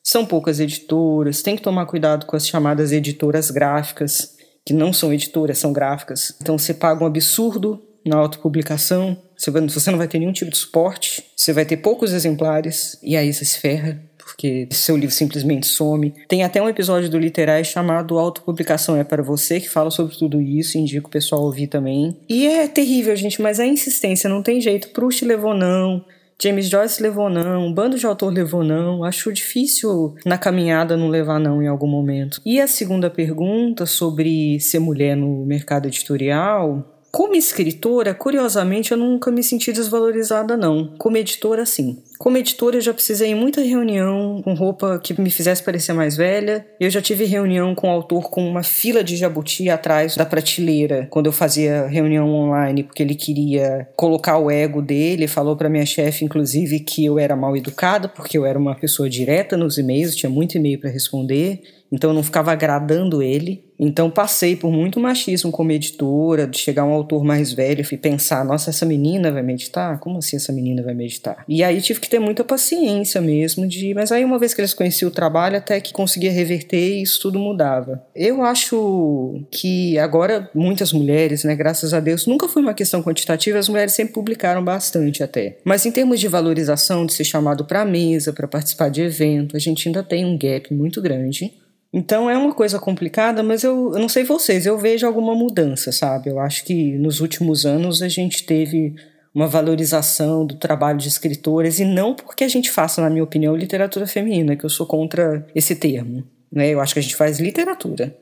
São 0.03 0.27
poucas 0.27 0.59
editoras, 0.59 1.43
tem 1.43 1.55
que 1.55 1.63
tomar 1.63 1.87
cuidado 1.87 2.27
com 2.27 2.35
as 2.35 2.47
chamadas 2.47 2.93
editoras 2.93 3.51
gráficas 3.51 4.38
que 4.69 4.75
não 4.75 4.93
são 4.93 5.11
editoras, 5.15 5.57
são 5.57 5.73
gráficas. 5.73 6.37
Então 6.43 6.59
você 6.59 6.75
paga 6.75 7.03
um 7.03 7.07
absurdo 7.07 7.83
na 8.05 8.19
autopublicação, 8.19 9.17
você, 9.35 9.91
não 9.91 9.97
vai 9.97 10.07
ter 10.07 10.19
nenhum 10.19 10.33
tipo 10.33 10.51
de 10.51 10.59
suporte, 10.59 11.25
você 11.35 11.55
vai 11.55 11.65
ter 11.65 11.79
poucos 11.79 12.13
exemplares, 12.13 12.99
e 13.03 13.17
aí 13.17 13.33
você 13.33 13.47
se 13.47 13.59
ferra, 13.59 13.99
porque 14.19 14.69
seu 14.71 14.95
livro 14.95 15.15
simplesmente 15.15 15.67
some. 15.67 16.13
Tem 16.29 16.45
até 16.45 16.61
um 16.61 16.69
episódio 16.69 17.09
do 17.09 17.19
Literais 17.19 17.69
chamado 17.69 18.19
Autopublicação 18.19 18.95
é 18.95 19.05
para 19.05 19.23
você, 19.23 19.59
que 19.59 19.71
fala 19.71 19.91
sobre 19.91 20.15
tudo 20.15 20.39
isso, 20.39 20.77
indico 20.77 21.09
o 21.09 21.11
pessoal 21.11 21.43
ouvir 21.43 21.69
também. 21.69 22.15
E 22.29 22.47
é 22.47 22.69
terrível, 22.69 23.17
gente, 23.17 23.41
mas 23.41 23.59
a 23.59 23.67
insistência 23.67 24.29
não 24.29 24.43
tem 24.43 24.61
jeito. 24.61 24.91
Proust 24.91 25.25
levou 25.25 25.55
não. 25.55 26.05
James 26.41 26.69
Joyce 26.69 27.03
levou 27.03 27.29
não, 27.29 27.67
um 27.67 27.73
bando 27.73 27.99
de 27.99 28.07
autor 28.07 28.33
levou 28.33 28.63
não. 28.63 29.03
Acho 29.03 29.33
difícil 29.33 30.15
na 30.25 30.39
caminhada 30.39 30.97
não 30.97 31.09
levar 31.09 31.41
não 31.41 31.61
em 31.61 31.67
algum 31.67 31.89
momento. 31.89 32.41
E 32.47 32.61
a 32.61 32.69
segunda 32.69 33.11
pergunta 33.11 33.87
sobre 33.87 34.61
ser 34.61 34.79
mulher 34.79 35.17
no 35.17 35.45
mercado 35.45 35.87
editorial, 35.87 36.99
como 37.11 37.35
escritora, 37.35 38.15
curiosamente, 38.15 38.93
eu 38.93 38.99
nunca 38.99 39.31
me 39.31 39.43
senti 39.43 39.73
desvalorizada, 39.73 40.57
não. 40.57 40.95
Como 40.99 41.17
editora, 41.17 41.65
sim. 41.65 42.03
Como 42.19 42.37
editora, 42.37 42.77
eu 42.77 42.81
já 42.81 42.93
precisei 42.93 43.31
em 43.31 43.35
muita 43.35 43.61
reunião 43.63 44.43
com 44.43 44.53
roupa 44.53 44.99
que 44.99 45.19
me 45.21 45.31
fizesse 45.31 45.63
parecer 45.63 45.93
mais 45.93 46.17
velha. 46.17 46.67
Eu 46.81 46.91
já 46.91 47.01
tive 47.01 47.25
reunião 47.25 47.77
com 47.77 47.87
o 47.87 47.91
autor 47.91 48.29
com 48.29 48.45
uma 48.45 48.65
fila 48.65 49.05
de 49.05 49.17
jabuti 49.17 49.71
atrás 49.71 50.17
da 50.17 50.27
prateleira, 50.27 51.07
quando 51.11 51.27
eu 51.27 51.33
fazia 51.33 51.87
reunião 51.87 52.29
online, 52.29 52.83
porque 52.83 53.05
ele 53.05 53.15
queria 53.15 53.89
colocar 53.95 54.37
o 54.37 54.51
ego 54.51 54.83
dele. 54.83 55.29
Falou 55.29 55.57
para 55.57 55.69
minha 55.69 55.87
chefe, 55.87 56.25
inclusive, 56.25 56.81
que 56.81 57.05
eu 57.05 57.21
era 57.21 57.37
mal 57.37 57.57
educada, 57.57 58.09
porque 58.09 58.37
eu 58.37 58.45
era 58.45 58.59
uma 58.59 58.75
pessoa 58.75 59.09
direta 59.09 59.57
nos 59.57 59.79
e-mails, 59.79 60.17
tinha 60.17 60.29
muito 60.29 60.57
e-mail 60.57 60.81
para 60.81 60.91
responder 60.91 61.61
então 61.91 62.11
eu 62.11 62.15
não 62.15 62.23
ficava 62.23 62.53
agradando 62.53 63.23
ele. 63.23 63.67
Então 63.81 64.11
passei 64.11 64.57
por 64.57 64.73
muito 64.73 64.99
machismo 64.99 65.53
como 65.53 65.71
editora, 65.71 66.49
de 66.49 66.59
chegar 66.59 66.85
um 66.85 66.93
autor 66.93 67.23
mais 67.23 67.53
velho 67.53 67.87
e 67.91 67.97
pensar, 67.97 68.45
nossa, 68.45 68.71
essa 68.71 68.85
menina 68.85 69.31
vai 69.31 69.43
meditar? 69.43 70.01
Como 70.01 70.19
assim 70.19 70.37
essa 70.37 70.53
menina 70.53 70.83
vai 70.83 70.95
meditar? 70.95 71.45
E 71.47 71.63
aí 71.63 71.81
tive 71.81 72.01
que 72.01 72.11
ter 72.11 72.19
muita 72.19 72.43
paciência 72.43 73.21
mesmo 73.21 73.69
de, 73.69 73.95
mas 73.95 74.11
aí 74.11 74.25
uma 74.25 74.39
vez 74.39 74.53
que 74.53 74.61
eles 74.61 74.75
conheciam 74.75 75.09
o 75.09 75.13
trabalho, 75.13 75.57
até 75.57 75.81
que 75.81 75.93
conseguia 75.93 76.33
reverter 76.33 76.99
e 76.99 77.03
isso 77.03 77.21
tudo 77.23 77.39
mudava. 77.39 78.03
Eu 78.17 78.43
acho 78.43 79.45
que 79.51 79.97
agora 79.99 80.51
muitas 80.53 80.93
mulheres, 80.93 81.45
né, 81.45 81.55
graças 81.55 81.95
a 81.95 82.01
Deus, 82.01 82.27
nunca 82.27 82.49
foi 82.49 82.63
uma 82.63 82.75
questão 82.75 83.01
quantitativa, 83.01 83.59
as 83.61 83.69
mulheres 83.69 83.93
sempre 83.93 84.13
publicaram 84.13 84.65
bastante 84.65 85.23
até. 85.23 85.59
Mas 85.65 85.87
em 85.87 85.93
termos 85.93 86.19
de 86.19 86.27
valorização, 86.27 87.07
de 87.07 87.13
ser 87.13 87.25
chamado 87.25 87.65
para 87.65 87.85
mesa, 87.85 88.33
para 88.33 88.49
participar 88.49 88.89
de 88.89 89.03
evento, 89.03 89.57
a 89.57 89.61
gente 89.61 89.89
ainda 89.89 90.03
tem 90.03 90.25
um 90.25 90.37
gap 90.37 90.75
muito 90.75 91.01
grande. 91.01 91.53
Então 91.93 92.29
é 92.29 92.37
uma 92.37 92.55
coisa 92.55 92.79
complicada, 92.79 93.43
mas 93.43 93.65
eu, 93.65 93.93
eu 93.93 93.99
não 93.99 94.09
sei 94.09 94.23
vocês, 94.25 94.67
eu 94.67 94.77
vejo 94.77 95.07
alguma 95.07 95.35
mudança, 95.35 95.91
sabe? 95.91 96.29
Eu 96.29 96.39
acho 96.39 96.65
que 96.65 96.99
nos 96.99 97.21
últimos 97.21 97.65
anos 97.65 98.03
a 98.03 98.09
gente 98.09 98.45
teve 98.45 98.95
uma 99.35 99.47
valorização 99.47 100.45
do 100.45 100.57
trabalho 100.57 100.99
de 100.99 101.09
escritores, 101.09 101.79
e 101.79 101.85
não 101.85 102.15
porque 102.15 102.45
a 102.45 102.49
gente 102.49 102.71
faça, 102.71 103.01
na 103.01 103.09
minha 103.09 103.25
opinião, 103.25 103.57
literatura 103.57 104.07
feminina, 104.07 104.57
que 104.57 104.65
eu 104.65 104.71
sou 104.71 104.87
contra 104.87 105.47
esse 105.55 105.77
termo. 105.77 106.25
Né? 106.53 106.71
Eu 106.71 106.81
acho 106.81 106.93
que 106.93 107.01
a 107.01 107.03
gente 107.03 107.17
faz 107.17 107.39
literatura. 107.39 108.17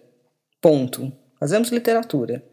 Ponto. 0.61 1.13
Fazemos 1.39 1.71
literatura. 1.71 2.45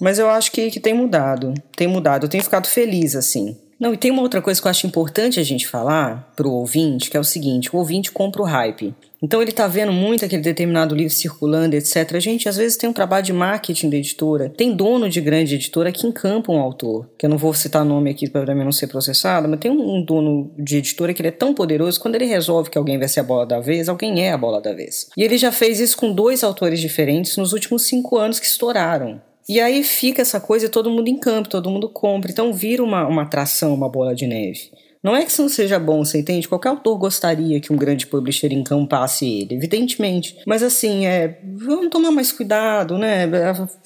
Mas 0.00 0.18
eu 0.18 0.28
acho 0.28 0.52
que, 0.52 0.70
que 0.70 0.80
tem 0.80 0.94
mudado. 0.94 1.54
Tem 1.76 1.86
mudado. 1.86 2.24
Eu 2.24 2.28
tenho 2.30 2.44
ficado 2.44 2.66
feliz, 2.66 3.14
assim. 3.14 3.56
Não, 3.78 3.92
e 3.92 3.96
tem 3.96 4.10
uma 4.10 4.22
outra 4.22 4.40
coisa 4.40 4.60
que 4.60 4.66
eu 4.66 4.70
acho 4.70 4.86
importante 4.86 5.38
a 5.38 5.42
gente 5.42 5.66
falar 5.66 6.32
pro 6.34 6.50
ouvinte, 6.50 7.10
que 7.10 7.16
é 7.16 7.20
o 7.20 7.24
seguinte: 7.24 7.74
o 7.74 7.78
ouvinte 7.78 8.10
compra 8.10 8.42
o 8.42 8.46
hype. 8.46 8.94
Então 9.22 9.40
ele 9.40 9.52
tá 9.52 9.66
vendo 9.66 9.92
muito 9.92 10.24
aquele 10.24 10.42
determinado 10.42 10.94
livro 10.94 11.12
circulando, 11.12 11.74
etc. 11.74 12.14
A 12.14 12.20
gente 12.20 12.48
às 12.48 12.56
vezes 12.56 12.76
tem 12.76 12.88
um 12.88 12.92
trabalho 12.92 13.24
de 13.24 13.32
marketing 13.32 13.90
da 13.90 13.96
editora, 13.96 14.48
tem 14.48 14.74
dono 14.74 15.08
de 15.08 15.20
grande 15.20 15.54
editora 15.54 15.90
que 15.90 16.06
encampa 16.06 16.52
um 16.52 16.60
autor, 16.60 17.08
que 17.18 17.24
eu 17.24 17.30
não 17.30 17.38
vou 17.38 17.52
citar 17.54 17.84
nome 17.84 18.10
aqui 18.10 18.28
para 18.28 18.54
não 18.54 18.72
ser 18.72 18.86
processado, 18.86 19.48
mas 19.48 19.58
tem 19.58 19.70
um 19.70 20.02
dono 20.02 20.50
de 20.58 20.76
editora 20.76 21.14
que 21.14 21.22
ele 21.22 21.28
é 21.28 21.32
tão 21.32 21.54
poderoso, 21.54 21.98
quando 21.98 22.14
ele 22.14 22.26
resolve 22.26 22.70
que 22.70 22.78
alguém 22.78 22.98
vai 22.98 23.08
ser 23.08 23.20
a 23.20 23.24
bola 23.24 23.46
da 23.46 23.58
vez, 23.58 23.88
alguém 23.88 24.22
é 24.22 24.32
a 24.32 24.38
bola 24.38 24.60
da 24.60 24.74
vez. 24.74 25.08
E 25.16 25.22
ele 25.22 25.38
já 25.38 25.50
fez 25.50 25.80
isso 25.80 25.96
com 25.96 26.12
dois 26.12 26.44
autores 26.44 26.78
diferentes 26.78 27.36
nos 27.36 27.52
últimos 27.52 27.84
cinco 27.84 28.18
anos 28.18 28.38
que 28.38 28.46
estouraram. 28.46 29.20
E 29.48 29.60
aí 29.60 29.84
fica 29.84 30.22
essa 30.22 30.40
coisa, 30.40 30.68
todo 30.68 30.90
mundo 30.90 31.08
em 31.08 31.18
campo, 31.18 31.48
todo 31.48 31.70
mundo 31.70 31.88
compra. 31.88 32.30
Então 32.30 32.52
vira 32.52 32.82
uma, 32.82 33.06
uma 33.06 33.22
atração, 33.22 33.72
uma 33.74 33.88
bola 33.88 34.14
de 34.14 34.26
neve. 34.26 34.70
Não 35.02 35.14
é 35.14 35.24
que 35.24 35.30
isso 35.30 35.42
não 35.42 35.48
seja 35.48 35.78
bom, 35.78 36.04
você 36.04 36.18
entende? 36.18 36.48
Qualquer 36.48 36.70
autor 36.70 36.96
gostaria 36.98 37.60
que 37.60 37.72
um 37.72 37.76
grande 37.76 38.06
publisher 38.06 38.52
encampasse 38.52 39.26
ele, 39.26 39.54
evidentemente. 39.54 40.36
Mas 40.46 40.62
assim, 40.62 41.06
é, 41.06 41.38
vamos 41.44 41.90
tomar 41.90 42.10
mais 42.10 42.32
cuidado, 42.32 42.98
né? 42.98 43.28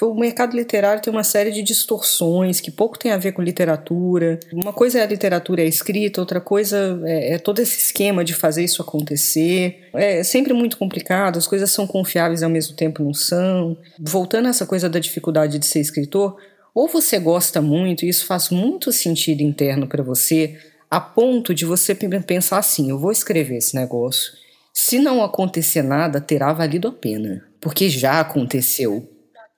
O 0.00 0.14
mercado 0.14 0.56
literário 0.56 1.02
tem 1.02 1.12
uma 1.12 1.24
série 1.24 1.50
de 1.50 1.62
distorções 1.62 2.60
que 2.60 2.70
pouco 2.70 2.98
tem 2.98 3.12
a 3.12 3.18
ver 3.18 3.32
com 3.32 3.42
literatura. 3.42 4.40
Uma 4.52 4.72
coisa 4.72 4.98
é 4.98 5.02
a 5.02 5.06
literatura 5.06 5.62
é 5.62 5.64
a 5.64 5.68
escrita, 5.68 6.20
outra 6.20 6.40
coisa 6.40 7.00
é, 7.04 7.34
é 7.34 7.38
todo 7.38 7.60
esse 7.60 7.78
esquema 7.78 8.24
de 8.24 8.34
fazer 8.34 8.64
isso 8.64 8.82
acontecer. 8.82 9.88
É 9.94 10.22
sempre 10.22 10.52
muito 10.52 10.76
complicado, 10.76 11.38
as 11.38 11.46
coisas 11.46 11.70
são 11.70 11.86
confiáveis 11.86 12.42
ao 12.42 12.50
mesmo 12.50 12.74
tempo 12.74 13.02
não 13.02 13.14
são. 13.14 13.76
Voltando 13.98 14.46
a 14.46 14.50
essa 14.50 14.66
coisa 14.66 14.88
da 14.88 14.98
dificuldade 14.98 15.58
de 15.58 15.66
ser 15.66 15.80
escritor, 15.80 16.36
ou 16.74 16.88
você 16.88 17.18
gosta 17.18 17.60
muito 17.60 18.04
e 18.04 18.08
isso 18.08 18.26
faz 18.26 18.50
muito 18.50 18.92
sentido 18.92 19.42
interno 19.42 19.86
para 19.86 20.02
você, 20.02 20.56
a 20.90 21.00
ponto 21.00 21.54
de 21.54 21.64
você 21.64 21.94
pensar 21.94 22.58
assim: 22.58 22.90
eu 22.90 22.98
vou 22.98 23.12
escrever 23.12 23.58
esse 23.58 23.76
negócio. 23.76 24.32
Se 24.72 24.98
não 24.98 25.22
acontecer 25.22 25.82
nada, 25.82 26.20
terá 26.20 26.52
valido 26.52 26.88
a 26.88 26.92
pena. 26.92 27.44
Porque 27.60 27.88
já 27.88 28.20
aconteceu. 28.20 29.08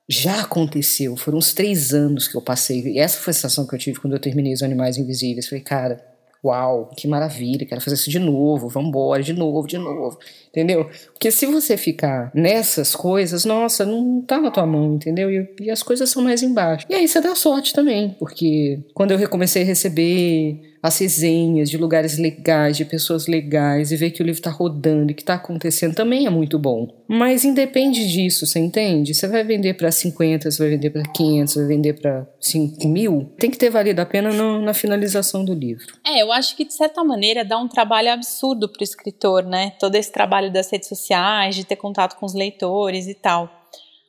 Já 0.08 0.42
aconteceu. 0.42 1.16
Foram 1.16 1.38
uns 1.38 1.54
três 1.54 1.92
anos 1.92 2.28
que 2.28 2.36
eu 2.36 2.42
passei. 2.42 2.82
E 2.82 2.98
essa 2.98 3.18
foi 3.18 3.30
a 3.30 3.34
sensação 3.34 3.66
que 3.66 3.74
eu 3.74 3.78
tive 3.78 4.00
quando 4.00 4.14
eu 4.14 4.20
terminei 4.20 4.52
Os 4.52 4.62
Animais 4.62 4.98
Invisíveis. 4.98 5.48
Falei, 5.48 5.62
cara, 5.62 6.04
uau, 6.44 6.90
que 6.96 7.06
maravilha, 7.06 7.64
quero 7.64 7.80
fazer 7.80 7.94
isso 7.94 8.10
de 8.10 8.18
novo, 8.18 8.68
vamos 8.68 8.88
embora, 8.88 9.22
de 9.22 9.32
novo, 9.32 9.66
de 9.66 9.78
novo, 9.78 10.18
entendeu? 10.52 10.88
Porque 11.12 11.30
se 11.30 11.46
você 11.46 11.76
ficar 11.76 12.30
nessas 12.34 12.94
coisas, 12.94 13.44
nossa, 13.44 13.84
não 13.86 14.20
tá 14.20 14.40
na 14.40 14.50
tua 14.50 14.66
mão, 14.66 14.94
entendeu? 14.94 15.30
E, 15.30 15.48
e 15.62 15.70
as 15.70 15.82
coisas 15.82 16.10
são 16.10 16.22
mais 16.22 16.42
embaixo. 16.42 16.86
E 16.88 16.94
aí 16.94 17.08
você 17.08 17.20
dá 17.20 17.34
sorte 17.34 17.72
também, 17.72 18.14
porque 18.18 18.80
quando 18.94 19.12
eu 19.12 19.18
recomecei 19.18 19.62
a 19.62 19.66
receber 19.66 20.72
as 20.82 20.98
resenhas 20.98 21.70
de 21.70 21.78
lugares 21.78 22.18
legais, 22.18 22.76
de 22.76 22.84
pessoas 22.84 23.28
legais, 23.28 23.92
e 23.92 23.96
ver 23.96 24.10
que 24.10 24.20
o 24.20 24.26
livro 24.26 24.40
está 24.40 24.50
rodando 24.50 25.12
e 25.12 25.14
que 25.14 25.22
está 25.22 25.34
acontecendo 25.34 25.94
também 25.94 26.26
é 26.26 26.30
muito 26.30 26.58
bom. 26.58 26.88
Mas 27.06 27.44
independe 27.44 28.10
disso, 28.10 28.46
você 28.46 28.58
entende? 28.58 29.14
Você 29.14 29.28
vai 29.28 29.44
vender 29.44 29.74
para 29.74 29.92
50, 29.92 30.50
você 30.50 30.58
vai 30.58 30.70
vender 30.70 30.90
para 30.90 31.02
500, 31.02 31.54
vai 31.54 31.66
vender 31.66 31.92
para 32.00 32.26
5 32.40 32.88
mil. 32.88 33.32
Tem 33.38 33.50
que 33.50 33.58
ter 33.58 33.70
valido 33.70 34.00
a 34.00 34.06
pena 34.06 34.32
no, 34.32 34.60
na 34.60 34.74
finalização 34.74 35.44
do 35.44 35.54
livro. 35.54 35.86
É, 36.04 36.20
eu 36.20 36.32
acho 36.32 36.56
que 36.56 36.64
de 36.64 36.74
certa 36.74 37.04
maneira 37.04 37.44
dá 37.44 37.58
um 37.58 37.68
trabalho 37.68 38.10
absurdo 38.10 38.68
para 38.68 38.80
o 38.80 38.84
escritor, 38.84 39.44
né? 39.44 39.74
Todo 39.78 39.94
esse 39.94 40.10
trabalho 40.10 40.41
das 40.50 40.70
redes 40.70 40.88
sociais, 40.88 41.54
de 41.54 41.64
ter 41.64 41.76
contato 41.76 42.16
com 42.16 42.26
os 42.26 42.34
leitores 42.34 43.06
e 43.06 43.14
tal. 43.14 43.50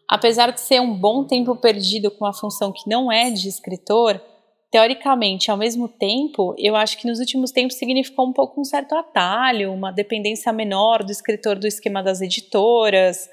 Apesar 0.09 0.51
de 0.51 0.61
ser 0.61 0.79
um 0.79 0.93
bom 0.93 1.23
tempo 1.23 1.55
perdido 1.55 2.11
com 2.11 2.25
uma 2.25 2.33
função 2.33 2.71
que 2.71 2.89
não 2.89 3.11
é 3.11 3.31
de 3.31 3.47
escritor, 3.47 4.21
teoricamente, 4.69 5.51
ao 5.51 5.57
mesmo 5.57 5.87
tempo, 5.87 6.55
eu 6.57 6.75
acho 6.75 6.97
que 6.97 7.07
nos 7.07 7.19
últimos 7.19 7.51
tempos 7.51 7.77
significou 7.77 8.27
um 8.27 8.33
pouco 8.33 8.59
um 8.59 8.63
certo 8.63 8.95
atalho, 8.95 9.71
uma 9.71 9.91
dependência 9.91 10.51
menor 10.51 11.03
do 11.03 11.11
escritor 11.11 11.57
do 11.57 11.67
esquema 11.67 12.01
das 12.01 12.21
editoras, 12.21 13.29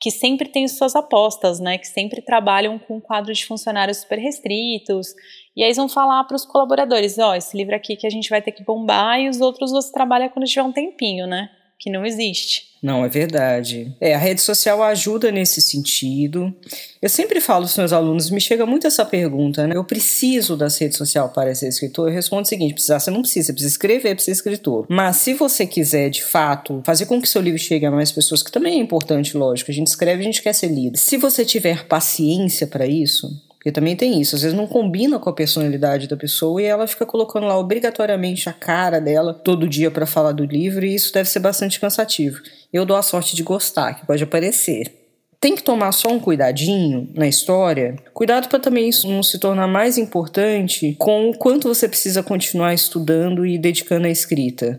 que 0.00 0.10
sempre 0.10 0.48
tem 0.48 0.68
suas 0.68 0.94
apostas, 0.94 1.58
né? 1.58 1.78
Que 1.78 1.86
sempre 1.86 2.20
trabalham 2.20 2.78
com 2.78 2.96
um 2.96 3.00
quadro 3.00 3.32
de 3.32 3.46
funcionários 3.46 3.98
super 3.98 4.18
restritos. 4.18 5.14
E 5.56 5.62
aí 5.62 5.68
eles 5.68 5.78
vão 5.78 5.88
falar 5.88 6.22
para 6.24 6.36
os 6.36 6.44
colaboradores: 6.44 7.18
ó, 7.18 7.30
oh, 7.30 7.34
esse 7.34 7.56
livro 7.56 7.74
aqui 7.74 7.96
que 7.96 8.06
a 8.06 8.10
gente 8.10 8.28
vai 8.28 8.42
ter 8.42 8.52
que 8.52 8.62
bombar 8.62 9.18
e 9.18 9.30
os 9.30 9.40
outros 9.40 9.72
você 9.72 9.90
trabalha 9.90 10.28
quando 10.28 10.44
tiver 10.44 10.62
um 10.62 10.72
tempinho, 10.72 11.26
né? 11.26 11.48
Que 11.78 11.90
não 11.90 12.04
existe. 12.04 12.74
Não, 12.84 13.02
é 13.02 13.08
verdade. 13.08 13.96
É, 13.98 14.14
a 14.14 14.18
rede 14.18 14.42
social 14.42 14.82
ajuda 14.82 15.32
nesse 15.32 15.62
sentido. 15.62 16.54
Eu 17.00 17.08
sempre 17.08 17.40
falo 17.40 17.66
para 17.66 17.78
meus 17.78 17.92
alunos, 17.94 18.28
me 18.28 18.40
chega 18.40 18.66
muito 18.66 18.86
essa 18.86 19.06
pergunta, 19.06 19.66
né? 19.66 19.74
Eu 19.74 19.84
preciso 19.84 20.54
das 20.54 20.76
redes 20.76 20.98
sociais 20.98 21.30
para 21.32 21.54
ser 21.54 21.68
escritor? 21.68 22.08
Eu 22.08 22.14
respondo 22.14 22.42
o 22.42 22.46
seguinte: 22.46 22.74
precisar, 22.74 23.00
você 23.00 23.10
não 23.10 23.22
precisa, 23.22 23.46
você 23.46 23.52
precisa 23.54 23.72
escrever 23.72 24.14
para 24.14 24.22
ser 24.22 24.32
escritor. 24.32 24.84
Mas 24.90 25.16
se 25.16 25.32
você 25.32 25.66
quiser, 25.66 26.10
de 26.10 26.22
fato, 26.22 26.82
fazer 26.84 27.06
com 27.06 27.22
que 27.22 27.28
seu 27.28 27.40
livro 27.40 27.58
chegue 27.58 27.86
a 27.86 27.90
mais 27.90 28.12
pessoas, 28.12 28.42
que 28.42 28.52
também 28.52 28.78
é 28.78 28.82
importante, 28.82 29.34
lógico, 29.34 29.70
a 29.70 29.74
gente 29.74 29.86
escreve, 29.86 30.20
a 30.20 30.24
gente 30.24 30.42
quer 30.42 30.52
ser 30.52 30.68
lido. 30.68 30.98
Se 30.98 31.16
você 31.16 31.42
tiver 31.42 31.86
paciência 31.86 32.66
para 32.66 32.86
isso, 32.86 33.30
porque 33.64 33.72
também 33.72 33.96
tem 33.96 34.20
isso, 34.20 34.36
às 34.36 34.42
vezes 34.42 34.54
não 34.54 34.66
combina 34.66 35.18
com 35.18 35.30
a 35.30 35.32
personalidade 35.32 36.06
da 36.06 36.18
pessoa 36.18 36.60
e 36.60 36.66
ela 36.66 36.86
fica 36.86 37.06
colocando 37.06 37.46
lá 37.46 37.58
obrigatoriamente 37.58 38.46
a 38.46 38.52
cara 38.52 39.00
dela 39.00 39.32
todo 39.32 39.66
dia 39.66 39.90
para 39.90 40.04
falar 40.04 40.32
do 40.32 40.44
livro 40.44 40.84
e 40.84 40.94
isso 40.94 41.10
deve 41.14 41.30
ser 41.30 41.40
bastante 41.40 41.80
cansativo. 41.80 42.42
Eu 42.70 42.84
dou 42.84 42.94
a 42.94 43.00
sorte 43.00 43.34
de 43.34 43.42
gostar, 43.42 43.94
que 43.94 44.06
pode 44.06 44.22
aparecer. 44.22 44.92
Tem 45.40 45.54
que 45.54 45.62
tomar 45.62 45.92
só 45.92 46.10
um 46.10 46.20
cuidadinho 46.20 47.08
na 47.14 47.26
história. 47.26 47.96
Cuidado 48.12 48.50
para 48.50 48.60
também 48.60 48.86
isso 48.86 49.08
não 49.08 49.22
se 49.22 49.38
tornar 49.38 49.66
mais 49.66 49.96
importante 49.96 50.94
com 50.98 51.30
o 51.30 51.38
quanto 51.38 51.66
você 51.66 51.88
precisa 51.88 52.22
continuar 52.22 52.74
estudando 52.74 53.46
e 53.46 53.56
dedicando 53.56 54.06
à 54.06 54.10
escrita. 54.10 54.78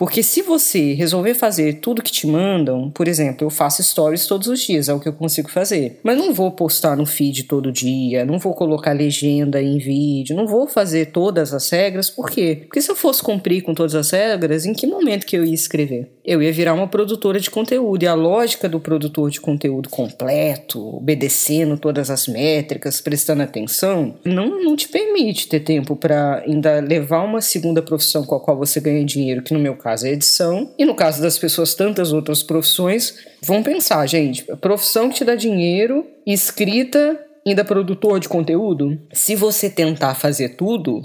Porque 0.00 0.22
se 0.22 0.40
você 0.40 0.94
resolver 0.94 1.34
fazer 1.34 1.74
tudo 1.74 2.02
que 2.02 2.10
te 2.10 2.26
mandam, 2.26 2.90
por 2.90 3.06
exemplo, 3.06 3.44
eu 3.44 3.50
faço 3.50 3.82
stories 3.82 4.24
todos 4.24 4.48
os 4.48 4.58
dias, 4.58 4.88
é 4.88 4.94
o 4.94 4.98
que 4.98 5.06
eu 5.06 5.12
consigo 5.12 5.50
fazer. 5.50 6.00
Mas 6.02 6.16
não 6.16 6.32
vou 6.32 6.50
postar 6.50 6.96
no 6.96 7.04
feed 7.04 7.42
todo 7.42 7.70
dia, 7.70 8.24
não 8.24 8.38
vou 8.38 8.54
colocar 8.54 8.94
legenda 8.94 9.60
em 9.60 9.76
vídeo, 9.76 10.34
não 10.34 10.46
vou 10.46 10.66
fazer 10.66 11.10
todas 11.12 11.52
as 11.52 11.68
regras, 11.68 12.08
por 12.08 12.30
quê? 12.30 12.60
Porque 12.62 12.80
se 12.80 12.90
eu 12.90 12.96
fosse 12.96 13.22
cumprir 13.22 13.60
com 13.60 13.74
todas 13.74 13.94
as 13.94 14.10
regras, 14.10 14.64
em 14.64 14.72
que 14.72 14.86
momento 14.86 15.26
que 15.26 15.36
eu 15.36 15.44
ia 15.44 15.52
escrever? 15.52 16.10
Eu 16.24 16.42
ia 16.42 16.50
virar 16.50 16.72
uma 16.72 16.88
produtora 16.88 17.38
de 17.38 17.50
conteúdo, 17.50 18.02
e 18.02 18.06
a 18.06 18.14
lógica 18.14 18.70
do 18.70 18.80
produtor 18.80 19.30
de 19.30 19.38
conteúdo 19.38 19.90
completo, 19.90 20.96
obedecendo 20.96 21.76
todas 21.76 22.08
as 22.08 22.26
métricas, 22.26 23.02
prestando 23.02 23.42
atenção, 23.42 24.14
não, 24.24 24.64
não 24.64 24.74
te 24.74 24.88
permite 24.88 25.46
ter 25.46 25.60
tempo 25.60 25.94
para 25.94 26.38
ainda 26.46 26.80
levar 26.80 27.22
uma 27.22 27.42
segunda 27.42 27.82
profissão 27.82 28.24
com 28.24 28.34
a 28.34 28.40
qual 28.40 28.56
você 28.56 28.80
ganha 28.80 29.04
dinheiro, 29.04 29.42
que 29.42 29.52
no 29.52 29.60
meu 29.60 29.76
caso 29.76 29.89
caso 29.90 30.06
é 30.06 30.12
edição, 30.12 30.72
e 30.78 30.84
no 30.84 30.94
caso 30.94 31.20
das 31.20 31.36
pessoas, 31.36 31.74
tantas 31.74 32.12
outras 32.12 32.42
profissões. 32.44 33.16
Vão 33.42 33.62
pensar, 33.62 34.06
gente, 34.06 34.44
profissão 34.60 35.08
que 35.08 35.16
te 35.16 35.24
dá 35.24 35.34
dinheiro, 35.34 36.06
escrita, 36.24 37.18
ainda 37.44 37.64
produtor 37.64 38.20
de 38.20 38.28
conteúdo. 38.28 39.00
Se 39.12 39.34
você 39.34 39.68
tentar 39.68 40.14
fazer 40.14 40.50
tudo, 40.50 41.02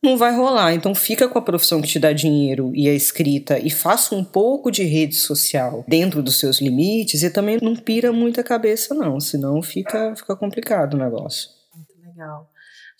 não 0.00 0.16
vai 0.16 0.32
rolar. 0.32 0.72
Então 0.72 0.94
fica 0.94 1.28
com 1.28 1.38
a 1.40 1.42
profissão 1.42 1.82
que 1.82 1.88
te 1.88 1.98
dá 1.98 2.12
dinheiro 2.12 2.70
e 2.72 2.88
a 2.88 2.94
escrita 2.94 3.58
e 3.58 3.68
faça 3.68 4.14
um 4.14 4.22
pouco 4.22 4.70
de 4.70 4.84
rede 4.84 5.16
social 5.16 5.84
dentro 5.88 6.22
dos 6.22 6.38
seus 6.38 6.60
limites 6.60 7.24
e 7.24 7.30
também 7.30 7.58
não 7.60 7.74
pira 7.74 8.12
muita 8.12 8.44
cabeça 8.44 8.94
não, 8.94 9.18
senão 9.18 9.60
fica 9.60 10.14
fica 10.14 10.36
complicado 10.36 10.94
o 10.94 10.98
negócio. 10.98 11.50
Muito 11.74 12.08
legal. 12.08 12.48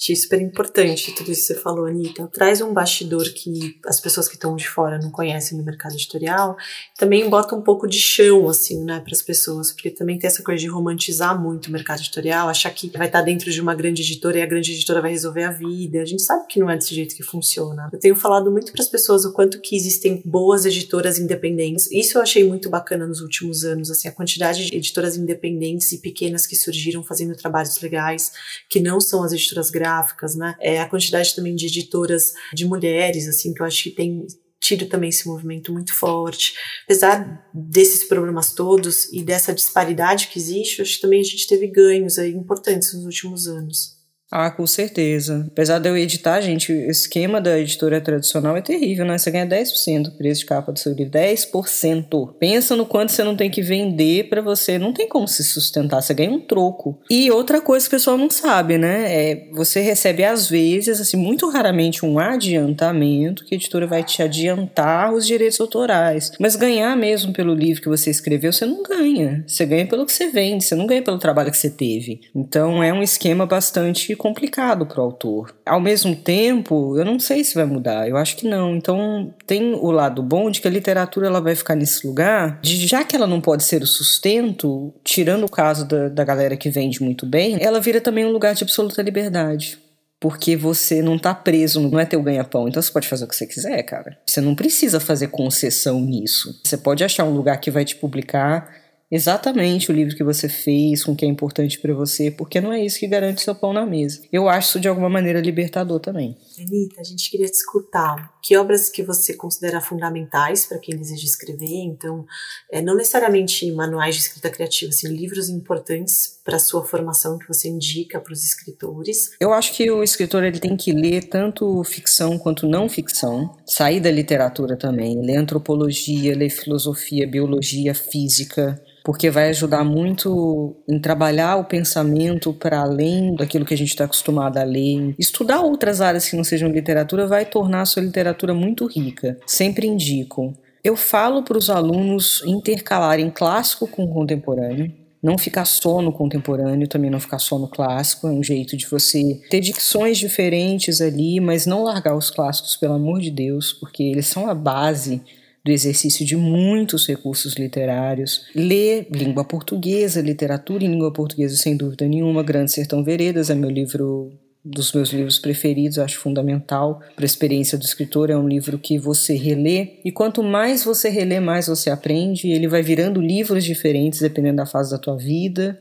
Achei 0.01 0.17
super 0.17 0.41
importante 0.41 1.13
tudo 1.13 1.31
isso 1.31 1.43
que 1.43 1.55
você 1.55 1.61
falou, 1.61 1.85
Anitta. 1.85 2.27
Traz 2.29 2.63
um 2.63 2.73
bastidor 2.73 3.23
que 3.35 3.79
as 3.85 4.01
pessoas 4.01 4.27
que 4.27 4.35
estão 4.35 4.57
de 4.57 4.67
fora 4.67 4.99
não 4.99 5.11
conhecem 5.11 5.59
no 5.59 5.63
mercado 5.63 5.93
editorial. 5.93 6.57
Também 6.97 7.29
bota 7.29 7.55
um 7.55 7.61
pouco 7.61 7.87
de 7.87 7.99
chão, 7.99 8.49
assim, 8.49 8.83
né, 8.83 8.99
para 9.01 9.13
as 9.13 9.21
pessoas, 9.21 9.73
porque 9.73 9.91
também 9.91 10.19
tem 10.19 10.27
essa 10.27 10.43
coisa 10.43 10.59
de 10.59 10.69
romantizar 10.69 11.39
muito 11.39 11.67
o 11.67 11.71
mercado 11.71 11.99
editorial, 11.99 12.49
achar 12.49 12.71
que 12.71 12.89
vai 12.97 13.09
estar 13.09 13.21
dentro 13.21 13.51
de 13.51 13.61
uma 13.61 13.75
grande 13.75 14.01
editora 14.01 14.39
e 14.39 14.43
a 14.43 14.47
grande 14.47 14.73
editora 14.73 15.03
vai 15.03 15.11
resolver 15.11 15.45
a 15.45 15.51
vida. 15.51 16.01
A 16.01 16.07
gente 16.07 16.23
sabe 16.23 16.47
que 16.49 16.59
não 16.59 16.71
é 16.71 16.79
desse 16.79 16.95
jeito 16.95 17.15
que 17.15 17.23
funciona. 17.23 17.91
Eu 17.93 17.99
tenho 17.99 18.17
falado 18.17 18.51
muito 18.51 18.73
para 18.73 18.81
as 18.81 18.89
pessoas 18.89 19.27
o 19.27 19.35
quanto 19.35 19.61
que 19.61 19.77
existem 19.77 20.23
boas 20.25 20.65
editoras 20.65 21.19
independentes. 21.19 21.93
Isso 21.93 22.17
eu 22.17 22.23
achei 22.23 22.43
muito 22.43 22.71
bacana 22.71 23.07
nos 23.07 23.21
últimos 23.21 23.67
anos, 23.67 23.91
assim, 23.91 24.09
a 24.09 24.13
quantidade 24.13 24.65
de 24.65 24.75
editoras 24.75 25.19
independentes 25.19 25.93
e 25.93 25.99
pequenas 25.99 26.47
que 26.47 26.57
surgiram 26.57 27.05
fazendo 27.05 27.37
trabalhos 27.37 27.79
legais, 27.83 28.33
que 28.67 28.81
não 28.81 28.99
são 28.99 29.23
as 29.23 29.35
editoras 29.35 29.69
grandes 29.69 29.90
gráficas, 29.91 30.37
né? 30.37 30.55
É 30.61 30.81
a 30.81 30.89
quantidade 30.89 31.35
também 31.35 31.55
de 31.55 31.67
editoras 31.67 32.33
de 32.55 32.67
mulheres, 32.67 33.29
assim, 33.29 33.53
que 33.53 33.61
eu 33.61 33.67
acho 33.67 33.83
que 33.83 33.91
tem 33.91 34.27
tido 34.61 34.87
também 34.87 35.09
esse 35.09 35.27
movimento 35.27 35.73
muito 35.73 35.93
forte. 35.93 36.55
Apesar 36.85 37.49
desses 37.53 38.05
problemas 38.05 38.53
todos 38.53 39.11
e 39.13 39.25
dessa 39.25 39.55
disparidade 39.55 40.29
que 40.29 40.39
existe, 40.39 40.83
acho 40.83 40.97
que 40.97 41.01
também 41.01 41.21
a 41.21 41.25
gente 41.25 41.49
teve 41.49 41.67
ganhos 41.67 42.19
aí 42.19 42.33
importantes 42.33 42.93
nos 42.95 43.05
últimos 43.05 43.49
anos. 43.49 44.00
Ah, 44.31 44.49
com 44.49 44.65
certeza. 44.65 45.45
Apesar 45.51 45.81
de 45.81 45.89
eu 45.89 45.97
editar, 45.97 46.41
gente, 46.41 46.73
o 46.73 46.91
esquema 46.91 47.41
da 47.41 47.59
editora 47.59 48.01
tradicional 48.01 48.57
é 48.57 48.63
terrível, 48.63 49.05
né? 49.05 49.19
Você 49.19 49.29
ganha 49.29 49.45
10% 49.47 50.05
do 50.05 50.13
preço 50.13 50.41
de 50.41 50.47
capa 50.47 50.71
do 50.71 50.79
seu 50.79 50.93
livro. 50.93 51.11
10%. 51.11 52.35
Pensa 52.39 52.77
no 52.77 52.87
quanto 52.87 53.11
você 53.11 53.25
não 53.25 53.37
tem 53.37 53.51
que 53.51 53.61
vender 53.61 54.29
para 54.29 54.41
você. 54.41 54.79
Não 54.79 54.93
tem 54.93 55.09
como 55.09 55.27
se 55.27 55.43
sustentar. 55.43 56.01
Você 56.01 56.15
ganha 56.15 56.31
um 56.31 56.39
troco. 56.39 56.97
E 57.11 57.29
outra 57.33 57.61
coisa 57.61 57.89
que 57.89 57.97
o 57.97 57.99
pessoal 57.99 58.17
não 58.17 58.31
sabe, 58.31 58.79
né? 58.79 59.13
É 59.13 59.49
você 59.53 59.81
recebe, 59.81 60.23
às 60.23 60.49
vezes, 60.49 61.01
assim, 61.01 61.17
muito 61.17 61.49
raramente, 61.49 62.07
um 62.07 62.19
adiantamento 62.21 63.45
que 63.45 63.55
a 63.55 63.59
editora 63.59 63.87
vai 63.87 64.05
te 64.05 64.23
adiantar 64.23 65.13
os 65.13 65.27
direitos 65.27 65.61
autorais. 65.61 66.31
Mas 66.39 66.55
ganhar 66.55 66.97
mesmo 66.97 67.33
pelo 67.33 67.53
livro 67.53 67.83
que 67.83 67.89
você 67.89 68.11
escreveu, 68.11 68.53
você 68.53 68.65
não 68.65 68.85
ganha. 68.85 69.43
Você 69.45 69.67
ganha 69.67 69.87
pelo 69.89 70.07
que 70.07 70.13
você 70.13 70.29
vende, 70.29 70.65
você 70.65 70.77
não 70.77 70.87
ganha 70.87 71.03
pelo 71.03 71.19
trabalho 71.19 71.51
que 71.51 71.57
você 71.57 71.71
teve. 71.71 72.21
Então 72.33 72.81
é 72.81 72.93
um 72.93 73.03
esquema 73.03 73.45
bastante 73.45 74.15
complicado 74.21 74.85
para 74.85 75.01
o 75.01 75.05
autor. 75.05 75.55
Ao 75.65 75.81
mesmo 75.81 76.15
tempo, 76.15 76.99
eu 76.99 77.07
não 77.07 77.19
sei 77.19 77.43
se 77.43 77.55
vai 77.55 77.65
mudar, 77.65 78.07
eu 78.07 78.19
acho 78.19 78.37
que 78.37 78.47
não. 78.47 78.77
Então, 78.77 79.33
tem 79.47 79.73
o 79.73 79.91
lado 79.91 80.23
bom 80.23 80.51
de 80.51 80.61
que 80.61 80.69
a 80.69 80.71
literatura 80.71 81.27
ela 81.27 81.41
vai 81.41 81.55
ficar 81.55 81.75
nesse 81.75 82.07
lugar, 82.07 82.61
de 82.61 82.87
já 82.87 83.03
que 83.03 83.17
ela 83.17 83.27
não 83.27 83.41
pode 83.41 83.65
ser 83.65 83.83
o 83.83 83.87
sustento, 83.87 84.93
tirando 85.03 85.45
o 85.45 85.51
caso 85.51 85.89
da, 85.89 86.11
da 86.11 86.23
galera 86.23 86.55
que 86.55 86.69
vende 86.69 87.03
muito 87.03 87.25
bem, 87.25 87.57
ela 87.61 87.81
vira 87.81 87.99
também 87.99 88.27
um 88.27 88.31
lugar 88.31 88.55
de 88.55 88.63
absoluta 88.63 89.01
liberdade 89.01 89.79
porque 90.21 90.55
você 90.55 91.01
não 91.01 91.19
tá 91.19 91.35
preso, 91.35 91.81
não 91.81 91.99
é 91.99 92.05
teu 92.05 92.23
ganha-pão. 92.23 92.69
Então 92.69 92.83
você 92.83 92.93
pode 92.93 93.09
fazer 93.09 93.25
o 93.25 93.27
que 93.27 93.35
você 93.35 93.47
quiser, 93.47 93.83
cara. 93.85 94.19
Você 94.27 94.43
não 94.43 94.55
precisa 94.55 95.01
fazer 95.01 95.29
concessão 95.29 95.99
nisso. 95.99 96.61
Você 96.63 96.77
pode 96.77 97.03
achar 97.03 97.25
um 97.25 97.33
lugar 97.33 97.57
que 97.57 97.71
vai 97.71 97.87
te 97.87 97.97
publicar 97.97 98.71
exatamente 99.11 99.91
o 99.91 99.95
livro 99.95 100.15
que 100.17 100.25
você 100.25 100.49
fez, 100.49 101.05
com 101.05 101.13
o 101.13 101.17
que 101.17 101.25
é 101.25 101.29
importante 101.29 101.79
para 101.79 101.93
você, 101.95 102.31
porque 102.31 102.61
não 102.61 102.73
é 102.73 102.85
isso 102.85 103.01
que 103.01 103.07
garante 103.07 103.43
seu 103.43 103.55
pão 103.55 103.73
na 103.73 103.85
mesa. 103.85 104.23
Eu 104.33 104.49
acho 104.49 104.69
isso 104.69 104.81
de 104.81 104.89
alguma 104.89 105.09
maneira 105.09 105.41
libertador 105.41 105.99
também. 106.01 106.37
Anitta, 106.63 107.01
a 107.01 107.05
gente 107.05 107.31
queria 107.31 107.47
te 107.47 107.55
escutar. 107.55 108.33
Que 108.43 108.57
obras 108.57 108.91
que 108.91 109.03
você 109.03 109.35
considera 109.35 109.81
fundamentais 109.81 110.67
para 110.67 110.79
quem 110.79 110.97
deseja 110.97 111.25
escrever? 111.25 111.85
Então, 111.85 112.25
é, 112.71 112.81
não 112.81 112.97
necessariamente 112.97 113.71
manuais 113.73 114.17
de 114.17 114.23
escrita 114.23 114.51
criativa, 114.51 114.91
assim, 114.91 115.09
livros 115.09 115.49
importantes 115.49 116.39
para 116.45 116.57
a 116.57 116.61
sua 116.61 116.85
formação 116.85 117.39
que 117.39 117.47
você 117.47 117.69
indica 117.69 118.19
para 118.21 118.33
os 118.33 118.45
escritores. 118.45 119.33
Eu 119.41 119.53
acho 119.53 119.75
que 119.75 119.91
o 119.91 120.03
escritor 120.03 120.43
ele 120.45 120.59
tem 120.59 120.77
que 120.77 120.93
ler 120.93 121.25
tanto 121.25 121.83
ficção 121.85 122.39
quanto 122.39 122.67
não 122.67 122.89
ficção, 122.89 123.57
sair 123.67 124.01
da 124.01 124.11
literatura 124.11 124.77
também, 124.77 125.21
ler 125.21 125.37
antropologia, 125.37 126.37
ler 126.37 126.51
filosofia, 126.51 127.27
biologia, 127.27 127.95
física, 127.95 128.81
porque 129.05 129.31
vai 129.31 129.49
ajudar 129.49 129.85
muito 129.85 130.77
em 130.89 130.99
trabalhar 131.01 131.57
o 131.57 131.65
pensamento 131.65 132.53
para 132.53 132.81
além 132.81 133.35
daquilo 133.35 133.65
que 133.65 133.75
a 133.75 133.77
gente 133.77 133.89
está 133.89 134.05
acostumado 134.05 134.59
a 134.59 134.65
ler. 134.65 135.15
Estudar 135.19 135.61
outras 135.63 136.01
áreas 136.01 136.29
que 136.29 136.37
não 136.37 136.45
sejam 136.51 136.71
literatura 136.71 137.27
vai 137.27 137.47
tornar 137.47 137.83
a 137.83 137.87
sua 137.87 138.03
literatura 138.03 138.53
muito 138.53 138.87
rica. 138.87 139.39
Sempre 139.47 139.87
indico. 139.87 140.55
Eu 140.83 140.97
falo 140.97 141.43
para 141.43 141.59
os 141.59 141.69
alunos 141.69 142.43
intercalarem 142.47 143.31
clássico 143.31 143.87
com 143.87 144.07
contemporâneo. 144.07 144.93
Não 145.23 145.37
ficar 145.37 145.67
só 145.67 146.01
no 146.01 146.13
contemporâneo, 146.13 146.89
também 146.89 147.11
não 147.11 147.21
ficar 147.21 147.39
só 147.39 147.59
no 147.59 147.69
clássico, 147.69 148.27
é 148.27 148.31
um 148.31 148.43
jeito 148.43 148.75
de 148.75 148.87
você 148.87 149.39
ter 149.51 149.61
dicções 149.61 150.17
diferentes 150.17 151.03
ali, 151.03 151.39
mas 151.41 151.67
não 151.67 151.83
largar 151.83 152.17
os 152.17 152.31
clássicos, 152.31 152.75
pelo 152.77 152.95
amor 152.95 153.21
de 153.21 153.31
Deus, 153.31 153.71
porque 153.71 154.03
eles 154.03 154.27
são 154.27 154.49
a 154.49 154.55
base 154.55 155.21
do 155.63 155.71
exercício 155.71 156.25
de 156.25 156.37
muitos 156.37 157.07
recursos 157.07 157.55
literários, 157.55 158.47
ler 158.55 159.09
língua 159.11 159.45
portuguesa, 159.45 160.23
literatura 160.23 160.85
em 160.85 160.89
língua 160.89 161.13
portuguesa, 161.13 161.55
sem 161.55 161.77
dúvida 161.77 162.09
nenhuma. 162.09 162.43
Grande 162.43 162.73
Sertão 162.73 163.05
Veredas 163.05 163.51
é 163.51 163.55
meu 163.55 163.69
livro 163.69 164.33
dos 164.65 164.93
meus 164.93 165.11
livros 165.11 165.39
preferidos, 165.39 165.99
acho 165.99 166.19
fundamental 166.19 167.01
para 167.15 167.25
a 167.25 167.27
experiência 167.27 167.79
do 167.79 167.85
escritor. 167.85 168.31
É 168.31 168.37
um 168.37 168.49
livro 168.49 168.79
que 168.79 168.99
você 168.99 169.35
relê 169.35 169.99
e 170.05 170.13
quanto 170.13 170.43
mais 170.43 170.85
você 170.85 171.09
relê, 171.09 171.41
mais 171.41 171.67
você 171.67 171.91
aprende. 171.91 172.51
Ele 172.51 172.69
vai 172.69 172.83
virando 172.83 173.21
livros 173.21 173.65
diferentes 173.65 174.21
dependendo 174.21 174.57
da 174.57 174.67
fase 174.67 174.91
da 174.91 174.99
tua 174.99 175.17
vida 175.17 175.81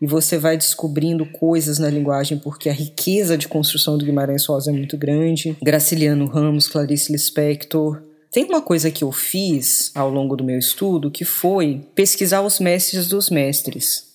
e 0.00 0.06
você 0.06 0.38
vai 0.38 0.56
descobrindo 0.56 1.26
coisas 1.26 1.78
na 1.78 1.90
linguagem 1.90 2.38
porque 2.38 2.68
a 2.68 2.72
riqueza 2.72 3.36
de 3.36 3.48
construção 3.48 3.98
do 3.98 4.04
Guimarães 4.04 4.46
Rosa 4.46 4.70
é 4.70 4.74
muito 4.74 4.96
grande. 4.96 5.56
Graciliano 5.62 6.26
Ramos, 6.26 6.68
Clarice 6.68 7.10
Lispector, 7.10 8.02
tem 8.30 8.44
uma 8.44 8.60
coisa 8.60 8.90
que 8.90 9.02
eu 9.02 9.10
fiz 9.10 9.90
ao 9.94 10.10
longo 10.10 10.36
do 10.36 10.44
meu 10.44 10.58
estudo 10.58 11.10
que 11.10 11.24
foi 11.24 11.80
pesquisar 11.94 12.42
os 12.42 12.60
mestres 12.60 13.08
dos 13.08 13.30
mestres. 13.30 14.06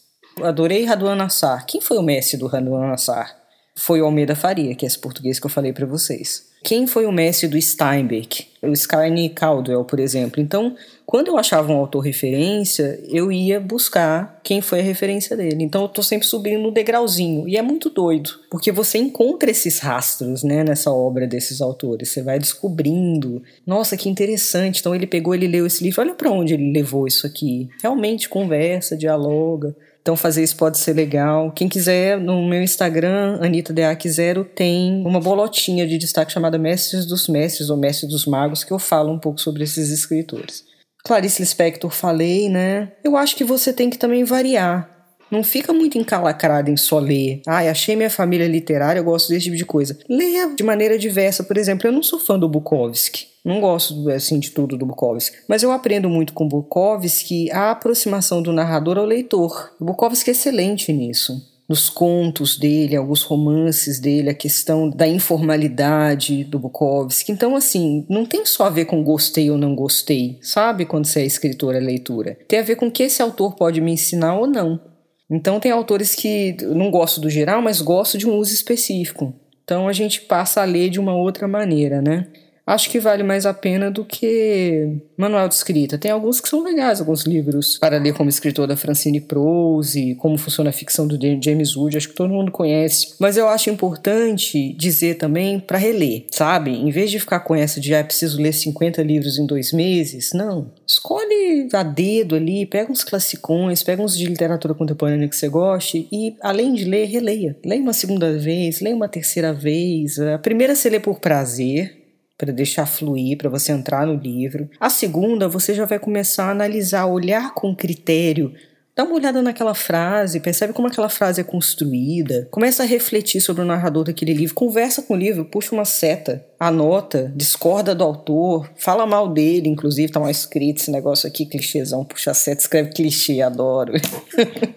Adorei 0.41 0.85
Raduan 0.85 1.15
Nassar. 1.15 1.65
Quem 1.65 1.81
foi 1.81 1.97
o 1.97 2.03
mestre 2.03 2.37
do 2.37 2.47
Raduan 2.47 2.87
Nassar? 2.87 3.42
Foi 3.75 4.01
o 4.01 4.05
Almeida 4.05 4.35
Faria, 4.35 4.75
que 4.75 4.85
é 4.85 4.87
esse 4.87 4.99
português 4.99 5.39
que 5.39 5.45
eu 5.45 5.49
falei 5.49 5.73
para 5.73 5.85
vocês. 5.85 6.53
Quem 6.63 6.87
foi 6.87 7.05
o 7.05 7.11
mestre 7.11 7.47
do 7.49 7.61
Steinbeck? 7.61 8.47
O 8.61 8.71
Skyne 8.71 9.29
Caldwell, 9.29 9.83
por 9.83 9.99
exemplo. 9.99 10.41
Então, 10.41 10.77
quando 11.05 11.27
eu 11.27 11.37
achava 11.37 11.73
um 11.73 11.75
autor 11.75 11.99
referência, 11.99 13.03
eu 13.09 13.29
ia 13.29 13.59
buscar 13.59 14.39
quem 14.41 14.61
foi 14.61 14.79
a 14.79 14.83
referência 14.83 15.35
dele. 15.35 15.61
Então, 15.61 15.81
eu 15.81 15.89
tô 15.89 16.01
sempre 16.01 16.25
subindo 16.25 16.61
no 16.61 16.71
degrauzinho. 16.71 17.49
E 17.49 17.57
é 17.57 17.61
muito 17.61 17.89
doido, 17.89 18.39
porque 18.49 18.71
você 18.71 18.97
encontra 18.97 19.51
esses 19.51 19.79
rastros, 19.79 20.41
né, 20.41 20.63
nessa 20.63 20.89
obra 20.89 21.27
desses 21.27 21.59
autores. 21.59 22.09
Você 22.09 22.21
vai 22.21 22.39
descobrindo. 22.39 23.43
Nossa, 23.67 23.97
que 23.97 24.07
interessante. 24.07 24.79
Então, 24.79 24.95
ele 24.95 25.05
pegou, 25.05 25.35
ele 25.35 25.47
leu 25.47 25.67
esse 25.67 25.83
livro. 25.83 25.99
Olha 25.99 26.13
para 26.13 26.31
onde 26.31 26.53
ele 26.53 26.71
levou 26.71 27.05
isso 27.05 27.27
aqui. 27.27 27.67
Realmente 27.81 28.29
conversa, 28.29 28.95
dialoga. 28.95 29.75
Então 30.03 30.17
fazer 30.17 30.43
isso 30.43 30.57
pode 30.57 30.77
ser 30.77 30.91
legal. 30.91 31.49
Quem 31.53 31.69
quiser, 31.69 32.19
no 32.19 32.45
meu 32.45 32.61
Instagram, 32.61 33.39
AnitaDeac0, 33.41 34.45
tem 34.53 35.01
uma 35.05 35.21
bolotinha 35.21 35.87
de 35.87 35.97
destaque 35.97 36.33
chamada 36.33 36.57
Mestres 36.57 37.05
dos 37.05 37.29
Mestres 37.29 37.69
ou 37.69 37.77
Mestres 37.77 38.11
dos 38.11 38.25
Magos, 38.25 38.65
que 38.65 38.73
eu 38.73 38.77
falo 38.77 39.13
um 39.13 39.17
pouco 39.17 39.39
sobre 39.39 39.63
esses 39.63 39.89
escritores. 39.89 40.65
Clarice 41.05 41.41
Lispector 41.41 41.89
falei, 41.89 42.49
né? 42.49 42.91
Eu 43.01 43.15
acho 43.15 43.35
que 43.37 43.45
você 43.45 43.71
tem 43.71 43.89
que 43.89 43.97
também 43.97 44.25
variar. 44.25 44.92
Não 45.33 45.43
fica 45.43 45.73
muito 45.73 45.97
encalacrado 45.97 46.69
em 46.69 46.77
só 46.77 46.99
ler. 46.99 47.41
Ai, 47.47 47.67
achei 47.67 47.95
minha 47.95 48.11
família 48.11 48.47
literária, 48.47 48.99
eu 48.99 49.03
gosto 49.03 49.29
desse 49.29 49.45
tipo 49.45 49.57
de 49.57 49.65
coisa. 49.65 49.97
Leia 50.07 50.53
de 50.53 50.61
maneira 50.61 50.95
diversa. 50.95 51.43
Por 51.43 51.57
exemplo, 51.57 51.87
eu 51.87 51.91
não 51.91 52.03
sou 52.03 52.19
fã 52.19 52.37
do 52.37 52.47
Bukowski. 52.47 53.25
Não 53.43 53.59
gosto 53.59 54.07
assim 54.11 54.39
de 54.39 54.51
tudo 54.51 54.77
do 54.77 54.85
Bukowski, 54.85 55.35
mas 55.49 55.63
eu 55.63 55.71
aprendo 55.71 56.07
muito 56.07 56.33
com 56.33 56.47
Bukowski 56.47 57.51
a 57.51 57.71
aproximação 57.71 58.43
do 58.43 58.53
narrador 58.53 58.99
ao 58.99 59.05
leitor. 59.05 59.71
O 59.81 59.85
Bukowski 59.85 60.29
é 60.29 60.33
excelente 60.33 60.93
nisso 60.93 61.51
nos 61.67 61.89
contos 61.89 62.57
dele, 62.57 62.95
alguns 62.95 63.23
romances 63.23 63.99
dele, 63.99 64.29
a 64.29 64.33
questão 64.33 64.89
da 64.89 65.07
informalidade 65.07 66.43
do 66.43 66.59
Bukowski. 66.59 67.31
Então, 67.31 67.55
assim, 67.55 68.05
não 68.07 68.25
tem 68.25 68.45
só 68.45 68.65
a 68.65 68.69
ver 68.69 68.85
com 68.85 69.03
gostei 69.03 69.49
ou 69.49 69.57
não 69.57 69.73
gostei, 69.73 70.37
sabe? 70.41 70.85
Quando 70.85 71.05
você 71.05 71.21
é 71.21 71.25
escritora, 71.25 71.79
leitura. 71.79 72.37
Tem 72.47 72.59
a 72.59 72.63
ver 72.63 72.75
com 72.75 72.87
o 72.87 72.91
que 72.91 73.03
esse 73.03 73.21
autor 73.21 73.55
pode 73.55 73.81
me 73.81 73.93
ensinar 73.93 74.37
ou 74.37 74.45
não. 74.45 74.92
Então, 75.29 75.59
tem 75.59 75.71
autores 75.71 76.15
que 76.15 76.55
não 76.61 76.91
gosto 76.91 77.19
do 77.19 77.29
geral, 77.29 77.61
mas 77.61 77.81
gosto 77.81 78.17
de 78.17 78.27
um 78.27 78.35
uso 78.35 78.53
específico. 78.53 79.33
Então, 79.63 79.87
a 79.87 79.93
gente 79.93 80.21
passa 80.21 80.61
a 80.61 80.65
ler 80.65 80.89
de 80.89 80.99
uma 80.99 81.15
outra 81.15 81.47
maneira, 81.47 82.01
né? 82.01 82.27
Acho 82.65 82.89
que 82.89 82.99
vale 82.99 83.23
mais 83.23 83.45
a 83.45 83.53
pena 83.53 83.91
do 83.91 84.05
que 84.05 84.97
manual 85.17 85.47
de 85.47 85.55
escrita. 85.55 85.97
Tem 85.97 86.11
alguns 86.11 86.39
que 86.39 86.49
são 86.49 86.63
legais, 86.63 86.99
alguns 86.99 87.23
livros 87.23 87.77
para 87.77 87.97
ler 87.97 88.13
como 88.13 88.29
escritor 88.29 88.67
da 88.67 88.77
Francine 88.77 89.21
Prose, 89.21 90.15
como 90.15 90.37
funciona 90.37 90.69
a 90.69 90.73
ficção 90.73 91.07
do 91.07 91.17
James 91.43 91.75
Wood, 91.75 91.97
acho 91.97 92.09
que 92.09 92.15
todo 92.15 92.33
mundo 92.33 92.51
conhece. 92.51 93.15
Mas 93.19 93.37
eu 93.37 93.47
acho 93.47 93.69
importante 93.69 94.73
dizer 94.73 95.15
também 95.15 95.59
para 95.59 95.77
reler, 95.77 96.25
sabe? 96.31 96.71
Em 96.71 96.89
vez 96.89 97.11
de 97.11 97.19
ficar 97.19 97.41
com 97.41 97.55
essa 97.55 97.79
de 97.79 97.93
ah, 97.93 98.03
preciso 98.03 98.41
ler 98.41 98.53
50 98.53 99.01
livros 99.03 99.37
em 99.37 99.45
dois 99.45 99.71
meses, 99.71 100.31
não. 100.33 100.71
Escolhe 100.87 101.67
a 101.73 101.83
dedo 101.83 102.35
ali, 102.35 102.65
pega 102.65 102.91
uns 102.91 103.03
classicões, 103.03 103.83
pega 103.83 104.01
uns 104.01 104.17
de 104.17 104.25
literatura 104.25 104.73
contemporânea 104.73 105.27
que 105.27 105.35
você 105.35 105.49
goste 105.49 106.07
e, 106.11 106.35
além 106.41 106.73
de 106.73 106.85
ler, 106.85 107.05
releia. 107.05 107.57
Leia 107.63 107.81
uma 107.81 107.93
segunda 107.93 108.37
vez, 108.37 108.79
leia 108.79 108.95
uma 108.95 109.07
terceira 109.07 109.53
vez. 109.53 110.19
A 110.19 110.37
primeira 110.37 110.75
você 110.75 110.89
lê 110.89 110.99
por 110.99 111.19
prazer, 111.19 112.02
para 112.43 112.51
deixar 112.51 112.85
fluir, 112.85 113.37
para 113.37 113.49
você 113.49 113.71
entrar 113.71 114.05
no 114.05 114.15
livro. 114.15 114.69
A 114.77 114.89
segunda, 114.89 115.47
você 115.47 115.73
já 115.73 115.85
vai 115.85 115.97
começar 115.97 116.47
a 116.47 116.51
analisar, 116.51 117.05
olhar 117.05 117.53
com 117.53 117.73
critério. 117.73 118.53
Dá 118.95 119.05
uma 119.05 119.15
olhada 119.15 119.41
naquela 119.41 119.73
frase, 119.73 120.41
percebe 120.41 120.73
como 120.73 120.87
aquela 120.87 121.09
frase 121.09 121.41
é 121.41 121.43
construída, 121.43 122.47
começa 122.51 122.83
a 122.83 122.85
refletir 122.85 123.41
sobre 123.41 123.63
o 123.63 123.65
narrador 123.65 124.03
daquele 124.03 124.33
livro, 124.33 124.53
conversa 124.53 125.01
com 125.01 125.15
o 125.15 125.17
livro, 125.17 125.45
puxa 125.45 125.73
uma 125.73 125.85
seta, 125.85 126.45
anota, 126.59 127.33
discorda 127.35 127.95
do 127.95 128.03
autor, 128.03 128.69
fala 128.75 129.07
mal 129.07 129.29
dele, 129.29 129.67
inclusive 129.67 130.11
tá 130.11 130.19
mal 130.19 130.29
escrito 130.29 130.81
esse 130.81 130.91
negócio 130.91 131.27
aqui, 131.27 131.45
clichêzão, 131.47 132.05
puxa 132.05 132.35
seta, 132.35 132.61
escreve 132.61 132.91
clichê, 132.91 133.41
adoro. 133.41 133.93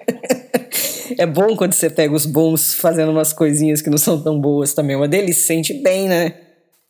é 1.18 1.26
bom 1.26 1.54
quando 1.54 1.74
você 1.74 1.90
pega 1.90 2.14
os 2.14 2.24
bons 2.24 2.72
fazendo 2.72 3.10
umas 3.10 3.34
coisinhas 3.34 3.82
que 3.82 3.90
não 3.90 3.98
são 3.98 4.22
tão 4.22 4.40
boas 4.40 4.72
também, 4.72 4.96
uma 4.96 5.08
delícia, 5.08 5.48
sente 5.48 5.74
bem, 5.74 6.08
né? 6.08 6.45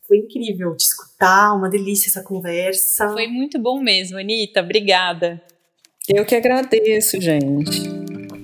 Foi 0.07 0.17
incrível 0.17 0.75
te 0.75 0.85
escutar, 0.85 1.53
uma 1.53 1.69
delícia 1.69 2.09
essa 2.09 2.23
conversa. 2.23 3.09
Foi 3.09 3.27
muito 3.27 3.59
bom 3.59 3.81
mesmo, 3.81 4.17
Anitta. 4.17 4.61
Obrigada. 4.61 5.41
Eu 6.07 6.23
que 6.23 6.33
agradeço, 6.33 7.19
gente. 7.19 7.81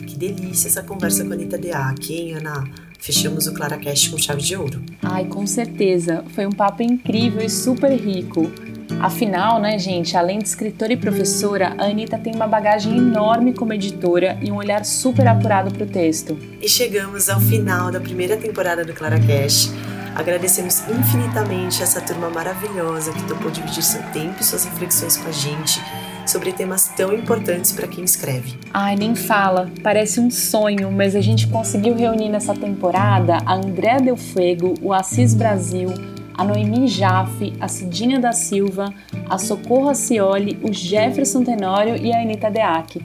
Que 0.05 0.17
delícia 0.17 0.67
essa 0.67 0.83
conversa 0.83 1.23
com 1.23 1.31
a 1.31 1.33
Anitta 1.33 1.57
Deac, 1.57 2.13
hein, 2.13 2.35
Ana? 2.35 2.69
Fechamos 2.99 3.47
o 3.47 3.53
ClaraCast 3.53 4.11
com 4.11 4.17
chave 4.17 4.41
de 4.41 4.55
ouro. 4.55 4.83
Ai, 5.01 5.25
com 5.25 5.47
certeza. 5.47 6.25
Foi 6.35 6.45
um 6.45 6.51
papo 6.51 6.83
incrível 6.83 7.41
e 7.41 7.49
super 7.49 7.91
rico. 7.91 8.51
Afinal, 8.99 9.59
né, 9.59 9.79
gente, 9.79 10.15
além 10.17 10.39
de 10.39 10.47
escritora 10.47 10.93
e 10.93 10.97
professora, 10.97 11.75
a 11.77 11.85
Anitta 11.85 12.17
tem 12.17 12.35
uma 12.35 12.47
bagagem 12.47 12.97
enorme 12.97 13.53
como 13.53 13.73
editora 13.73 14.37
e 14.41 14.51
um 14.51 14.57
olhar 14.57 14.83
super 14.85 15.27
apurado 15.27 15.73
para 15.73 15.83
o 15.83 15.87
texto. 15.87 16.37
E 16.61 16.67
chegamos 16.67 17.29
ao 17.29 17.39
final 17.39 17.91
da 17.91 17.99
primeira 17.99 18.35
temporada 18.35 18.83
do 18.83 18.93
ClaraCast. 18.93 19.71
Agradecemos 20.15 20.83
infinitamente 20.87 21.81
essa 21.81 21.99
turma 21.99 22.29
maravilhosa 22.29 23.11
que 23.11 23.23
topou 23.23 23.49
dividir 23.49 23.83
seu 23.83 24.01
tempo 24.11 24.35
e 24.39 24.43
suas 24.43 24.65
reflexões 24.65 25.17
com 25.17 25.27
a 25.27 25.31
gente 25.31 25.81
sobre 26.25 26.51
temas 26.51 26.87
tão 26.95 27.13
importantes 27.13 27.71
para 27.71 27.87
quem 27.87 28.03
escreve. 28.03 28.57
Ai, 28.73 28.95
nem 28.95 29.15
fala, 29.15 29.69
parece 29.81 30.19
um 30.19 30.29
sonho, 30.29 30.91
mas 30.91 31.15
a 31.15 31.21
gente 31.21 31.47
conseguiu 31.47 31.95
reunir 31.95 32.29
nessa 32.29 32.53
temporada 32.53 33.39
a 33.45 33.55
Andréa 33.55 33.99
Del 33.99 34.15
Fuego, 34.15 34.73
o 34.81 34.93
Assis 34.93 35.33
Brasil, 35.33 35.89
a 36.35 36.43
Noemi 36.43 36.87
Jaffe, 36.87 37.53
a 37.59 37.67
Cidinha 37.67 38.19
da 38.19 38.31
Silva, 38.31 38.93
a 39.29 39.37
Socorro 39.37 39.89
Acioli, 39.89 40.59
o 40.63 40.71
Jefferson 40.71 41.43
Tenório 41.43 41.95
e 41.95 42.11
a 42.11 42.21
Anitta 42.21 42.49
Deac. 42.49 42.99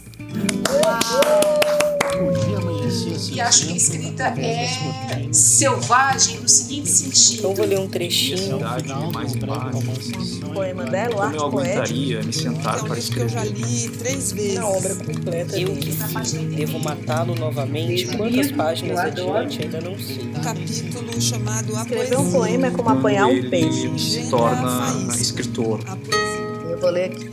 E 3.32 3.40
acho 3.40 3.66
que 3.66 3.72
a 3.72 3.76
escrita 3.76 4.24
é 4.38 4.68
selvagem 5.32 6.40
no 6.40 6.48
seguinte 6.48 6.88
sentido. 6.90 7.38
Então 7.38 7.54
vou 7.54 7.66
ler 7.66 7.78
um 7.78 7.88
trechinho. 7.88 8.58
Poema 10.52 10.84
dela, 10.84 11.24
arte 11.26 11.36
eu 11.36 11.50
poética. 11.50 11.80
aguentaria 11.80 12.22
me 12.22 12.32
sentar 12.32 12.82
um 12.82 12.86
para 12.86 12.94
livro 12.96 13.12
que 13.14 13.20
eu 13.20 13.28
já 13.28 13.44
escrever? 13.44 13.66
li 13.66 13.88
três 13.88 14.32
vezes. 14.32 14.54
Na 14.54 14.68
obra 14.68 14.94
completa 14.94 15.58
Eu 15.58 15.74
que 15.76 15.92
devo 16.56 16.78
matá-lo 16.80 17.34
novamente. 17.34 18.16
Quantas 18.16 18.52
páginas 18.52 18.98
adiante 18.98 19.62
ainda 19.62 19.80
não 19.80 19.98
sei. 19.98 20.22
Um 20.24 20.40
capítulo 20.40 21.20
chamado 21.20 21.76
A 21.76 21.82
Escrever 21.82 22.18
um 22.18 22.30
poema 22.30 22.66
é 22.66 22.70
como 22.70 22.88
apanhar 22.90 23.26
um 23.26 23.48
peixe. 23.50 23.98
se 23.98 24.30
torna 24.30 24.92
escritor. 25.14 25.80
Eu 26.68 26.78
vou 26.78 26.90
ler 26.90 27.04
aqui. 27.06 27.30